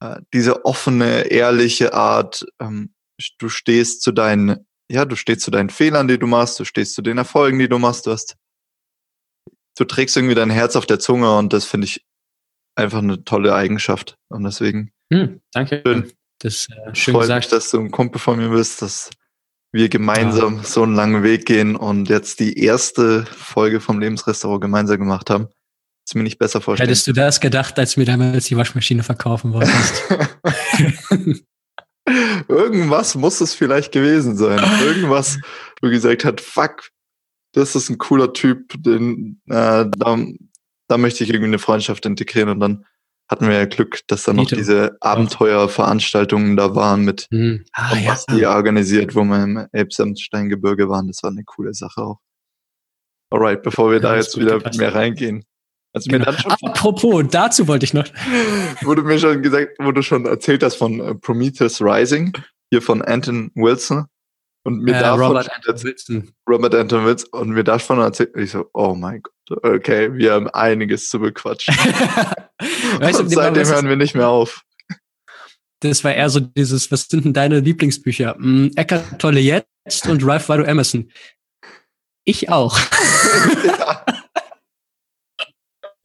[0.00, 2.46] äh, diese offene, ehrliche Art.
[2.60, 2.94] Ähm,
[3.38, 6.94] du stehst zu deinen, ja, du stehst zu deinen Fehlern, die du machst, du stehst
[6.94, 8.06] zu den Erfolgen, die du machst.
[8.06, 8.36] Du hast,
[9.76, 12.04] du trägst irgendwie dein Herz auf der Zunge und das finde ich
[12.74, 14.16] einfach eine tolle Eigenschaft.
[14.28, 15.82] Und deswegen Hm, danke.
[15.84, 16.12] Schön.
[16.40, 17.52] Das äh, schön freut mich, gesagt.
[17.52, 19.10] dass du ein Kumpel von mir bist, dass
[19.72, 24.98] wir gemeinsam so einen langen Weg gehen und jetzt die erste Folge vom Lebensrestaurant gemeinsam
[24.98, 25.48] gemacht haben.
[26.06, 26.88] Ist mir nicht besser vorstellen.
[26.88, 30.04] Hättest du das gedacht, als du mir damals die Waschmaschine verkaufen wolltest?
[32.48, 34.60] Irgendwas muss es vielleicht gewesen sein.
[34.84, 35.38] Irgendwas,
[35.82, 36.90] wo gesagt hat, fuck,
[37.52, 40.18] das ist ein cooler Typ, den, äh, da,
[40.88, 42.50] da möchte ich irgendwie eine Freundschaft integrieren.
[42.50, 42.84] Und dann
[43.28, 47.64] hatten wir ja Glück, dass dann noch diese Abenteuerveranstaltungen da waren mit hm.
[47.72, 48.12] Ah, ja.
[48.12, 51.08] was die organisiert, wo wir im Elbsandsteingebirge waren.
[51.08, 52.20] Das war eine coole Sache auch.
[53.30, 54.78] Alright, bevor wir Ja, da jetzt wieder gepasst.
[54.78, 55.44] mehr reingehen.
[55.92, 56.30] Also mir Genau.
[56.30, 58.04] dann schon Apropos, dazu wollte ich noch.
[58.82, 62.32] wurde mir schon gesagt, du schon erzählt hast von äh, Prometheus Rising,
[62.70, 64.06] hier von Anton Wilson.
[64.64, 66.30] Und mir Äh, davon Robert Anton Wilson.
[66.48, 70.48] Robert Anton Wilson und mir davon erzählt, ich so, oh mein Gott, okay, wir haben
[70.50, 71.74] einiges zu bequatschen.
[72.98, 74.62] weißt du, seitdem hören wir nicht mehr auf.
[75.80, 78.34] das war eher so dieses, was sind denn deine Lieblingsbücher?
[78.34, 81.10] Hm, Eckart Tolle jetzt und Ralph Waldo Emerson.
[82.24, 82.78] Ich auch.
[83.64, 84.04] ja.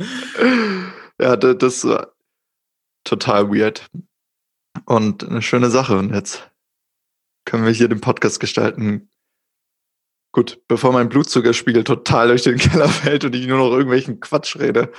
[1.19, 2.13] ja, da- das war
[3.03, 3.89] total weird.
[4.85, 5.97] Und eine schöne Sache.
[5.97, 6.49] Und jetzt
[7.45, 9.09] können wir hier den Podcast gestalten.
[10.31, 14.55] Gut, bevor mein Blutzuckerspiegel total durch den Keller fällt und ich nur noch irgendwelchen Quatsch
[14.57, 14.91] rede,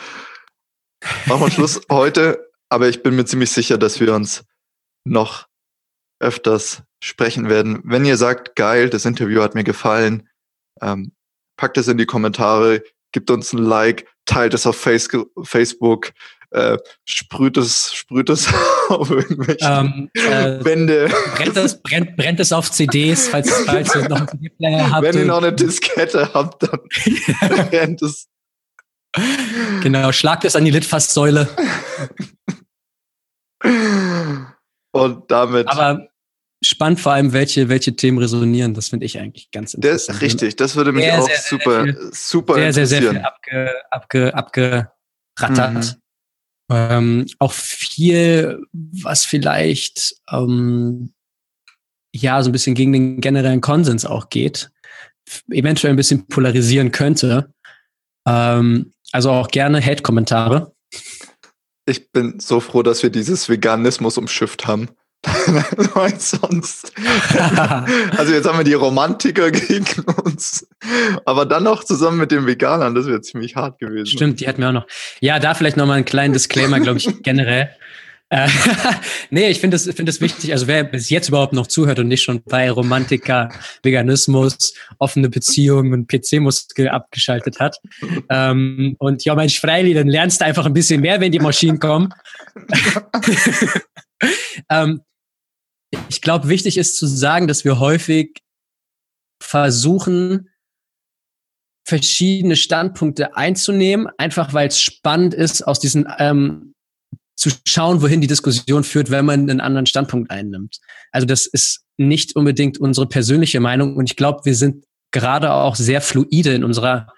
[1.26, 2.50] machen wir Schluss heute.
[2.68, 4.44] Aber ich bin mir ziemlich sicher, dass wir uns
[5.04, 5.48] noch
[6.20, 7.80] öfters sprechen werden.
[7.84, 10.28] Wenn ihr sagt, geil, das Interview hat mir gefallen,
[10.80, 11.12] ähm,
[11.56, 12.82] packt es in die Kommentare,
[13.12, 15.08] gibt uns ein Like, teilt es auf Face
[15.42, 16.12] Facebook,
[16.50, 18.48] äh, sprüht es, sprüht es
[18.88, 21.10] auf irgendwelche Ähm, äh, Wände.
[21.34, 25.02] brennt, es, brennt, brennt es auf CDs, falls, falls ihr noch einen CD-Player habt.
[25.02, 26.80] Wenn ihr noch eine Diskette habt, dann
[27.72, 28.28] rennt es.
[29.82, 31.48] Genau, schlagt es an die Litfaßsäule.
[34.92, 36.08] Und damit, Aber
[36.64, 38.74] spannend vor allem, welche, welche Themen resonieren.
[38.74, 40.16] Das finde ich eigentlich ganz das interessant.
[40.16, 42.98] ist richtig, das würde mich Sehr, auch sehr, sehr super, viel- super Sehr, sehr, sehr
[43.02, 43.74] viel interessieren.
[43.90, 44.88] abge, abge,
[45.36, 45.96] abgerattert.
[45.96, 46.00] Mhm.
[46.70, 51.12] Ähm, auch viel, was vielleicht ähm,
[52.14, 54.70] ja so ein bisschen gegen den generellen Konsens auch geht,
[55.50, 57.52] eventuell ein bisschen polarisieren könnte.
[58.26, 60.74] Ähm, also auch gerne Hate-Kommentare.
[61.86, 64.88] Ich bin so froh, dass wir dieses Veganismus umschifft haben.
[66.18, 66.92] Sonst.
[68.16, 69.86] Also jetzt haben wir die Romantiker gegen
[70.22, 70.66] uns.
[71.24, 74.06] Aber dann noch zusammen mit den Veganern, das wäre ziemlich hart gewesen.
[74.06, 74.86] Stimmt, die hatten wir auch noch.
[75.20, 77.70] Ja, da vielleicht nochmal einen kleinen Disclaimer, glaube ich, generell.
[78.30, 78.48] Äh,
[79.30, 82.08] nee, ich finde es finde es wichtig, also wer bis jetzt überhaupt noch zuhört und
[82.08, 83.50] nicht schon bei Romantiker,
[83.82, 87.78] Veganismus, offene Beziehungen und PC-Muskel abgeschaltet hat.
[88.30, 91.78] Ähm, und ja, Mensch, Freili, dann lernst du einfach ein bisschen mehr, wenn die Maschinen
[91.78, 92.12] kommen.
[94.70, 95.00] ähm,
[96.08, 98.42] ich glaube, wichtig ist zu sagen, dass wir häufig
[99.42, 100.50] versuchen,
[101.86, 106.74] verschiedene Standpunkte einzunehmen, einfach weil es spannend ist, aus diesen ähm,
[107.36, 110.78] zu schauen, wohin die Diskussion führt, wenn man einen anderen Standpunkt einnimmt.
[111.12, 115.76] Also das ist nicht unbedingt unsere persönliche Meinung und ich glaube, wir sind gerade auch
[115.76, 117.12] sehr fluide in unserer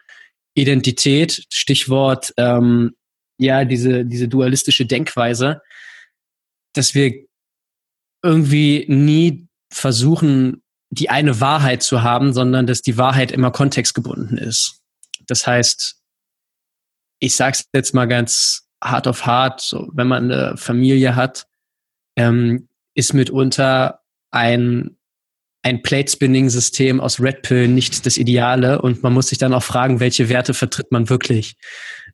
[0.54, 1.46] Identität.
[1.52, 2.96] Stichwort ähm,
[3.38, 5.60] ja diese diese dualistische Denkweise,
[6.72, 7.25] dass wir
[8.26, 14.80] irgendwie nie versuchen, die eine Wahrheit zu haben, sondern dass die Wahrheit immer kontextgebunden ist.
[15.26, 15.96] Das heißt,
[17.18, 21.46] ich sage es jetzt mal ganz hart auf hart, so, wenn man eine Familie hat,
[22.16, 24.00] ähm, ist mitunter
[24.30, 24.96] ein,
[25.62, 30.00] ein Plate-Spinning-System aus Red Pill nicht das Ideale und man muss sich dann auch fragen,
[30.00, 31.56] welche Werte vertritt man wirklich.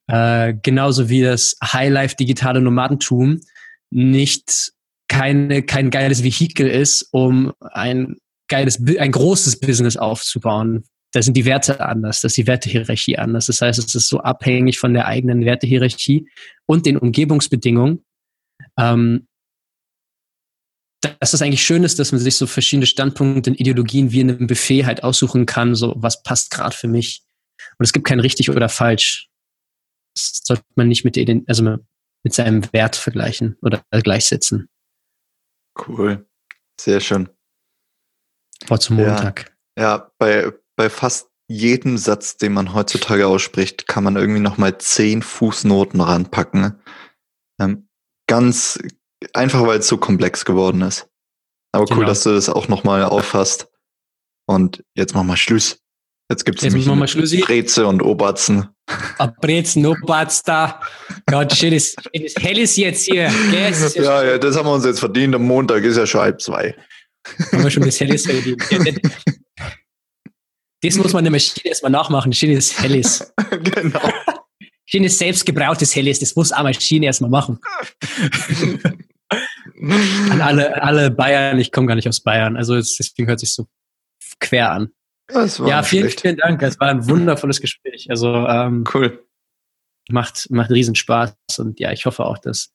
[0.07, 3.41] Äh, genauso wie das Highlife digitale Nomadentum
[3.91, 4.73] nicht
[5.13, 8.17] keine, kein geiles Vehikel ist, um ein
[8.49, 10.85] geiles, ein großes Business aufzubauen.
[11.13, 13.45] Da sind die Werte anders, da ist die Wertehierarchie anders.
[13.45, 16.31] Das heißt, es ist so abhängig von der eigenen Wertehierarchie
[16.65, 18.03] und den Umgebungsbedingungen.
[18.79, 19.27] Ähm,
[21.03, 24.31] dass es eigentlich schön ist, dass man sich so verschiedene Standpunkte und Ideologien wie in
[24.31, 27.23] einem Buffet halt aussuchen kann, so was passt gerade für mich.
[27.79, 29.29] Und es gibt kein richtig oder falsch.
[30.15, 31.19] Das sollte man nicht mit,
[31.49, 31.77] also
[32.23, 34.71] mit seinem Wert vergleichen oder gleichsetzen.
[35.79, 36.27] Cool.
[36.81, 37.29] Sehr schön.
[38.67, 39.53] Vor zum Montag.
[39.77, 44.79] Ja, ja, bei, bei fast jedem Satz, den man heutzutage ausspricht, kann man irgendwie nochmal
[44.79, 46.81] zehn Fußnoten ranpacken.
[47.61, 47.89] Ähm,
[48.27, 48.79] ganz
[49.35, 51.09] einfach, weil es so komplex geworden ist.
[51.73, 52.01] Aber genau.
[52.01, 53.69] cool, dass du das auch nochmal auffasst.
[54.47, 55.82] Und jetzt machen wir Schluss.
[56.33, 58.67] Jetzt gibt es nämlich Breze und Oberzen.
[59.19, 60.81] A Brezen, Oberz da.
[61.31, 63.31] Ja, schönes, schönes Helles jetzt hier.
[63.51, 63.71] Gell?
[63.71, 65.35] Ja, ja, ja, das haben wir uns jetzt verdient.
[65.35, 66.75] Am Montag ist ja schon halb zwei.
[67.53, 68.63] Haben wir schon das Helles verdient.
[70.81, 72.33] Das muss man der Maschine erstmal nachmachen.
[72.33, 73.31] Schönes Helles.
[73.51, 74.11] genau.
[74.87, 76.19] Schönes selbstgebrautes Helles.
[76.21, 77.59] Das muss eine Maschine erstmal machen.
[80.31, 83.67] An alle, alle Bayern, ich komme gar nicht aus Bayern, also deswegen hört sich so
[84.39, 84.93] quer an.
[85.35, 86.21] Ja, vielen, schlecht.
[86.21, 86.63] vielen Dank.
[86.63, 88.07] Es war ein wundervolles Gespräch.
[88.11, 89.27] Also ähm, cool.
[90.11, 92.73] Macht, macht riesen Spaß und ja, ich hoffe auch, dass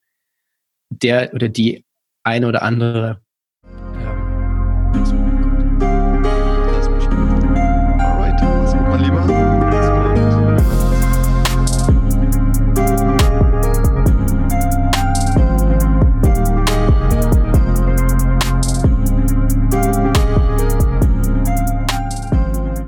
[0.90, 1.84] der oder die
[2.24, 3.22] eine oder andere